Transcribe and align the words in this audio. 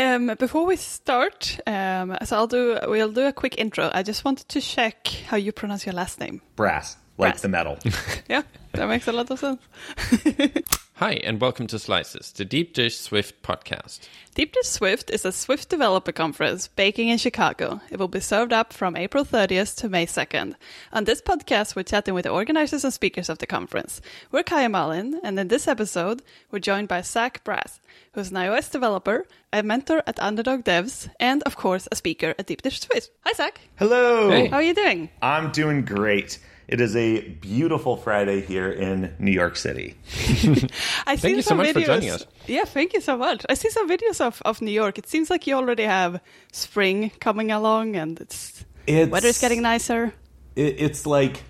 Um, 0.00 0.34
before 0.38 0.64
we 0.66 0.76
start, 0.76 1.58
um, 1.66 2.16
so 2.24 2.36
I'll 2.36 2.46
do 2.46 2.78
we'll 2.86 3.12
do 3.12 3.26
a 3.26 3.32
quick 3.32 3.58
intro. 3.58 3.90
I 3.92 4.02
just 4.02 4.24
wanted 4.24 4.48
to 4.48 4.60
check 4.60 5.08
how 5.26 5.36
you 5.36 5.52
pronounce 5.52 5.84
your 5.84 5.94
last 5.94 6.20
name. 6.20 6.40
Brass, 6.56 6.96
like 7.20 7.34
Brass. 7.34 7.42
the 7.42 7.48
metal. 7.48 7.78
Yeah, 8.28 8.42
that 8.72 8.88
makes 8.88 9.08
a 9.08 9.12
lot 9.12 9.30
of 9.30 9.38
sense. 9.38 9.60
Hi, 10.94 11.14
and 11.24 11.40
welcome 11.40 11.66
to 11.68 11.78
Slices, 11.78 12.30
the 12.32 12.44
Deep 12.44 12.74
Dish 12.74 12.96
Swift 12.96 13.42
podcast. 13.42 14.08
Deep 14.34 14.52
Dish 14.52 14.66
Swift 14.66 15.10
is 15.10 15.24
a 15.24 15.32
Swift 15.32 15.68
developer 15.68 16.12
conference 16.12 16.68
baking 16.68 17.08
in 17.08 17.18
Chicago. 17.18 17.80
It 17.90 17.98
will 17.98 18.06
be 18.08 18.20
served 18.20 18.52
up 18.52 18.72
from 18.72 18.96
April 18.96 19.24
30th 19.24 19.76
to 19.78 19.88
May 19.88 20.06
2nd. 20.06 20.54
On 20.92 21.04
this 21.04 21.20
podcast, 21.20 21.74
we're 21.74 21.82
chatting 21.82 22.14
with 22.14 22.24
the 22.24 22.30
organizers 22.30 22.84
and 22.84 22.92
speakers 22.92 23.28
of 23.28 23.38
the 23.38 23.46
conference. 23.46 24.00
We're 24.30 24.42
Kaya 24.44 24.68
Malin, 24.68 25.20
and 25.24 25.38
in 25.40 25.48
this 25.48 25.66
episode, 25.66 26.22
we're 26.50 26.58
joined 26.60 26.88
by 26.88 27.00
Zach 27.00 27.42
Brass, 27.44 27.80
who's 28.12 28.30
an 28.30 28.36
iOS 28.36 28.70
developer, 28.70 29.26
a 29.52 29.62
mentor 29.62 30.02
at 30.06 30.20
Underdog 30.20 30.64
Devs, 30.64 31.08
and 31.18 31.42
of 31.42 31.56
course, 31.56 31.88
a 31.90 31.96
speaker 31.96 32.34
at 32.38 32.46
Deep 32.46 32.62
Dish 32.62 32.80
Swift. 32.80 33.10
Hi, 33.24 33.32
Zach. 33.32 33.60
Hello. 33.76 34.30
Hey. 34.30 34.46
How 34.46 34.56
are 34.56 34.62
you 34.62 34.74
doing? 34.74 35.10
I'm 35.22 35.50
doing 35.50 35.84
great. 35.84 36.38
It 36.70 36.80
is 36.80 36.94
a 36.94 37.20
beautiful 37.20 37.96
Friday 37.96 38.40
here 38.42 38.70
in 38.70 39.12
New 39.18 39.32
York 39.32 39.56
City. 39.56 39.96
I 41.04 41.16
Thank 41.16 41.36
you 41.36 41.42
so 41.42 41.48
some 41.48 41.56
much 41.58 41.72
for 41.72 41.80
videos. 41.80 41.86
joining 41.86 42.10
us. 42.10 42.26
Yeah, 42.46 42.64
thank 42.64 42.92
you 42.94 43.00
so 43.00 43.16
much. 43.16 43.44
I 43.48 43.54
see 43.54 43.70
some 43.70 43.88
videos 43.90 44.20
of, 44.20 44.40
of 44.44 44.62
New 44.62 44.70
York. 44.70 44.96
It 44.96 45.08
seems 45.08 45.30
like 45.30 45.48
you 45.48 45.56
already 45.56 45.82
have 45.82 46.20
spring 46.52 47.10
coming 47.18 47.50
along, 47.50 47.96
and 47.96 48.20
it's 48.20 48.64
It's 48.86 49.10
weather's 49.10 49.38
getting 49.38 49.62
nicer. 49.62 50.14
it, 50.54 50.76
it's 50.78 51.06
like 51.06 51.42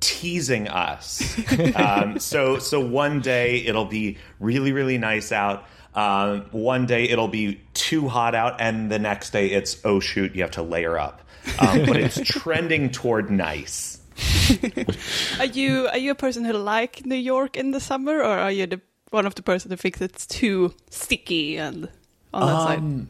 teasing 0.00 0.66
us. 0.68 1.22
um, 1.76 2.18
so 2.18 2.58
so 2.58 2.80
one 2.80 3.20
day 3.20 3.58
it'll 3.64 3.84
be 3.86 4.18
really 4.40 4.72
really 4.72 4.98
nice 4.98 5.30
out. 5.30 5.64
Um, 5.94 6.42
one 6.50 6.86
day 6.86 7.04
it'll 7.08 7.28
be 7.28 7.60
too 7.72 8.08
hot 8.08 8.34
out, 8.34 8.60
and 8.60 8.90
the 8.90 8.98
next 8.98 9.30
day 9.30 9.46
it's 9.52 9.78
oh 9.84 10.00
shoot, 10.00 10.34
you 10.34 10.42
have 10.42 10.50
to 10.52 10.62
layer 10.62 10.98
up. 10.98 11.22
Um, 11.60 11.86
but 11.86 11.96
it's 11.96 12.20
trending 12.24 12.90
toward 12.90 13.30
nice. 13.30 13.95
Are 15.38 15.44
you 15.44 15.88
are 15.88 15.98
you 15.98 16.10
a 16.10 16.14
person 16.14 16.44
who 16.44 16.52
like 16.52 17.04
New 17.04 17.16
York 17.16 17.56
in 17.56 17.72
the 17.72 17.80
summer, 17.80 18.18
or 18.18 18.38
are 18.38 18.50
you 18.50 18.66
the 18.66 18.80
one 19.10 19.26
of 19.26 19.34
the 19.34 19.42
person 19.42 19.70
who 19.70 19.76
thinks 19.76 20.00
it's 20.00 20.26
too 20.26 20.74
sticky 20.90 21.58
and 21.58 21.88
on 22.32 22.46
that 22.46 22.62
side? 22.62 22.78
Um, 22.78 23.08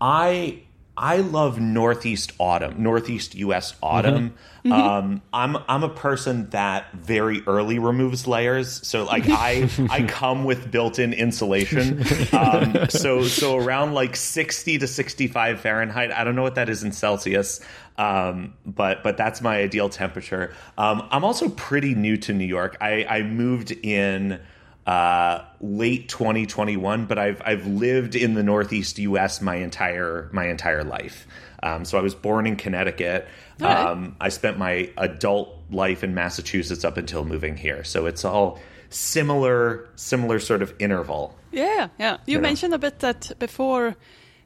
I 0.00 0.62
I 0.96 1.18
love 1.18 1.58
Northeast 1.58 2.32
autumn, 2.38 2.82
Northeast 2.82 3.34
U.S. 3.36 3.74
autumn. 3.82 4.34
Um, 4.70 5.22
I'm 5.32 5.56
I'm 5.66 5.82
a 5.82 5.88
person 5.88 6.50
that 6.50 6.92
very 6.92 7.42
early 7.46 7.78
removes 7.78 8.26
layers, 8.26 8.86
so 8.86 9.04
like 9.04 9.24
I 9.28 9.70
I 9.88 10.02
come 10.02 10.44
with 10.44 10.70
built-in 10.70 11.14
insulation. 11.14 12.04
Um, 12.32 12.90
so 12.90 13.24
so 13.24 13.56
around 13.56 13.94
like 13.94 14.14
60 14.14 14.78
to 14.78 14.86
65 14.86 15.60
Fahrenheit. 15.60 16.12
I 16.12 16.24
don't 16.24 16.36
know 16.36 16.42
what 16.42 16.56
that 16.56 16.68
is 16.68 16.82
in 16.82 16.92
Celsius, 16.92 17.60
um, 18.00 18.54
but 18.64 19.02
but 19.02 19.16
that's 19.16 19.40
my 19.42 19.58
ideal 19.58 19.88
temperature. 19.88 20.54
Um, 20.78 21.06
I'm 21.10 21.24
also 21.24 21.48
pretty 21.50 21.94
new 21.94 22.16
to 22.18 22.32
New 22.32 22.46
York. 22.46 22.76
I, 22.80 23.04
I 23.04 23.22
moved 23.22 23.70
in 23.72 24.40
uh, 24.86 25.44
late 25.60 26.08
2021, 26.08 27.04
but 27.06 27.18
I've 27.18 27.42
I've 27.44 27.66
lived 27.66 28.14
in 28.16 28.34
the 28.34 28.42
Northeast 28.42 28.98
U.S. 28.98 29.40
my 29.42 29.56
entire 29.56 30.30
my 30.32 30.46
entire 30.48 30.82
life. 30.84 31.26
Um, 31.62 31.84
so 31.84 31.98
I 31.98 32.00
was 32.00 32.14
born 32.14 32.46
in 32.46 32.56
Connecticut. 32.56 33.28
Alright. 33.60 33.76
Um, 33.76 34.16
I 34.18 34.30
spent 34.30 34.56
my 34.56 34.90
adult 34.96 35.54
life 35.70 36.02
in 36.02 36.14
Massachusetts 36.14 36.84
up 36.84 36.96
until 36.96 37.22
moving 37.24 37.56
here. 37.58 37.84
So 37.84 38.06
it's 38.06 38.24
all 38.24 38.58
similar 38.88 39.88
similar 39.96 40.38
sort 40.40 40.62
of 40.62 40.72
interval. 40.78 41.36
Yeah, 41.52 41.88
yeah. 41.98 42.16
You 42.26 42.36
Yeah. 42.36 42.40
mentioned 42.40 42.72
a 42.74 42.78
bit 42.78 43.00
that 43.00 43.32
before. 43.38 43.96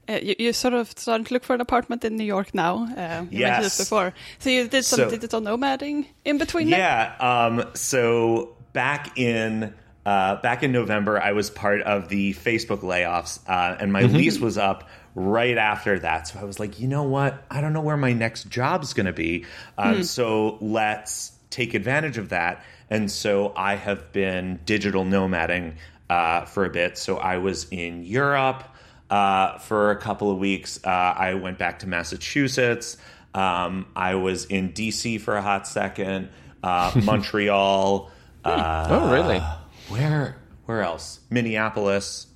Uh, 0.09 0.19
you, 0.23 0.35
you 0.39 0.53
sort 0.53 0.75
of 0.75 0.89
started 0.99 1.27
to 1.27 1.35
look 1.35 1.45
for 1.45 1.55
an 1.55 1.61
apartment 1.61 2.05
in 2.05 2.17
New 2.17 2.25
York 2.25 2.55
now. 2.55 2.75
Uh, 2.85 2.85
you 2.85 2.89
mentioned 2.91 3.31
Yes. 3.33 3.63
this 3.65 3.79
before. 3.79 4.13
So 4.39 4.51
you 4.51 4.69
did 4.69 4.85
some 4.85 4.99
So- 4.99 5.11
digital 5.11 5.41
nomading 5.41 6.07
in 6.25 6.39
between. 6.39 6.71
there? 6.71 6.79
Yeah. 6.79 7.17
Um, 7.19 7.65
so 7.75 8.57
back 8.73 9.19
in 9.19 9.73
uh, 10.07 10.37
back 10.43 10.63
in 10.63 10.71
November, 10.71 11.19
I 11.19 11.33
was 11.33 11.49
part 11.49 11.81
of 11.81 12.09
the 12.11 12.35
Facebook 12.35 12.81
layoffs, 12.81 13.41
uh, 13.49 13.77
and 13.81 13.91
my 13.91 14.03
lease 14.03 14.39
was 14.39 14.59
up 14.59 14.87
right 15.15 15.57
after 15.57 15.99
that. 16.01 16.29
So 16.29 16.39
I 16.41 16.45
was 16.45 16.61
like, 16.61 16.79
you 16.79 16.89
know 16.89 17.05
what? 17.05 17.43
I 17.51 17.63
don't 17.63 17.73
know 17.73 17.81
where 17.81 17.97
my 17.97 18.13
next 18.13 18.51
job's 18.51 18.93
going 18.93 19.07
to 19.07 19.15
be. 19.15 19.47
Um, 19.79 20.03
So 20.03 20.59
let's 20.61 21.33
take 21.49 21.73
advantage 21.73 22.19
of 22.19 22.29
that. 22.31 22.63
And 22.91 23.11
so 23.11 23.55
I 23.57 23.77
have 23.77 24.13
been 24.13 24.61
digital 24.67 25.05
nomading 25.07 25.77
uh, 26.11 26.45
for 26.45 26.67
a 26.67 26.69
bit. 26.71 26.99
So 26.99 27.17
I 27.17 27.39
was 27.39 27.67
in 27.71 28.05
Europe 28.05 28.63
uh, 29.11 29.59
for 29.59 29.91
a 29.91 29.97
couple 29.97 30.31
of 30.31 30.39
weeks. 30.39 30.81
Uh, 30.85 30.89
I 30.91 31.35
went 31.35 31.59
back 31.59 31.81
to 31.81 31.87
Massachusetts. 31.87 32.97
Um, 33.35 33.87
I 33.97 34.15
was 34.15 34.45
in 34.47 34.73
DC 34.73 35.21
for 35.21 35.37
a 35.37 35.43
hot 35.43 35.67
second, 35.67 36.29
uh, 36.63 36.93
Montreal. 37.05 38.11
Uh, 38.45 38.87
Oh, 38.91 39.13
really? 39.13 39.41
where 39.89 40.37
where 40.67 40.83
else? 40.83 41.21
Minneapolis. 41.31 42.27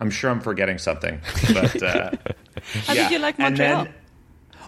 I'm 0.00 0.10
sure 0.10 0.30
I'm 0.30 0.40
forgetting 0.40 0.78
something, 0.78 1.20
but 1.54 1.82
uh, 1.82 2.10
How 2.86 2.92
yeah. 2.92 3.04
did 3.08 3.12
you 3.12 3.18
like 3.18 3.36
And 3.38 3.56
Montreal? 3.58 3.84
then- 3.84 3.94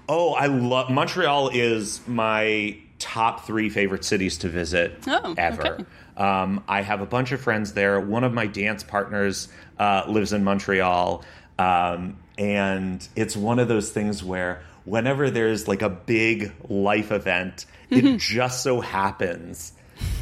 oh, 0.08 0.32
I 0.34 0.46
love 0.46 0.90
Montreal. 0.90 1.50
Is 1.52 2.00
my 2.06 2.78
top 2.98 3.46
three 3.46 3.68
favorite 3.68 4.04
cities 4.04 4.38
to 4.38 4.48
visit 4.48 4.94
Oh, 5.06 5.34
ever. 5.38 5.66
okay. 5.74 5.84
Um, 6.18 6.62
I 6.68 6.82
have 6.82 7.00
a 7.00 7.06
bunch 7.06 7.32
of 7.32 7.40
friends 7.40 7.72
there. 7.72 7.98
One 8.00 8.24
of 8.24 8.34
my 8.34 8.46
dance 8.46 8.82
partners 8.82 9.48
uh, 9.78 10.02
lives 10.08 10.32
in 10.34 10.44
Montreal, 10.44 11.24
um, 11.58 12.16
and 12.36 13.06
it's 13.16 13.36
one 13.36 13.58
of 13.58 13.68
those 13.68 13.90
things 13.90 14.22
where 14.22 14.62
whenever 14.84 15.30
there's 15.30 15.68
like 15.68 15.82
a 15.82 15.88
big 15.90 16.52
life 16.68 17.12
event, 17.12 17.66
it 17.90 18.16
just 18.18 18.62
so 18.62 18.80
happens 18.80 19.72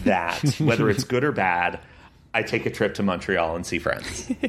that 0.05 0.41
whether 0.61 0.89
it's 0.91 1.05
good 1.05 1.25
or 1.25 1.33
bad, 1.33 1.81
I 2.35 2.43
take 2.43 2.67
a 2.67 2.71
trip 2.71 2.95
to 2.95 3.03
Montreal 3.03 3.56
and 3.56 3.65
see 3.65 3.79
friends. 3.79 4.27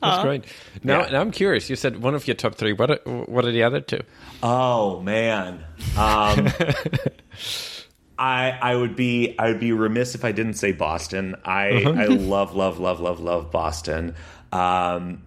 That's 0.00 0.22
great. 0.22 0.44
Now, 0.82 1.02
Yeah. 1.02 1.10
now 1.10 1.20
I'm 1.20 1.30
curious. 1.30 1.70
You 1.70 1.76
said 1.76 2.02
one 2.02 2.14
of 2.16 2.26
your 2.26 2.34
top 2.34 2.56
three. 2.56 2.72
What 2.72 2.90
are, 2.90 2.96
what 3.06 3.44
are 3.44 3.52
the 3.52 3.62
other 3.62 3.80
two? 3.80 4.00
Oh 4.42 4.98
man. 5.00 5.64
Um, 5.96 6.48
I 8.18 8.50
I 8.60 8.76
would 8.76 8.94
be 8.96 9.34
I 9.38 9.48
would 9.48 9.60
be 9.60 9.72
remiss 9.72 10.14
if 10.14 10.24
I 10.24 10.32
didn't 10.32 10.54
say 10.54 10.72
Boston. 10.72 11.34
I 11.44 11.68
I 11.84 12.04
love 12.06 12.54
love 12.54 12.78
love 12.78 13.00
love 13.00 13.20
love 13.20 13.50
Boston. 13.50 14.14
Um, 14.52 15.22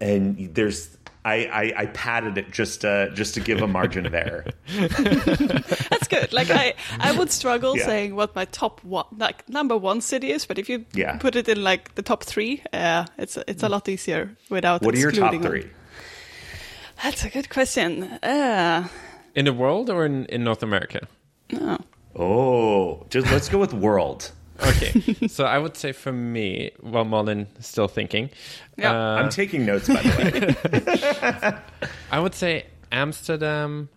and 0.00 0.54
there's 0.54 0.96
I, 1.22 1.34
I, 1.44 1.82
I 1.82 1.86
padded 1.86 2.38
it 2.38 2.50
just 2.50 2.80
to, 2.80 3.10
just 3.12 3.34
to 3.34 3.40
give 3.40 3.60
a 3.60 3.66
margin 3.66 4.06
of 4.06 4.14
error. 4.14 4.46
That's 5.90 6.08
good. 6.08 6.32
Like 6.32 6.50
I, 6.50 6.72
I 6.98 7.12
would 7.12 7.30
struggle 7.30 7.76
Yeah. 7.76 7.84
saying 7.84 8.14
what 8.16 8.34
my 8.34 8.46
top 8.46 8.82
one, 8.82 9.04
like 9.18 9.46
number 9.46 9.76
one 9.76 10.00
city 10.00 10.30
is, 10.32 10.46
but 10.46 10.58
if 10.58 10.70
you 10.70 10.86
Yeah. 10.94 11.18
put 11.18 11.36
it 11.36 11.46
in 11.46 11.62
like 11.62 11.94
the 11.94 12.00
top 12.02 12.24
three, 12.24 12.62
uh, 12.72 13.04
it's 13.18 13.36
it's 13.46 13.62
a 13.62 13.68
lot 13.68 13.86
easier 13.86 14.34
without. 14.48 14.80
What 14.80 14.94
are 14.94 14.98
your 14.98 15.10
top 15.12 15.34
excluding 15.34 15.42
them. 15.42 15.52
three? 15.52 15.70
That's 17.02 17.24
a 17.24 17.28
good 17.28 17.50
question. 17.50 18.04
Uh, 18.22 18.88
In 19.34 19.44
the 19.44 19.52
world 19.52 19.90
or 19.90 20.06
in, 20.06 20.24
in 20.26 20.42
North 20.42 20.62
America? 20.62 21.06
oh. 21.52 21.76
Oh, 22.16 23.06
just 23.10 23.30
let's 23.30 23.48
go 23.48 23.58
with 23.58 23.72
world. 23.72 24.32
Okay. 24.62 25.26
so 25.28 25.44
I 25.46 25.56
would 25.58 25.76
say 25.76 25.92
for 25.92 26.12
me, 26.12 26.72
while 26.80 27.04
Malin 27.06 27.46
is 27.58 27.66
still 27.66 27.88
thinking, 27.88 28.28
Yeah. 28.76 28.92
uh, 28.92 29.16
I'm 29.16 29.30
taking 29.30 29.64
notes 29.64 29.88
by 29.88 30.02
the 30.02 31.56
way. 31.82 31.88
I 32.10 32.18
would 32.20 32.34
say 32.34 32.66
Amsterdam. 32.92 33.88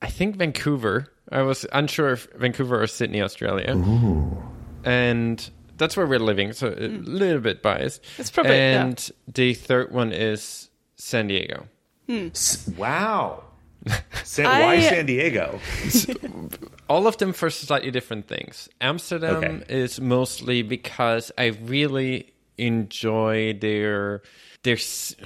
I 0.00 0.08
think 0.08 0.36
Vancouver. 0.36 1.12
I 1.30 1.42
was 1.42 1.66
unsure 1.72 2.10
if 2.12 2.28
Vancouver 2.36 2.80
or 2.82 2.86
Sydney, 2.86 3.20
Australia. 3.22 3.74
Ooh. 3.76 4.40
And 4.84 5.48
that's 5.78 5.96
where 5.96 6.06
we're 6.06 6.18
living, 6.18 6.52
so 6.52 6.68
a 6.68 6.86
little 6.88 7.40
bit 7.40 7.62
biased. 7.62 8.04
It's 8.18 8.30
probably- 8.30 8.52
yeah. 8.56 8.82
And 8.84 9.10
the 9.32 9.54
third 9.54 9.90
one 9.92 10.12
is 10.12 10.68
San 10.96 11.26
Diego. 11.28 11.66
S- 12.08 12.68
wow. 12.76 13.42
San, 14.24 14.46
I- 14.46 14.60
why 14.60 14.80
San 14.82 15.06
Diego? 15.06 15.58
All 16.92 17.06
of 17.06 17.16
them 17.16 17.32
for 17.32 17.48
slightly 17.50 17.90
different 17.90 18.26
things. 18.28 18.68
Amsterdam 18.80 19.36
Okay. 19.36 19.64
is 19.84 20.00
mostly 20.00 20.62
because 20.62 21.32
I 21.38 21.46
really 21.64 22.32
enjoy 22.58 23.54
their 23.60 24.22
their. 24.62 24.76
s- 24.76 25.16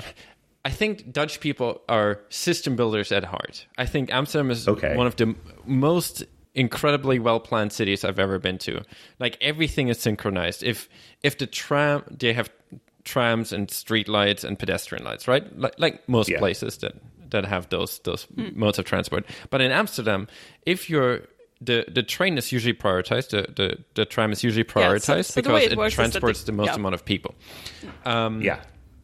I 0.64 0.70
think 0.70 1.12
Dutch 1.12 1.40
people 1.40 1.80
are 1.88 2.20
system 2.28 2.76
builders 2.76 3.12
at 3.12 3.24
heart. 3.24 3.66
I 3.78 3.86
think 3.86 4.10
Amsterdam 4.12 4.50
is 4.50 4.68
Okay. 4.68 4.96
one 4.96 5.06
of 5.06 5.16
the 5.16 5.34
most 5.64 6.24
incredibly 6.54 7.18
well 7.18 7.40
planned 7.40 7.72
cities 7.72 8.04
I've 8.04 8.18
ever 8.18 8.38
been 8.38 8.58
to. 8.58 8.82
Like 9.18 9.36
everything 9.40 9.88
is 9.88 9.98
synchronized. 9.98 10.62
If 10.62 10.88
if 11.22 11.36
the 11.38 11.46
tram 11.46 12.02
they 12.20 12.32
have 12.32 12.48
trams 13.04 13.52
and 13.52 13.70
street 13.70 14.08
lights 14.08 14.44
and 14.44 14.58
pedestrian 14.58 15.04
lights, 15.04 15.28
right? 15.28 15.44
Like 15.58 15.74
like 15.78 16.08
most 16.08 16.28
Yeah. 16.28 16.38
places 16.38 16.78
that 16.78 16.94
that 17.30 17.44
have 17.44 17.68
those 17.68 18.00
those 18.04 18.24
hmm. 18.34 18.48
modes 18.58 18.78
of 18.78 18.84
transport. 18.84 19.24
But 19.50 19.60
in 19.60 19.70
Amsterdam, 19.72 20.26
if 20.64 20.88
you're 20.90 21.20
the, 21.60 21.84
the 21.92 22.02
train 22.02 22.36
is 22.38 22.52
usually 22.52 22.74
prioritized. 22.74 23.30
The, 23.30 23.46
the, 23.54 23.78
the 23.94 24.04
tram 24.04 24.32
is 24.32 24.44
usually 24.44 24.64
Yeah, 24.66 24.72
so- 24.98 25.14
prioritized 25.14 25.24
so 25.32 25.40
because 25.42 25.62
it 25.62 25.72
it, 25.72 25.78
works 25.78 25.92
is 25.92 25.96
that 25.96 26.02
transports 26.10 26.40
the- 26.40 26.46
the 26.52 26.56
most 26.56 26.66
yeah. 26.68 26.74
amount 26.74 26.94
of 26.94 27.04
people. 27.04 27.34
Um, 28.04 28.42
Yeah. 28.42 28.60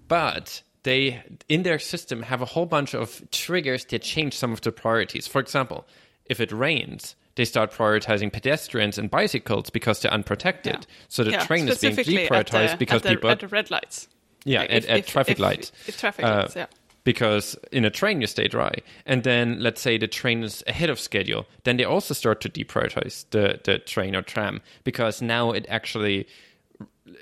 But 0.09 0.63
they 0.83 1.23
in 1.49 1.63
their 1.63 1.79
system 1.79 2.23
have 2.23 2.43
a 2.43 2.45
whole 2.45 2.67
bunch 2.67 2.95
of 2.95 3.23
triggers 3.31 3.85
that 3.87 4.03
change 4.03 4.35
some 4.35 4.53
of 4.53 4.61
the 4.61 4.73
priorities. 4.73 5.27
For 5.27 5.41
example, 5.41 5.87
if 6.27 6.41
it 6.41 6.53
rains, 6.53 7.15
they 7.37 7.45
start 7.47 7.73
prioritizing 7.73 8.31
pedestrians 8.33 8.99
and 8.99 9.11
bicycles 9.11 9.71
because 9.71 10.01
they're 10.01 10.13
unprotected. 10.13 10.75
Yeah. 10.81 10.95
So 11.09 11.25
the 11.25 11.31
Yeah, 11.31 11.47
train 11.47 11.67
is 11.69 11.79
being 11.79 11.95
specifically 11.95 12.25
at 12.29 12.31
deprioritized 12.47 12.71
the- 12.73 12.77
because 12.77 12.97
at 12.97 13.03
the, 13.05 13.09
people 13.11 13.31
at 13.31 13.41
the 13.41 13.49
red 13.49 13.71
lights. 13.71 14.09
yeah, 14.45 14.61
Like, 14.61 14.71
at, 14.71 14.77
if- 14.85 14.91
at 14.91 14.99
if- 14.99 15.07
traffic 15.07 15.33
if- 15.33 15.39
lights. 15.39 15.73
if 15.87 15.99
traffic 15.99 16.25
Uh, 16.27 16.35
lights, 16.43 16.57
yeah. 16.57 16.67
Because 17.05 17.57
in 17.73 17.85
a 17.85 17.91
train 17.91 18.21
you 18.21 18.29
stay 18.29 18.47
dry, 18.47 18.75
and 19.07 19.25
then 19.25 19.59
let's 19.61 19.81
say 19.81 19.99
the 19.99 20.07
train 20.07 20.45
is 20.45 20.63
ahead 20.69 20.89
of 20.89 21.01
schedule, 21.01 21.47
then 21.65 21.77
they 21.77 21.85
also 21.85 22.15
start 22.15 22.41
to 22.43 22.49
deprioritize 22.49 23.25
the 23.31 23.59
the 23.65 23.79
train 23.79 24.15
or 24.15 24.23
tram 24.23 24.61
because 24.85 25.21
now 25.21 25.51
it 25.51 25.67
actually 25.69 26.27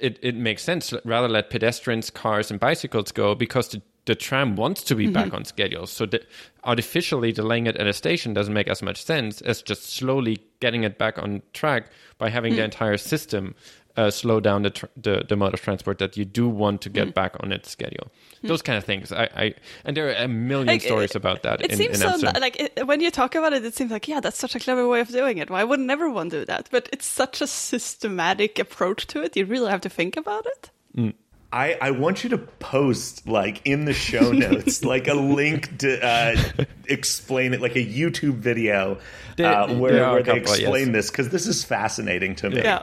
it, 0.01 0.19
it 0.23 0.37
makes 0.37 0.63
sense 0.63 0.93
rather 1.05 1.29
let 1.29 1.51
pedestrians, 1.51 2.11
cars, 2.11 2.51
and 2.51 2.61
bicycles 2.61 3.11
go 3.13 3.35
because 3.35 3.69
the, 3.69 3.81
the 4.05 4.15
tram 4.15 4.55
wants 4.57 4.83
to 4.85 4.95
be 4.95 5.05
Mm-hmm. 5.05 5.13
back 5.15 5.33
on 5.33 5.45
schedule. 5.45 5.87
So 5.87 6.07
the, 6.07 6.21
artificially 6.65 7.33
delaying 7.33 7.67
it 7.67 7.77
at 7.77 7.87
a 7.87 7.93
station 7.93 8.35
doesn't 8.35 8.53
make 8.55 8.69
as 8.69 8.83
much 8.83 9.03
sense 9.03 9.41
as 9.41 9.63
just 9.63 9.91
slowly 9.91 10.39
getting 10.61 10.85
it 10.85 10.99
back 10.99 11.19
on 11.19 11.43
track 11.55 11.91
by 12.19 12.29
having 12.29 12.53
Mm. 12.53 12.57
the 12.57 12.65
entire 12.65 12.97
system 12.99 13.55
uh, 14.01 14.11
slow 14.11 14.41
down 14.41 14.63
the, 14.63 14.71
tr- 14.71 14.87
the 14.97 15.25
the 15.29 15.37
mode 15.37 15.55
of 15.55 15.61
transport 15.61 15.99
that 15.99 16.17
you 16.17 16.25
do 16.25 16.49
want 16.49 16.81
to 16.83 16.91
Mm. 16.91 16.95
get 16.95 17.15
back 17.15 17.33
on 17.41 17.53
its 17.53 17.71
schedule. 17.71 18.09
Those 18.43 18.63
kind 18.63 18.79
of 18.79 18.85
things. 18.85 19.13
I, 19.13 19.25
I 19.37 19.55
and 19.85 19.97
there 19.97 20.09
are 20.09 20.25
a 20.25 20.29
million 20.29 20.67
Like, 20.69 20.83
stories 20.83 21.11
it- 21.11 21.17
about 21.17 21.43
that 21.43 21.61
It 21.61 21.73
in, 21.73 21.77
seems 21.77 21.95
in 21.97 22.01
so 22.01 22.09
Amsterdam. 22.15 22.41
like 22.41 22.57
it, 22.61 22.87
when 22.87 23.01
you 23.01 23.11
talk 23.11 23.35
about 23.35 23.53
it, 23.53 23.65
it 23.65 23.75
seems 23.75 23.91
like 23.91 24.09
yeah, 24.09 24.21
that's 24.21 24.39
such 24.39 24.55
a 24.55 24.61
clever 24.61 24.89
way 24.89 25.01
of 25.01 25.09
doing 25.09 25.39
it. 25.39 25.51
Why 25.51 25.63
would 25.63 25.81
never 25.81 26.09
one 26.11 26.29
do 26.31 26.45
that? 26.47 26.69
But 26.73 26.89
it's 26.93 27.07
such 27.07 27.43
a 27.43 27.47
systematic 27.47 28.59
approach 28.59 29.07
to 29.09 29.23
it. 29.23 29.37
You 29.37 29.45
really 29.47 29.71
have 29.71 29.83
to 29.83 29.91
think 29.91 30.17
about 30.17 30.47
it. 30.47 31.15
I, 31.53 31.77
I 31.81 31.91
want 31.91 32.23
you 32.23 32.31
to 32.31 32.39
post 32.39 33.27
like 33.27 33.61
in 33.65 33.85
the 33.85 33.93
show 33.93 34.31
notes 34.47 34.85
like 34.85 35.09
a 35.09 35.15
link 35.15 35.79
to 35.79 35.91
uh, 36.01 36.37
explain 36.87 37.53
it 37.55 37.61
like 37.61 37.75
a 37.77 37.85
YouTube 37.85 38.37
video 38.39 38.99
There- 39.37 39.47
uh, 39.53 39.75
where, 39.75 39.93
there 39.93 40.11
where 40.13 40.23
they 40.23 40.39
couple, 40.41 40.53
explain 40.55 40.87
yes. 40.87 40.95
this 40.95 41.11
because 41.11 41.29
this 41.31 41.47
is 41.49 41.65
fascinating 41.65 42.37
to 42.37 42.51
me. 42.51 42.59
Yeah, 42.63 42.83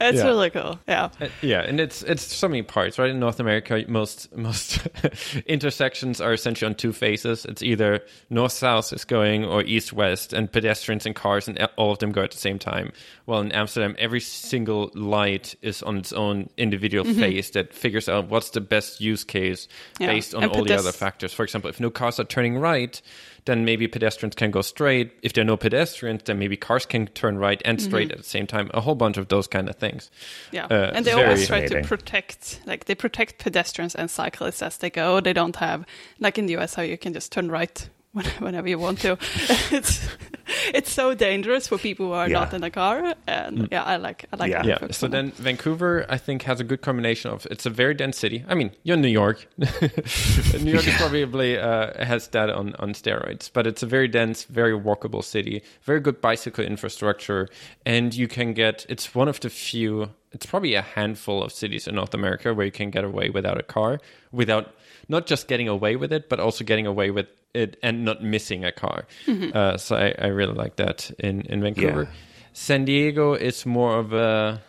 it's 0.00 0.18
Yeah. 0.18 0.24
really 0.26 0.50
cool. 0.50 0.78
Yeah, 0.86 1.08
Uh, 1.20 1.28
yeah, 1.42 1.60
and 1.60 1.80
it's 1.80 2.02
it's 2.02 2.22
so 2.22 2.48
many 2.48 2.62
parts, 2.62 2.98
right? 2.98 3.10
In 3.10 3.18
North 3.20 3.40
America, 3.40 3.84
most 3.88 4.34
most 4.36 4.86
intersections 5.46 6.20
are 6.20 6.32
essentially 6.32 6.66
on 6.68 6.74
two 6.74 6.92
faces. 6.92 7.44
It's 7.44 7.62
either 7.62 8.00
north 8.30 8.52
south 8.52 8.92
is 8.92 9.04
going 9.04 9.44
or 9.44 9.62
east 9.62 9.92
west, 9.92 10.32
and 10.32 10.50
pedestrians 10.50 11.06
and 11.06 11.14
cars 11.14 11.48
and 11.48 11.58
all 11.76 11.92
of 11.92 11.98
them 11.98 12.12
go 12.12 12.22
at 12.22 12.30
the 12.30 12.38
same 12.38 12.58
time. 12.58 12.92
Well, 13.26 13.40
in 13.40 13.52
Amsterdam, 13.52 13.96
every 13.98 14.20
single 14.20 14.90
light 14.94 15.54
is 15.62 15.82
on 15.82 15.96
its 15.98 16.12
own 16.12 16.48
individual 16.56 17.04
face 17.04 17.50
that 17.50 17.72
figures 17.74 18.08
out 18.08 18.28
what's 18.28 18.50
the 18.50 18.60
best 18.60 19.00
use 19.00 19.24
case 19.24 19.68
Yeah, 19.98 20.08
based 20.08 20.34
on 20.34 20.44
and 20.44 20.52
all 20.52 20.64
the 20.64 20.76
other 20.78 20.92
factors. 20.92 21.32
For 21.32 21.42
example, 21.42 21.70
if 21.70 21.80
no 21.80 21.90
cars 21.90 22.20
are 22.20 22.24
turning 22.24 22.58
right, 22.58 23.00
then 23.46 23.64
maybe 23.64 23.88
pedestrians 23.88 24.34
can 24.34 24.50
go 24.50 24.60
straight. 24.60 25.12
If 25.22 25.32
there 25.32 25.42
are 25.42 25.46
no 25.46 25.56
pedestrians, 25.56 26.22
then 26.24 26.38
maybe 26.38 26.56
cars 26.56 26.84
can 26.84 27.06
turn 27.08 27.38
right 27.38 27.62
and 27.64 27.80
straight 27.80 28.10
at 28.12 28.18
the 28.18 28.24
same 28.24 28.46
time. 28.46 28.70
A 28.74 28.80
whole 28.80 28.94
bunch 28.94 29.16
of 29.16 29.28
those 29.28 29.46
kind 29.46 29.68
of 29.68 29.76
things. 29.76 30.10
yeah. 30.52 30.66
Uh, 30.66 30.90
and 30.94 31.04
they 31.04 31.12
always 31.12 31.46
try 31.46 31.66
to 31.66 31.82
protect, 31.82 32.60
like 32.66 32.84
they 32.84 32.94
protect 32.94 33.38
pedestrians 33.38 33.94
and 33.94 34.10
cyclists 34.10 34.62
as 34.62 34.78
they 34.78 34.90
go. 34.90 35.20
They 35.20 35.32
don't 35.32 35.56
have 35.56 35.86
like 36.20 36.38
in 36.38 36.46
the 36.46 36.56
US 36.56 36.74
how 36.74 36.82
you 36.82 36.98
can 36.98 37.12
just 37.12 37.32
turn 37.32 37.50
right 37.50 37.88
whenever 38.38 38.68
you 38.68 38.78
want 38.78 39.00
to. 39.00 39.16
it's 39.70 40.06
it's 40.74 40.92
so 40.92 41.14
dangerous 41.14 41.66
for 41.68 41.78
people 41.78 42.06
who 42.06 42.12
are 42.12 42.28
Yeah. 42.28 42.38
not 42.40 42.54
in 42.54 42.62
a 42.64 42.70
car. 42.70 43.14
And 43.26 43.68
yeah, 43.72 43.82
I 43.84 43.96
like 43.96 44.26
I 44.32 44.36
like 44.36 44.50
Yeah. 44.50 44.62
that 44.62 44.68
Yeah. 44.82 44.86
So 44.92 45.06
so 45.06 45.08
then 45.08 45.32
Vancouver, 45.32 46.04
I 46.08 46.18
think, 46.18 46.42
has 46.42 46.60
a 46.60 46.64
good 46.64 46.80
combination 46.82 47.30
of 47.30 47.46
it's 47.50 47.66
a 47.66 47.70
very 47.70 47.94
dense 47.94 48.18
city. 48.18 48.44
I 48.48 48.54
mean, 48.54 48.70
you're 48.84 48.94
in 48.96 49.02
New 49.02 49.08
York. 49.08 49.46
New 49.58 50.72
York 50.72 50.86
is 50.86 50.94
probably 50.96 51.58
uh, 51.58 52.04
has 52.04 52.28
that 52.28 52.50
on 52.50 52.74
on 52.78 52.92
steroids, 52.94 53.50
but 53.52 53.66
it's 53.66 53.82
a 53.82 53.86
very 53.86 54.08
dense, 54.08 54.44
very 54.44 54.72
walkable 54.78 55.22
city. 55.22 55.62
Very 55.82 56.00
good 56.00 56.20
bicycle 56.20 56.64
infrastructure, 56.64 57.48
and 57.84 58.14
you 58.14 58.28
can 58.28 58.52
get. 58.54 58.86
It's 58.88 59.14
one 59.14 59.28
of 59.28 59.40
the 59.40 59.50
few. 59.50 60.10
It's 60.32 60.46
probably 60.46 60.74
a 60.74 60.82
handful 60.82 61.42
of 61.42 61.50
cities 61.52 61.86
in 61.88 61.94
North 61.94 62.12
America 62.14 62.52
where 62.52 62.66
you 62.66 62.72
can 62.72 62.90
get 62.90 63.04
away 63.04 63.30
without 63.30 63.58
a 63.58 63.62
car, 63.62 64.00
without 64.32 64.74
not 65.08 65.26
just 65.26 65.48
getting 65.48 65.68
away 65.68 65.96
with 65.96 66.12
it, 66.12 66.28
but 66.28 66.40
also 66.40 66.64
getting 66.64 66.86
away 66.86 67.10
with 67.10 67.26
it 67.54 67.78
and 67.82 68.04
not 68.04 68.22
missing 68.22 68.64
a 68.64 68.72
car. 68.72 69.06
Uh, 69.54 69.78
so 69.78 69.96
I, 69.96 70.14
I 70.18 70.26
really 70.36 70.54
like 70.54 70.76
that 70.76 71.10
in 71.18 71.42
in 71.42 71.62
Vancouver. 71.62 72.02
Yeah. 72.02 72.10
San 72.52 72.84
Diego 72.84 73.34
is 73.34 73.66
more 73.66 73.98
of 73.98 74.12
a 74.12 74.62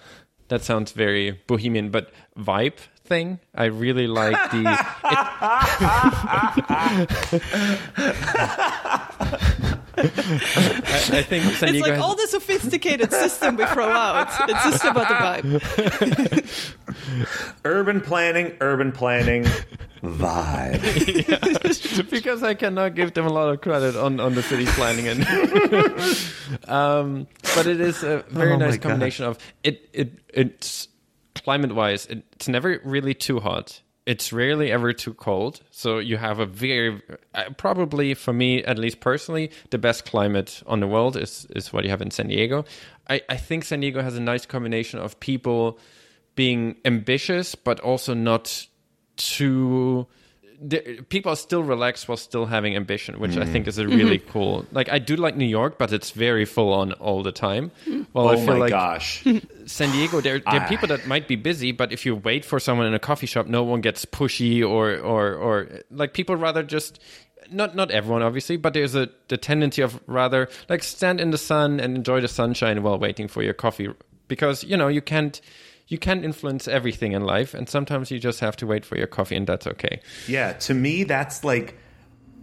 that 0.49 0.63
sounds 0.63 0.91
very 0.91 1.39
bohemian, 1.47 1.89
but 1.89 2.11
vibe 2.37 2.79
thing. 3.03 3.39
I 3.55 3.65
really 3.65 4.07
like 4.07 4.51
the. 4.51 4.63
I, 9.99 10.05
I 11.11 11.23
think 11.23 11.43
San 11.55 11.71
Diego 11.71 11.79
It's 11.79 11.81
like 11.81 11.93
has, 11.93 12.01
all 12.01 12.15
the 12.15 12.27
sophisticated 12.27 13.11
system 13.11 13.55
we 13.55 13.65
throw 13.65 13.89
out. 13.89 14.27
It's 14.47 14.63
just 14.63 14.85
about 14.85 15.07
the 15.07 15.15
vibe. 15.59 16.85
Urban 17.65 18.01
planning, 18.01 18.55
urban 18.61 18.91
planning, 18.91 19.47
vibe. 20.03 22.07
because 22.09 22.43
I 22.43 22.53
cannot 22.53 22.95
give 22.95 23.13
them 23.13 23.25
a 23.25 23.31
lot 23.31 23.49
of 23.49 23.61
credit 23.61 23.95
on, 23.95 24.19
on 24.19 24.35
the 24.35 24.43
city 24.43 24.65
planning 24.65 25.07
and 25.07 25.27
um, 26.69 27.27
but 27.55 27.67
it 27.67 27.79
is 27.81 28.03
a 28.03 28.23
very 28.29 28.53
Oh 28.53 28.59
my 28.59 28.65
nice 28.67 28.77
God. 28.77 28.89
combination 28.89 29.25
of 29.25 29.37
it 29.63 29.89
it 29.93 30.13
it's 30.33 30.87
climate 31.35 31.73
wise 31.73 32.05
it, 32.07 32.23
it's 32.33 32.47
never 32.47 32.79
really 32.83 33.13
too 33.13 33.39
hot 33.39 33.81
it's 34.05 34.31
rarely 34.31 34.71
ever 34.71 34.93
too 34.93 35.13
cold 35.13 35.61
so 35.69 35.99
you 35.99 36.17
have 36.17 36.39
a 36.39 36.45
very 36.45 37.01
uh, 37.35 37.43
probably 37.57 38.13
for 38.13 38.33
me 38.33 38.63
at 38.63 38.77
least 38.77 38.99
personally 38.99 39.51
the 39.69 39.77
best 39.77 40.05
climate 40.05 40.61
on 40.67 40.79
the 40.79 40.87
world 40.87 41.15
is 41.17 41.45
is 41.55 41.71
what 41.73 41.83
you 41.83 41.89
have 41.89 42.01
in 42.01 42.11
San 42.11 42.27
Diego 42.27 42.65
I, 43.09 43.21
I 43.29 43.37
think 43.37 43.63
San 43.65 43.79
Diego 43.79 44.01
has 44.01 44.17
a 44.17 44.21
nice 44.21 44.45
combination 44.45 44.99
of 44.99 45.19
people 45.19 45.79
being 46.35 46.75
ambitious 46.85 47.55
but 47.55 47.79
also 47.79 48.13
not 48.13 48.67
too 49.17 50.07
the, 50.59 51.03
people 51.09 51.31
are 51.31 51.35
still 51.35 51.63
relaxed 51.63 52.07
while 52.07 52.17
still 52.17 52.45
having 52.45 52.75
ambition, 52.75 53.19
which 53.19 53.37
I 53.37 53.41
mm. 53.41 53.51
think 53.51 53.67
is 53.67 53.77
a 53.77 53.87
really 53.87 54.17
cool. 54.31 54.65
Like 54.71 54.89
I 54.89 54.99
do 54.99 55.15
like 55.15 55.35
New 55.35 55.45
York, 55.45 55.77
but 55.77 55.93
it's 55.93 56.11
very 56.11 56.45
full 56.45 56.73
on 56.73 56.93
all 56.93 57.21
the 57.23 57.31
time. 57.31 57.71
Well, 58.13 58.29
I 58.29 58.33
oh 58.33 58.37
feel 58.37 58.53
my 58.53 58.59
like 58.59 58.69
gosh. 58.71 59.23
San 59.65 59.91
Diego, 59.91 60.19
there, 60.21 60.39
there 60.39 60.61
are 60.61 60.65
ah. 60.65 60.67
people 60.67 60.87
that 60.87 61.05
might 61.05 61.27
be 61.27 61.35
busy, 61.35 61.71
but 61.71 61.91
if 61.91 62.05
you 62.05 62.15
wait 62.15 62.43
for 62.43 62.59
someone 62.59 62.87
in 62.87 62.93
a 62.93 62.99
coffee 62.99 63.27
shop, 63.27 63.47
no 63.47 63.63
one 63.63 63.81
gets 63.81 64.05
pushy 64.05 64.67
or 64.67 64.97
or 64.97 65.33
or 65.35 65.69
like 65.91 66.13
people 66.13 66.35
rather 66.35 66.63
just. 66.63 66.99
Not 67.49 67.77
not 67.77 67.91
everyone 67.91 68.23
obviously, 68.23 68.57
but 68.57 68.73
there's 68.73 68.93
a 68.93 69.07
the 69.29 69.37
tendency 69.37 69.81
of 69.81 70.01
rather 70.05 70.49
like 70.67 70.83
stand 70.83 71.21
in 71.21 71.29
the 71.29 71.37
sun 71.37 71.79
and 71.79 71.95
enjoy 71.95 72.19
the 72.19 72.27
sunshine 72.27 72.83
while 72.83 72.99
waiting 72.99 73.29
for 73.29 73.41
your 73.41 73.53
coffee 73.53 73.87
because 74.27 74.65
you 74.65 74.75
know 74.75 74.89
you 74.89 75.01
can't 75.01 75.39
you 75.87 75.97
can't 75.97 76.23
influence 76.25 76.67
everything 76.67 77.13
in 77.13 77.21
life 77.23 77.53
and 77.53 77.69
sometimes 77.69 78.11
you 78.11 78.19
just 78.19 78.39
have 78.41 78.55
to 78.57 78.67
wait 78.67 78.85
for 78.85 78.97
your 78.97 79.07
coffee 79.07 79.35
and 79.35 79.47
that's 79.47 79.65
okay. 79.67 80.01
Yeah, 80.27 80.53
to 80.53 80.73
me, 80.73 81.03
that's 81.03 81.43
like 81.43 81.77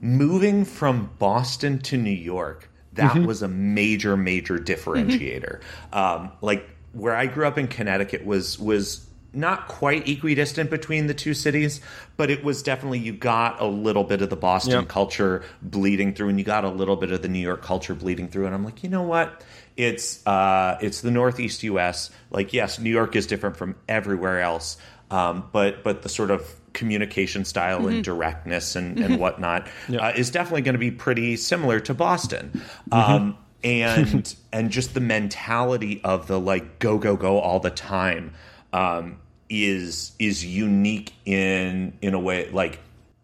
moving 0.00 0.64
from 0.64 1.10
Boston 1.18 1.78
to 1.80 1.96
New 1.96 2.10
York. 2.10 2.70
That 2.94 3.14
Mm-hmm. 3.14 3.26
was 3.26 3.42
a 3.42 3.48
major, 3.48 4.16
major 4.16 4.58
differentiator. 4.58 5.60
Um, 5.92 6.30
like 6.40 6.68
where 6.92 7.14
I 7.16 7.26
grew 7.26 7.46
up 7.46 7.58
in 7.58 7.66
Connecticut 7.68 8.24
was 8.24 8.58
was 8.58 9.06
not 9.32 9.66
quite 9.66 10.06
equidistant 10.08 10.70
between 10.70 11.08
the 11.08 11.14
two 11.14 11.34
cities, 11.34 11.80
but 12.16 12.30
it 12.30 12.44
was 12.44 12.62
definitely 12.62 13.00
you 13.00 13.12
got 13.12 13.60
a 13.60 13.66
little 13.66 14.04
bit 14.04 14.22
of 14.22 14.30
the 14.30 14.36
Boston 14.36 14.72
Yep. 14.82 14.88
culture 14.88 15.42
bleeding 15.60 16.14
through, 16.14 16.28
and 16.28 16.38
you 16.38 16.44
got 16.44 16.62
a 16.64 16.68
little 16.68 16.94
bit 16.94 17.10
of 17.10 17.20
the 17.22 17.28
New 17.28 17.40
York 17.40 17.60
culture 17.62 17.94
bleeding 17.96 18.28
through. 18.28 18.46
And 18.46 18.54
I'm 18.54 18.64
like, 18.64 18.84
you 18.84 18.88
know 18.88 19.02
what? 19.02 19.42
It's 19.76 20.24
uh, 20.26 20.78
it's 20.80 21.00
the 21.00 21.10
Northeast 21.10 21.62
U.S. 21.64 22.10
Like, 22.30 22.52
yes, 22.52 22.78
New 22.78 22.90
York 22.90 23.16
is 23.16 23.26
different 23.26 23.56
from 23.56 23.74
everywhere 23.88 24.40
else, 24.40 24.76
um, 25.10 25.48
but 25.52 25.82
but 25.82 26.02
the 26.02 26.08
sort 26.08 26.30
of 26.30 26.48
communication 26.72 27.44
style 27.44 27.86
and 27.86 28.02
directness 28.02 28.74
and, 28.74 28.98
and 28.98 29.18
whatnot 29.20 29.68
uh, 29.92 30.12
is 30.16 30.30
definitely 30.30 30.62
going 30.62 30.72
to 30.74 30.78
be 30.80 30.90
pretty 30.90 31.36
similar 31.36 31.78
to 31.80 31.94
Boston. 31.94 32.62
Um, 32.90 33.36
and 33.62 34.34
and 34.52 34.70
just 34.70 34.92
the 34.94 35.00
mentality 35.00 36.00
of 36.04 36.26
the 36.26 36.38
like 36.38 36.78
go 36.78 36.98
go 36.98 37.16
go 37.16 37.38
all 37.40 37.60
the 37.60 37.70
time 37.70 38.32
um, 38.72 39.18
is 39.48 40.12
is 40.18 40.44
unique 40.44 41.12
in 41.24 41.96
in 42.02 42.14
a 42.14 42.18
way 42.20 42.48
like 42.50 42.78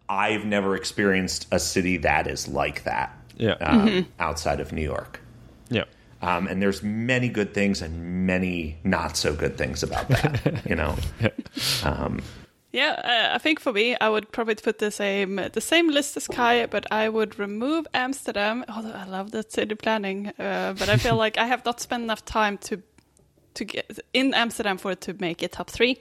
I've 0.09 0.43
never 0.45 0.75
experienced 0.75 1.47
a 1.51 1.59
city 1.59 1.97
that 1.97 2.27
is 2.27 2.47
like 2.49 2.83
that 2.83 3.17
Yeah. 3.37 3.51
um, 3.53 4.07
outside 4.19 4.59
of 4.59 4.73
New 4.73 4.81
York. 4.83 5.21
Yeah. 5.69 5.85
Um, 6.21 6.47
and 6.47 6.61
there's 6.61 6.83
many 6.83 7.29
good 7.29 7.53
things 7.53 7.81
and 7.81 8.25
many 8.27 8.77
not 8.83 9.17
so 9.17 9.33
good 9.33 9.57
things 9.57 9.83
about 9.83 10.07
that, 10.09 10.61
you 10.69 10.75
know. 10.75 10.95
Um, 11.83 12.21
Yeah, 12.73 12.93
uh, 13.03 13.35
I 13.35 13.37
think 13.39 13.59
for 13.59 13.73
me, 13.73 13.97
I 13.99 14.07
would 14.07 14.31
probably 14.31 14.55
put 14.55 14.77
the 14.77 14.91
same 14.91 15.35
the 15.53 15.59
same 15.61 15.89
list 15.93 16.15
as 16.17 16.27
Kai, 16.27 16.67
but 16.67 16.85
I 16.91 17.09
would 17.09 17.37
remove 17.39 17.85
Amsterdam. 17.93 18.63
Although 18.69 18.93
I 18.95 19.05
love 19.05 19.31
that 19.31 19.51
city 19.51 19.75
planning, 19.75 20.27
uh, 20.39 20.73
but 20.79 20.87
I 20.89 20.97
feel 20.97 21.15
like 21.25 21.37
I 21.37 21.45
have 21.47 21.65
not 21.65 21.81
spent 21.81 22.03
enough 22.03 22.23
time 22.23 22.57
to 22.59 22.77
to 23.53 23.65
get 23.65 23.99
in 24.13 24.33
Amsterdam 24.33 24.77
for 24.77 24.91
it 24.91 25.01
to 25.01 25.13
make 25.19 25.43
it 25.45 25.51
top 25.51 25.69
three. 25.69 25.95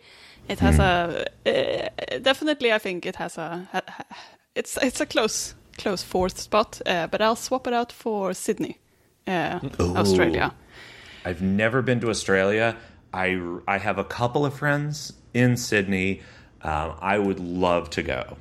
It 0.48 0.60
has 0.60 0.78
a 0.78 1.24
uh, 1.46 2.18
definitely. 2.22 2.72
I 2.72 2.78
think 2.78 3.04
it 3.06 3.16
has 3.16 3.38
a. 3.38 3.68
ha- 3.72 3.82
ha- 3.88 4.04
It's 4.54 4.76
it's 4.82 5.00
a 5.00 5.06
close 5.06 5.54
close 5.82 6.04
fourth 6.04 6.38
spot, 6.38 6.80
uh, 6.86 7.06
but 7.10 7.20
I'll 7.20 7.36
swap 7.36 7.66
it 7.66 7.72
out 7.72 7.92
for 7.92 8.34
Sydney, 8.34 8.74
uh, 9.30 9.60
Australia. 9.80 10.54
I've 11.24 11.42
never 11.42 11.82
been 11.82 12.00
to 12.00 12.10
Australia. 12.10 12.76
I 13.12 13.40
I 13.68 13.78
have 13.78 13.98
a 13.98 14.04
couple 14.04 14.44
of 14.46 14.54
friends 14.54 15.12
in 15.34 15.56
Sydney. 15.56 16.20
Um, 16.62 16.94
I 17.00 17.18
would 17.18 17.40
love 17.40 17.90
to 17.90 18.02
go. 18.02 18.36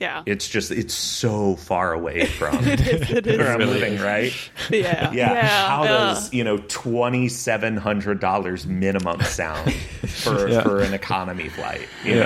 Yeah, 0.00 0.22
It's 0.26 0.48
just 0.48 0.70
it's 0.70 0.94
so 0.94 1.56
far 1.56 1.92
away 1.92 2.26
from 2.38 2.56
it 2.62 3.26
is. 3.26 3.36
where 3.38 3.52
I'm 3.52 3.58
living, 3.58 3.98
right? 3.98 4.32
Yeah, 4.70 5.10
Yeah. 5.12 5.46
How 5.68 5.82
yeah. 5.82 5.88
does 5.90 6.32
you 6.32 6.44
know 6.44 6.58
twenty 6.68 7.28
seven 7.28 7.76
hundred 7.76 8.20
dollars 8.20 8.64
minimum 8.66 9.20
sound 9.22 9.72
for 10.06 10.48
Yeah. 10.52 10.62
for 10.62 10.80
an 10.82 10.94
economy 10.94 11.48
flight? 11.48 11.88
You 12.04 12.14
Yeah. 12.18 12.24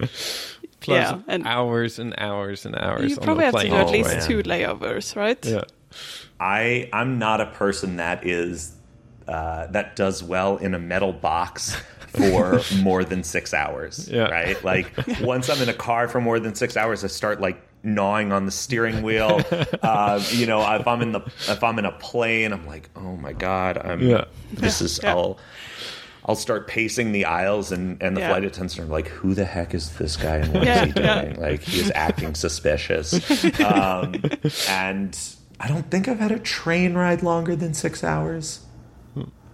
know. 0.00 0.08
Plus 0.80 0.98
Yeah, 0.98 1.20
and- 1.28 1.46
hours 1.46 1.98
and 2.00 2.12
hours 2.18 2.66
and 2.66 2.74
hours. 2.76 3.10
You 3.12 3.16
on 3.18 3.22
probably 3.22 3.44
the 3.44 3.52
have 3.52 3.60
to 3.62 3.68
do 3.68 3.74
at 3.76 3.86
Oh, 3.86 3.90
least 3.90 4.10
man. 4.10 4.26
two 4.28 4.42
layovers, 4.42 5.14
right? 5.16 5.44
Yeah. 5.46 5.62
I 6.40 6.88
I'm 6.92 7.18
not 7.18 7.40
a 7.40 7.46
person 7.46 7.96
that 7.96 8.26
is 8.26 8.72
uh, 9.28 9.66
that 9.68 9.96
does 9.96 10.22
well 10.22 10.56
in 10.58 10.74
a 10.74 10.78
metal 10.78 11.12
box 11.12 11.76
for 12.08 12.60
more 12.82 13.04
than 13.04 13.22
six 13.24 13.52
hours. 13.54 14.08
Yeah. 14.08 14.28
Right. 14.28 14.62
Like 14.64 14.92
once 15.20 15.48
I'm 15.50 15.60
in 15.62 15.68
a 15.68 15.74
car 15.74 16.08
for 16.08 16.20
more 16.20 16.38
than 16.38 16.54
six 16.54 16.76
hours, 16.76 17.02
I 17.04 17.08
start 17.08 17.40
like 17.40 17.60
gnawing 17.82 18.32
on 18.32 18.46
the 18.46 18.52
steering 18.52 19.02
wheel. 19.02 19.40
uh, 19.82 20.22
you 20.30 20.46
know, 20.46 20.60
if 20.76 20.86
I'm 20.86 21.02
in 21.02 21.12
the 21.12 21.20
if 21.48 21.62
I'm 21.64 21.78
in 21.78 21.84
a 21.84 21.92
plane, 21.92 22.52
I'm 22.52 22.66
like, 22.66 22.88
oh 22.96 23.16
my 23.16 23.32
god, 23.32 23.78
I'm 23.78 24.00
Yeah. 24.00 24.24
this 24.52 24.80
is 24.80 25.00
Yeah. 25.02 25.10
I'll. 25.14 25.38
I'll 26.28 26.34
start 26.34 26.66
pacing 26.66 27.12
the 27.12 27.24
aisles, 27.26 27.70
and, 27.70 28.02
and 28.02 28.16
the 28.16 28.20
Yeah. 28.20 28.30
flight 28.30 28.42
attendants 28.44 28.80
are 28.80 28.84
like, 28.84 29.06
"Who 29.06 29.32
the 29.32 29.44
heck 29.44 29.74
is 29.74 29.92
this 29.96 30.16
guy, 30.16 30.38
and 30.38 30.52
what 30.52 30.62
is 30.64 30.66
Yeah, 30.66 30.84
he 30.86 30.92
yeah. 30.96 31.22
doing? 31.22 31.40
Like, 31.40 31.60
he 31.62 31.78
is 31.78 31.92
acting 31.94 32.34
suspicious." 32.34 33.12
Um, 33.60 34.14
and 34.68 35.16
I 35.58 35.68
don't 35.68 35.90
think 35.90 36.08
I've 36.08 36.18
had 36.18 36.32
a 36.32 36.38
train 36.38 36.94
ride 36.94 37.22
longer 37.22 37.56
than 37.56 37.74
six 37.74 38.04
hours. 38.04 38.60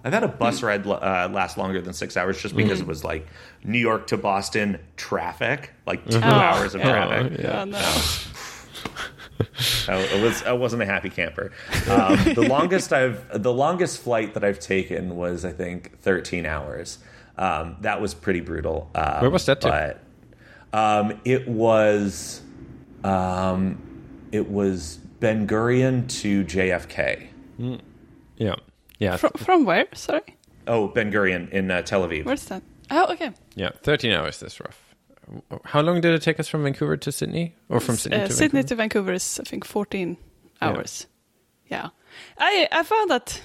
I've 0.05 0.13
had 0.13 0.25
a 0.25 0.29
bus 0.29 0.63
ride 0.63 0.85
uh, 0.85 1.29
last 1.33 1.57
longer 1.57 1.81
than 1.81 1.93
six 1.93 2.17
hours 2.17 2.41
just 2.41 2.57
because 2.57 2.81
it 2.81 2.87
was 2.87 3.05
like 3.05 3.29
New 3.63 3.79
York 3.79 4.09
to 4.09 4.17
Boston 4.17 4.81
traffic, 4.97 5.73
like 5.87 6.05
two 6.09 6.19
hours 6.19 6.75
of 6.75 6.81
yeah. 6.81 6.91
traffic. 6.91 7.33
Oh, 7.39 7.43
yeah. 7.43 7.59
Yeah, 7.59 7.65
no. 7.65 8.03
I, 9.89 10.19
I 10.19 10.23
was 10.23 10.43
I 10.43 10.53
wasn't 10.53 10.83
a 10.83 10.87
happy 10.87 11.09
camper. 11.09 11.53
Um, 11.89 12.17
the 12.35 12.47
longest 12.49 12.93
I've 12.93 13.43
the 13.43 13.53
longest 13.53 14.01
flight 14.03 14.35
that 14.35 14.43
I've 14.43 14.59
taken 14.59 15.17
was 15.17 15.45
I 15.45 15.53
think 15.53 16.01
13 16.01 16.47
hours. 16.47 16.99
Um, 17.39 17.77
that 17.81 18.01
was 18.01 18.13
pretty 18.13 18.41
brutal. 18.41 18.91
Um, 18.95 19.21
Where 19.21 19.31
was 19.31 19.47
that 19.47 19.61
to? 19.63 19.69
But 20.73 20.79
um, 20.79 21.21
it 21.25 21.47
was 21.47 22.43
um, 23.05 23.81
it 24.33 24.51
was 24.51 24.99
Ben 25.23 25.47
Gurion 25.47 26.09
to 26.21 26.45
JFK. 26.45 27.29
Yeah. 28.37 28.57
Yeah. 28.99 29.17
From, 29.17 29.31
from 29.37 29.64
where? 29.64 29.87
Sorry, 29.95 30.37
Oh, 30.67 30.88
Ben 30.88 31.12
Gurion 31.12 31.49
in 31.50 31.71
uh, 31.71 31.83
Tel 31.83 32.02
Aviv. 32.07 32.25
where's 32.25 32.45
that? 32.47 32.62
Oh, 32.91 33.12
okay. 33.12 33.31
Yeah. 33.55 33.71
13 33.85 34.11
hours. 34.12 34.41
this 34.41 34.59
rough. 34.61 34.95
How 35.64 35.81
long 35.81 36.00
did 36.00 36.12
it 36.12 36.23
take 36.23 36.41
us 36.41 36.49
from 36.49 36.64
Vancouver 36.64 36.97
to 36.97 37.12
Sydney? 37.12 37.55
Or 37.69 37.79
from 37.79 37.95
Sydney 37.97 38.19
uh, 38.19 38.26
to 38.26 38.33
Sydney 38.33 38.62
Vancouver? 38.62 38.69
to 38.69 38.75
Vancouver 38.75 39.12
is 39.12 39.41
I 39.41 39.45
think 39.45 39.64
14 39.64 40.17
hours. 40.61 41.07
Yeah. 41.71 41.91
I 42.38 42.69
I 42.73 42.83
found 42.83 43.11
that 43.11 43.41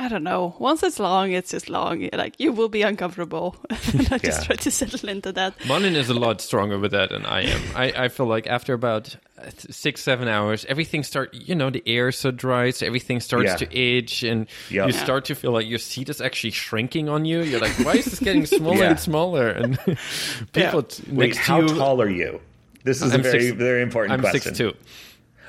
I 0.00 0.08
don't 0.08 0.24
know. 0.24 0.54
Once 0.58 0.82
it's 0.82 0.98
long, 0.98 1.32
it's 1.32 1.50
just 1.50 1.68
long. 1.68 2.08
Like 2.12 2.34
you 2.38 2.52
will 2.52 2.68
be 2.68 2.82
uncomfortable. 2.82 3.54
and 3.70 4.08
I 4.12 4.18
just 4.18 4.40
Yeah. 4.40 4.44
try 4.46 4.56
to 4.56 4.70
settle 4.70 5.08
into 5.08 5.32
that. 5.32 5.54
Malin 5.66 5.94
is 5.94 6.08
a 6.08 6.14
lot 6.14 6.40
stronger 6.40 6.78
with 6.78 6.92
that 6.92 7.10
than 7.10 7.24
I 7.26 7.42
am. 7.42 7.60
I, 7.76 8.04
I 8.04 8.08
feel 8.08 8.26
like 8.26 8.46
after 8.46 8.72
about 8.72 9.16
uh, 9.38 9.50
six, 9.70 10.02
seven 10.02 10.28
hours, 10.28 10.64
everything 10.66 11.02
start. 11.02 11.34
You 11.34 11.54
know, 11.54 11.68
the 11.70 11.82
air 11.86 12.08
is 12.08 12.16
so 12.16 12.30
dry, 12.30 12.70
so 12.70 12.86
everything 12.86 13.20
starts 13.20 13.48
Yeah. 13.50 13.56
to 13.56 13.68
age, 13.70 14.24
and 14.24 14.46
Yep. 14.70 14.88
you 14.88 14.94
Yeah. 14.94 15.04
start 15.04 15.24
to 15.26 15.34
feel 15.34 15.52
like 15.52 15.68
your 15.68 15.78
seat 15.78 16.08
is 16.08 16.20
actually 16.20 16.52
shrinking 16.52 17.08
on 17.08 17.24
you. 17.24 17.42
You're 17.42 17.60
like, 17.60 17.78
why 17.84 17.92
is 17.94 18.06
this 18.06 18.18
getting 18.18 18.46
smaller 18.58 18.78
Yeah. 18.78 18.90
and 18.90 19.00
smaller? 19.00 19.48
And 19.48 19.78
people 20.52 20.84
t- 20.84 21.02
Wait, 21.10 21.26
next 21.28 21.38
how 21.38 21.60
to 21.60 21.66
you. 21.66 21.78
tall 21.78 22.00
are 22.00 22.08
you? 22.10 22.40
This 22.84 23.00
is 23.02 23.12
I'm 23.14 23.20
a 23.20 23.22
very 23.22 23.40
six- 23.42 23.56
very 23.56 23.82
important 23.82 24.14
I'm 24.14 24.20
question. 24.20 24.40
six 24.54 24.58
two. 24.58 24.72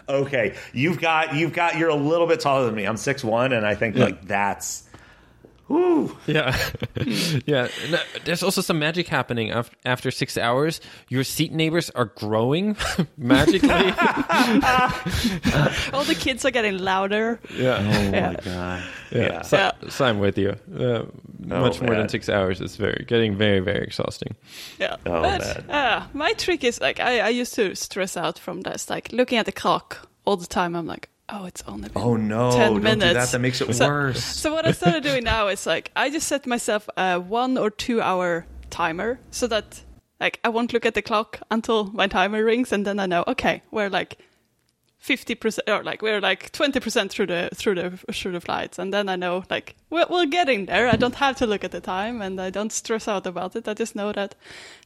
Okay, 0.08 0.56
you've 0.74 1.00
got 1.00 1.36
you've 1.36 1.54
got 1.54 1.78
you're 1.78 1.90
a 1.90 1.96
little 1.96 2.28
bit 2.28 2.40
taller 2.40 2.66
than 2.66 2.76
me. 2.76 2.86
I'm 2.86 2.98
six 2.98 3.24
one, 3.24 3.54
and 3.54 3.66
I 3.66 3.76
think 3.76 3.96
like 3.96 4.26
that's. 4.28 4.84
Whew. 5.68 6.16
Yeah, 6.28 6.58
yeah. 7.46 7.68
No, 7.90 7.98
there's 8.26 8.44
also 8.44 8.62
some 8.62 8.80
magic 8.80 9.08
happening 9.08 9.52
af- 9.52 9.72
after 9.86 10.12
six 10.12 10.38
hours. 10.38 10.82
Your 11.10 11.24
seat 11.24 11.52
neighbors 11.54 11.90
are 11.92 12.06
growing 12.06 12.76
magically. 13.18 13.70
All 15.94 16.04
the 16.04 16.16
kids 16.20 16.46
are 16.46 16.52
getting 16.52 16.78
louder. 16.80 17.40
yeah. 17.56 17.78
Oh 17.80 18.02
Yeah. 18.12 18.28
my 18.32 18.36
god. 18.44 18.84
Yeah, 19.12 19.22
Yeah. 19.22 19.42
So, 19.42 19.58
Yeah. 19.58 19.72
so 19.90 20.06
I'm 20.06 20.20
with 20.20 20.38
you. 20.38 20.56
Uh, 20.78 21.06
much 21.40 21.80
more 21.82 21.92
man. 21.92 22.00
than 22.00 22.10
six 22.10 22.30
hours 22.30 22.62
is 22.62 22.76
very 22.76 23.06
getting 23.08 23.36
very 23.38 23.60
very 23.60 23.84
exhausting. 23.84 24.36
Yeah. 24.80 24.98
Oh, 25.06 25.22
but 25.22 25.68
man. 25.68 25.70
uh, 25.70 26.08
my 26.14 26.34
trick 26.34 26.64
is 26.64 26.82
like 26.82 27.00
I, 27.00 27.20
I 27.20 27.30
used 27.30 27.54
to 27.56 27.76
stress 27.76 28.18
out 28.18 28.38
from 28.40 28.62
this, 28.62 28.90
like 28.90 29.12
looking 29.12 29.38
at 29.38 29.46
the 29.46 29.52
clock 29.52 30.08
all 30.26 30.38
the 30.38 30.48
time. 30.48 30.76
I'm 30.76 30.86
like, 30.88 31.10
oh, 31.34 31.46
it's 31.46 31.64
only 31.68 31.90
been 31.90 32.02
Oh 32.02 32.16
no! 32.16 32.52
10 32.52 32.60
Don't 32.60 32.74
do 32.76 32.80
minutes. 32.84 33.14
that. 33.14 33.32
That 33.32 33.40
makes 33.40 33.60
it 33.62 33.74
So- 33.76 33.88
worse. 33.88 34.24
So 34.24 34.54
what 34.54 34.66
I 34.66 34.72
started 34.72 35.04
doing 35.04 35.24
now 35.24 35.48
is 35.48 35.66
like 35.66 35.92
I 35.96 36.10
just 36.10 36.28
set 36.28 36.46
myself 36.48 36.88
a 36.96 37.20
one 37.20 37.58
or 37.58 37.70
two 37.70 38.02
hour 38.02 38.46
timer 38.70 39.20
so 39.32 39.48
that 39.48 39.82
like 40.20 40.40
I 40.44 40.50
won't 40.50 40.74
look 40.74 40.86
at 40.86 40.94
the 40.94 41.02
clock 41.02 41.40
until 41.52 41.86
my 41.94 42.08
timer 42.08 42.44
rings 42.44 42.72
and 42.72 42.86
then 42.86 43.00
I 43.00 43.06
know 43.08 43.24
okay 43.28 43.62
we're 43.72 43.90
like 43.90 44.18
fifty 45.04 45.36
percent 45.36 45.68
or 45.70 45.84
like 45.84 46.02
we're 46.02 46.22
like 46.22 46.50
twenty 46.54 46.80
percent 46.80 47.12
through 47.12 47.26
the 47.28 47.50
through 47.54 47.76
the 47.76 47.90
through 48.14 48.32
the 48.32 48.40
flights 48.40 48.80
and 48.80 48.94
then 48.94 49.10
I 49.10 49.18
know 49.18 49.44
like 49.50 49.76
we're, 49.90 50.06
we're 50.10 50.26
getting 50.28 50.66
there. 50.68 50.88
I 50.88 50.96
don't 50.96 51.16
have 51.16 51.36
to 51.38 51.46
look 51.46 51.64
at 51.66 51.72
the 51.72 51.82
time 51.82 52.22
and 52.22 52.40
I 52.40 52.50
don't 52.50 52.72
stress 52.72 53.08
out 53.10 53.28
about 53.28 53.56
it. 53.58 53.68
I 53.68 53.74
just 53.74 53.96
know 53.96 54.14
that 54.14 54.36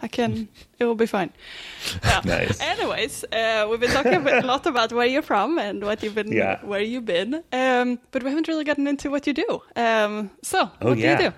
I 0.01 0.07
can. 0.07 0.47
It 0.79 0.85
will 0.85 0.95
be 0.95 1.05
fine. 1.05 1.31
Yeah. 2.03 2.21
Nice. 2.25 2.59
Anyways, 2.59 3.25
uh, 3.31 3.67
we've 3.69 3.79
been 3.79 3.91
talking 3.91 4.15
a 4.15 4.19
bit- 4.19 4.43
a 4.43 4.47
lot 4.47 4.65
about 4.65 4.91
where 4.91 5.05
you're 5.07 5.21
from 5.33 5.59
and 5.59 5.83
what 5.83 6.01
you've 6.03 6.15
been, 6.15 6.31
Yeah. 6.31 6.65
where 6.65 6.81
you've 6.81 7.05
been, 7.05 7.43
um, 7.53 7.99
but 8.11 8.23
we 8.23 8.29
haven't 8.29 8.47
really 8.47 8.63
gotten 8.63 8.87
into 8.87 9.09
what 9.11 9.27
you 9.27 9.33
do. 9.33 9.61
Um, 9.75 10.31
so, 10.41 10.69
Oh, 10.81 10.89
what 10.89 10.97
yeah. 10.97 11.17
do 11.17 11.23
you 11.23 11.29
do? 11.29 11.35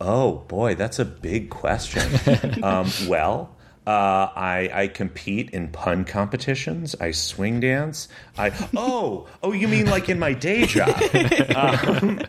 Oh 0.00 0.38
boy, 0.48 0.74
that's 0.74 0.98
a 0.98 1.04
big 1.04 1.50
question. 1.50 2.02
um, 2.62 2.88
well, 3.08 3.56
uh, 3.86 3.90
I, 4.36 4.70
I 4.72 4.88
compete 4.88 5.50
in 5.50 5.68
pun 5.68 6.04
competitions. 6.04 6.94
I 7.00 7.10
swing 7.10 7.58
dance. 7.60 8.08
I 8.38 8.52
oh 8.76 9.26
oh, 9.42 9.52
you 9.52 9.66
mean 9.66 9.86
like 9.86 10.08
in 10.08 10.20
my 10.20 10.34
day 10.34 10.66
job? 10.66 10.90
um, 11.56 12.20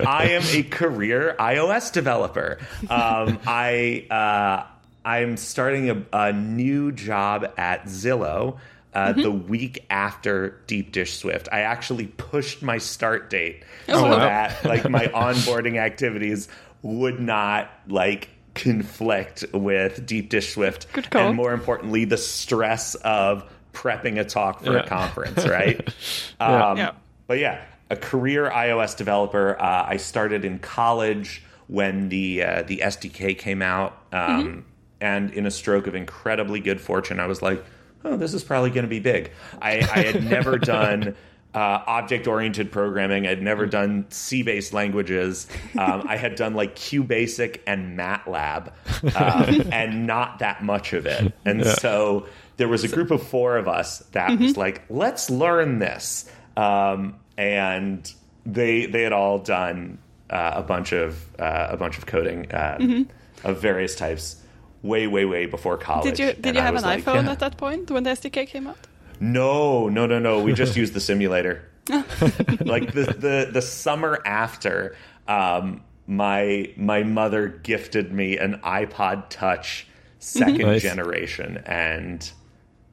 I 0.00 0.28
am 0.30 0.42
a 0.54 0.62
career 0.62 1.36
iOS 1.38 1.92
developer. 1.92 2.58
Um, 2.88 3.38
I 3.46 4.06
uh, 4.10 4.66
I'm 5.04 5.36
starting 5.36 5.90
a, 5.90 6.02
a 6.12 6.32
new 6.32 6.92
job 6.92 7.52
at 7.58 7.84
Zillow. 7.84 8.58
Uh, 8.94 9.12
The 9.12 9.30
week 9.30 9.84
after 9.90 10.62
Deep 10.66 10.90
Dish 10.92 11.18
Swift, 11.18 11.50
I 11.52 11.60
actually 11.60 12.06
pushed 12.06 12.62
my 12.62 12.78
start 12.78 13.28
date 13.28 13.62
so 13.86 14.04
wow. 14.04 14.18
that 14.20 14.64
like 14.64 14.88
my 14.88 15.06
onboarding 15.14 15.76
activities 15.76 16.48
would 16.80 17.20
not 17.20 17.70
like 17.88 18.30
conflict 18.56 19.44
with 19.52 20.04
Deep 20.06 20.28
Dish 20.30 20.52
Swift, 20.54 20.92
Good 20.92 21.10
call. 21.10 21.28
and 21.28 21.36
more 21.36 21.52
importantly, 21.52 22.04
the 22.04 22.16
stress 22.16 22.94
of 22.96 23.44
prepping 23.72 24.18
a 24.18 24.24
talk 24.24 24.62
for 24.64 24.72
Yeah. 24.72 24.80
a 24.80 24.86
conference, 24.86 25.46
right? 25.46 25.80
Yeah. 26.40 26.68
Um, 26.70 26.76
Yeah. 26.78 26.90
But 27.28 27.38
yeah, 27.38 27.60
a 27.90 27.96
career 27.96 28.48
iOS 28.50 28.96
developer. 28.96 29.60
Uh, 29.60 29.84
I 29.88 29.96
started 29.96 30.44
in 30.44 30.58
college 30.60 31.42
when 31.66 32.08
the 32.08 32.42
uh, 32.44 32.62
the 32.62 32.78
SDK 32.84 33.36
came 33.36 33.62
out, 33.62 33.98
um, 34.12 34.64
and 35.00 35.30
in 35.32 35.44
a 35.46 35.50
stroke 35.50 35.88
of 35.88 35.94
incredibly 35.96 36.60
good 36.60 36.80
fortune, 36.80 37.18
I 37.18 37.26
was 37.26 37.42
like, 37.42 37.64
"Oh, 38.04 38.16
this 38.16 38.32
is 38.32 38.44
probably 38.44 38.70
going 38.70 38.84
to 38.84 38.88
be 38.88 39.00
big." 39.00 39.32
I, 39.60 39.72
I 39.78 40.02
had 40.02 40.22
never 40.24 40.56
done. 40.76 41.16
Uh, 41.56 41.82
object-oriented 41.86 42.70
programming. 42.70 43.26
I'd 43.26 43.40
never 43.40 43.64
done 43.64 44.04
C-based 44.10 44.74
languages. 44.74 45.46
Um, 45.78 46.04
I 46.06 46.16
had 46.18 46.34
done 46.34 46.52
like 46.52 46.76
QBasic 46.76 47.60
and 47.66 47.98
MATLAB, 47.98 48.72
um, 49.16 49.72
and 49.72 50.06
not 50.06 50.40
that 50.40 50.62
much 50.62 50.92
of 50.92 51.06
it. 51.06 51.32
And 51.46 51.64
so 51.64 52.26
there 52.58 52.68
was 52.68 52.84
a 52.84 52.88
group 52.88 53.10
of 53.10 53.26
four 53.26 53.56
of 53.56 53.68
us 53.68 54.00
that 54.12 54.38
was 54.38 54.58
like, 54.58 54.82
"Let's 54.90 55.30
learn 55.30 55.78
this." 55.78 56.30
Um, 56.58 57.14
and 57.38 58.12
they 58.44 58.84
they 58.84 59.02
had 59.02 59.12
all 59.12 59.38
done 59.38 59.98
uh, 60.28 60.52
a 60.56 60.62
bunch 60.62 60.92
of 60.92 61.24
uh, 61.38 61.68
a 61.70 61.76
bunch 61.78 61.96
of 61.96 62.04
coding 62.04 62.52
uh, 62.52 63.04
of 63.44 63.62
various 63.62 63.94
types 63.94 64.42
way 64.82 65.06
way 65.06 65.24
way 65.24 65.46
before 65.46 65.78
college. 65.78 66.04
Did 66.04 66.18
you 66.18 66.26
did 66.34 66.46
And 66.48 66.56
you 66.56 66.62
I 66.62 66.64
have 66.64 66.76
an 66.76 66.82
like, 66.82 67.04
iPhone 67.04 67.24
yeah. 67.24 67.32
at 67.32 67.38
that 67.40 67.56
point 67.56 67.90
when 67.90 68.02
the 68.02 68.10
SDK 68.10 68.46
came 68.46 68.66
out? 68.66 68.78
No, 69.20 69.88
no, 69.88 70.06
no, 70.06 70.18
no. 70.18 70.40
We 70.42 70.52
just 70.52 70.76
used 70.82 70.92
the 70.94 71.00
simulator. 71.00 71.68
like 71.88 72.92
the, 72.92 73.14
the 73.18 73.48
the 73.52 73.62
summer 73.62 74.20
after, 74.26 74.96
um, 75.28 75.82
my 76.08 76.72
my 76.76 77.02
mother 77.04 77.46
gifted 77.48 78.12
me 78.12 78.38
an 78.38 78.60
iPod 78.64 79.28
Touch 79.30 79.86
second 80.18 80.62
Nice. 80.62 80.82
generation, 80.82 81.62
and 81.66 82.28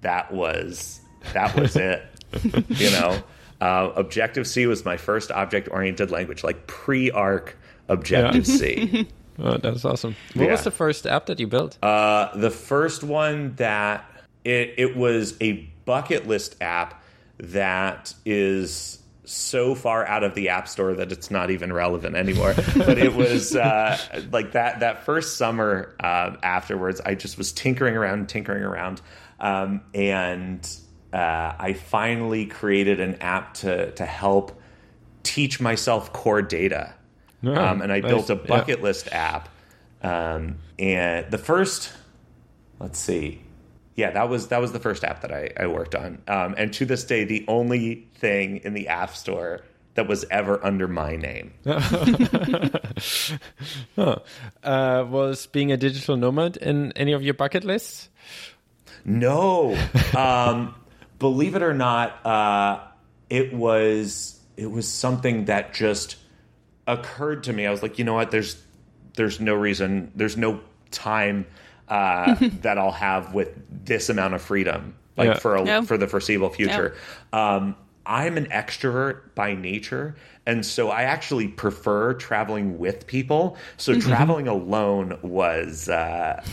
that 0.01 0.32
was 0.32 1.01
that 1.34 1.56
was 1.58 1.75
it. 1.75 2.03
you 2.70 2.92
know, 2.92 3.24
uh, 3.62 3.92
Objective 3.96 4.46
C 4.48 4.68
was 4.68 4.86
my 4.86 4.98
first 4.98 5.32
object 5.32 5.70
oriented 5.72 6.12
language, 6.12 6.44
like 6.44 6.68
pre 6.68 7.10
Arc 7.10 7.58
Objective 7.89 8.46
C. 8.46 9.08
Oh, 9.39 9.58
that's 9.58 9.84
awesome. 9.86 10.15
What 10.36 10.46
Yeah. 10.46 10.51
was 10.51 10.63
the 10.63 10.72
first 10.72 11.08
app 11.08 11.25
that 11.25 11.39
you 11.39 11.48
built? 11.48 11.84
Uh, 11.84 12.36
the 12.38 12.51
first 12.51 13.03
one 13.03 13.56
that 13.56 14.06
it, 14.46 14.75
it 14.77 14.96
was 14.96 15.36
a 15.42 15.68
bucket 15.86 16.28
list 16.28 16.56
app 16.62 17.04
that 17.38 18.13
is 18.25 19.00
so 19.25 19.74
far 19.74 20.06
out 20.06 20.24
of 20.24 20.36
the 20.36 20.50
app 20.50 20.68
store 20.68 20.94
that 20.96 21.12
it's 21.12 21.32
not 21.32 21.50
even 21.50 21.72
relevant 21.72 22.16
anymore. 22.16 22.54
but 22.78 22.98
it 22.98 23.13
was 23.16 23.56
uh, 23.56 23.98
like 24.32 24.52
that 24.52 24.82
that 24.82 25.06
first 25.06 25.38
summer 25.38 25.96
uh, 26.00 26.36
afterwards, 26.44 27.02
I 27.02 27.16
just 27.16 27.38
was 27.38 27.52
tinkering 27.52 27.96
around, 27.96 28.30
tinkering 28.30 28.63
around, 28.63 29.02
um, 29.40 29.82
and 29.94 30.70
uh, 31.13 31.54
I 31.58 31.74
finally 31.74 32.46
created 32.46 33.00
an 33.00 33.16
app 33.22 33.54
to 33.56 33.92
to 33.92 34.06
help 34.06 34.60
teach 35.24 35.60
myself 35.62 36.12
core 36.12 36.42
data. 36.42 36.94
Oh, 37.46 37.54
um, 37.54 37.82
and 37.82 37.92
I 37.92 38.00
nice. 38.00 38.10
built 38.10 38.30
a 38.30 38.36
Yeah. 38.36 38.48
bucket 38.48 38.82
list 38.82 39.10
app. 39.12 39.50
Um, 40.02 40.58
and 40.80 41.30
the 41.32 41.38
first, 41.38 41.92
let's 42.80 43.00
see, 43.00 43.42
yeah, 43.95 44.12
that 44.12 44.29
was 44.29 44.47
that 44.47 44.59
was 44.59 44.71
the 44.71 44.79
first 44.79 45.03
app 45.03 45.21
that 45.21 45.31
I, 45.31 45.51
I 45.57 45.67
worked 45.67 45.95
on. 45.95 46.21
Um, 46.27 46.55
and 46.57 46.73
to 46.73 46.85
this 46.85 47.03
day, 47.03 47.25
the 47.25 47.45
only 47.47 48.07
thing 48.15 48.57
in 48.57 48.73
the 48.73 48.88
App 48.88 49.15
Store 49.15 49.62
that 49.95 50.07
was 50.07 50.25
ever 50.31 50.63
under 50.65 50.88
my 50.88 51.15
name. 51.15 51.53
Uh, 54.63 55.05
was 55.07 55.45
being 55.47 55.71
a 55.71 55.77
digital 55.77 56.17
nomad 56.17 56.57
in 56.57 56.91
any 56.93 57.12
of 57.12 57.21
your 57.21 57.33
bucket 57.33 57.63
lists? 57.63 58.09
No, 59.05 59.77
um, 60.15 60.73
believe 61.19 61.55
it 61.55 61.62
or 61.62 61.73
not, 61.73 62.25
uh, 62.25 62.79
it 63.29 63.53
was 63.53 64.39
it 64.57 64.71
was 64.71 64.88
something 64.88 65.45
that 65.45 65.73
just 65.73 66.15
occurred 66.88 67.43
to 67.43 67.53
me. 67.53 67.65
I 67.65 67.71
was 67.71 67.81
like, 67.81 68.00
you 68.00 68.05
know 68.05 68.13
what? 68.13 68.31
There's 68.31 68.62
there's 69.15 69.39
no 69.39 69.53
reason. 69.53 70.12
There's 70.15 70.38
no 70.38 70.62
time 70.91 71.45
uh, 71.90 72.36
that 72.62 72.78
I'll 72.78 72.92
have 72.92 73.34
with 73.34 73.50
this 73.86 74.10
amount 74.10 74.34
of 74.34 74.42
freedom, 74.42 74.96
like 75.18 75.28
Yeah. 75.28 75.40
for 75.40 75.56
a, 75.56 75.66
Yeah. 75.66 75.82
for 75.82 75.98
the 75.98 76.08
foreseeable 76.08 76.50
future. 76.50 76.96
Um, 77.32 77.75
I'm 78.06 78.36
an 78.38 78.48
extrovert 78.48 79.34
by 79.34 79.54
nature, 79.56 80.16
and 80.46 80.66
so 80.66 80.90
I 80.90 81.04
actually 81.04 81.48
prefer 81.48 82.13
traveling 82.16 82.78
with 82.78 83.08
people. 83.08 83.56
So 83.78 84.00
traveling 84.00 84.48
alone 84.48 85.18
was. 85.22 85.88
Uh, 85.90 86.44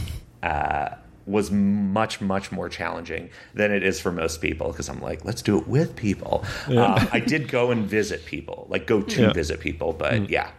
uh, 0.43 0.91
was 1.27 1.51
much 1.53 2.21
much 2.21 2.51
more 2.51 2.69
challenging 2.69 3.31
than 3.55 3.71
it 3.71 3.85
is 3.85 4.01
for 4.01 4.11
most 4.11 4.41
people 4.41 4.69
because 4.73 4.89
I'm 4.89 5.01
like 5.01 5.25
let's 5.25 5.43
do 5.43 5.59
it 5.59 5.69
with 5.69 5.95
people. 5.95 6.45
Uh, 6.67 7.07
I 7.13 7.21
did 7.21 7.47
go 7.49 7.71
and 7.71 7.87
visit 7.87 8.25
people, 8.25 8.67
like 8.69 8.87
go 8.87 9.01
to 9.03 9.21
Yeah. 9.23 9.33
visit 9.33 9.61
people, 9.61 9.93
but 9.93 10.29
yeah, 10.31 10.51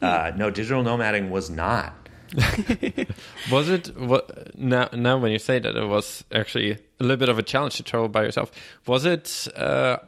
uh, 0.00 0.32
no, 0.36 0.48
digital 0.50 0.82
nomading 0.82 1.28
was 1.30 1.50
not. 1.50 2.01
Was 3.50 3.68
it 3.68 3.96
what 3.98 4.56
now? 4.58 4.88
Now, 4.92 5.18
when 5.18 5.32
you 5.32 5.38
say 5.38 5.58
that, 5.58 5.76
it 5.76 5.86
was 5.86 6.24
actually 6.32 6.72
a 6.72 6.78
little 7.00 7.16
bit 7.16 7.28
of 7.28 7.38
a 7.38 7.42
challenge 7.42 7.76
to 7.76 7.82
travel 7.82 8.08
by 8.08 8.22
yourself. 8.22 8.50
Was 8.86 9.04
it 9.04 9.48
uh, 9.56 9.98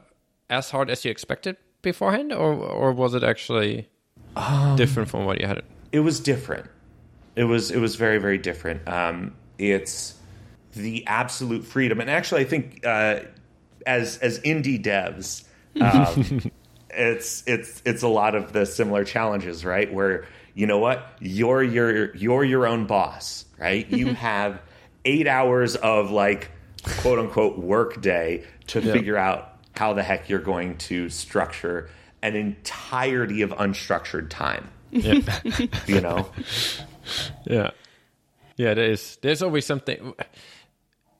as 0.48 0.70
hard 0.70 0.90
as 0.90 1.04
you 1.04 1.10
expected 1.10 1.56
beforehand, 1.82 2.32
or 2.32 2.54
or 2.54 2.92
was 2.92 3.14
it 3.14 3.22
actually 3.22 3.88
Um, 4.36 4.76
different 4.76 5.08
from 5.10 5.24
what 5.26 5.40
you 5.40 5.46
had? 5.46 5.62
It 5.92 6.00
was 6.00 6.20
different. 6.20 6.66
It 7.36 7.44
was 7.44 7.70
it 7.70 7.78
was 7.78 7.96
very 7.96 8.18
very 8.18 8.38
different. 8.38 8.88
Um, 8.88 9.34
it's 9.58 10.14
the 10.72 11.06
absolute 11.06 11.64
freedom, 11.64 12.00
and 12.00 12.10
actually, 12.10 12.40
I 12.40 12.44
think 12.44 12.84
uh, 12.86 13.20
as 13.86 14.18
as 14.18 14.40
indie 14.40 14.82
devs, 14.82 15.44
um, 15.80 16.40
it's 16.90 17.44
it's 17.46 17.82
it's 17.84 18.02
a 18.02 18.08
lot 18.08 18.34
of 18.34 18.52
the 18.52 18.64
similar 18.66 19.04
challenges, 19.04 19.64
right? 19.64 19.92
Where 19.92 20.24
you 20.54 20.66
know 20.66 20.78
what 20.78 21.06
you're 21.20 21.62
your 21.62 22.14
you're 22.16 22.44
your 22.44 22.66
own 22.66 22.86
boss, 22.86 23.44
right? 23.58 23.88
You 23.90 24.14
have 24.14 24.60
eight 25.04 25.26
hours 25.26 25.76
of 25.76 26.10
like 26.10 26.50
quote 27.00 27.18
unquote 27.18 27.58
work 27.58 28.00
day 28.00 28.44
to 28.68 28.80
figure 28.80 29.16
out 29.16 29.56
how 29.76 29.92
the 29.92 30.02
heck 30.02 30.28
you're 30.28 30.38
going 30.38 30.76
to 30.78 31.08
structure 31.10 31.90
an 32.22 32.36
entirety 32.36 33.42
of 33.42 33.50
unstructured 33.50 34.30
time. 34.30 34.70
Yeah, 34.90 35.20
You 35.86 36.00
know. 36.00 36.30
yeah, 37.44 37.70
yeah. 38.56 38.74
There 38.74 38.90
is. 38.90 39.18
There's 39.22 39.42
always 39.42 39.66
something. 39.66 40.14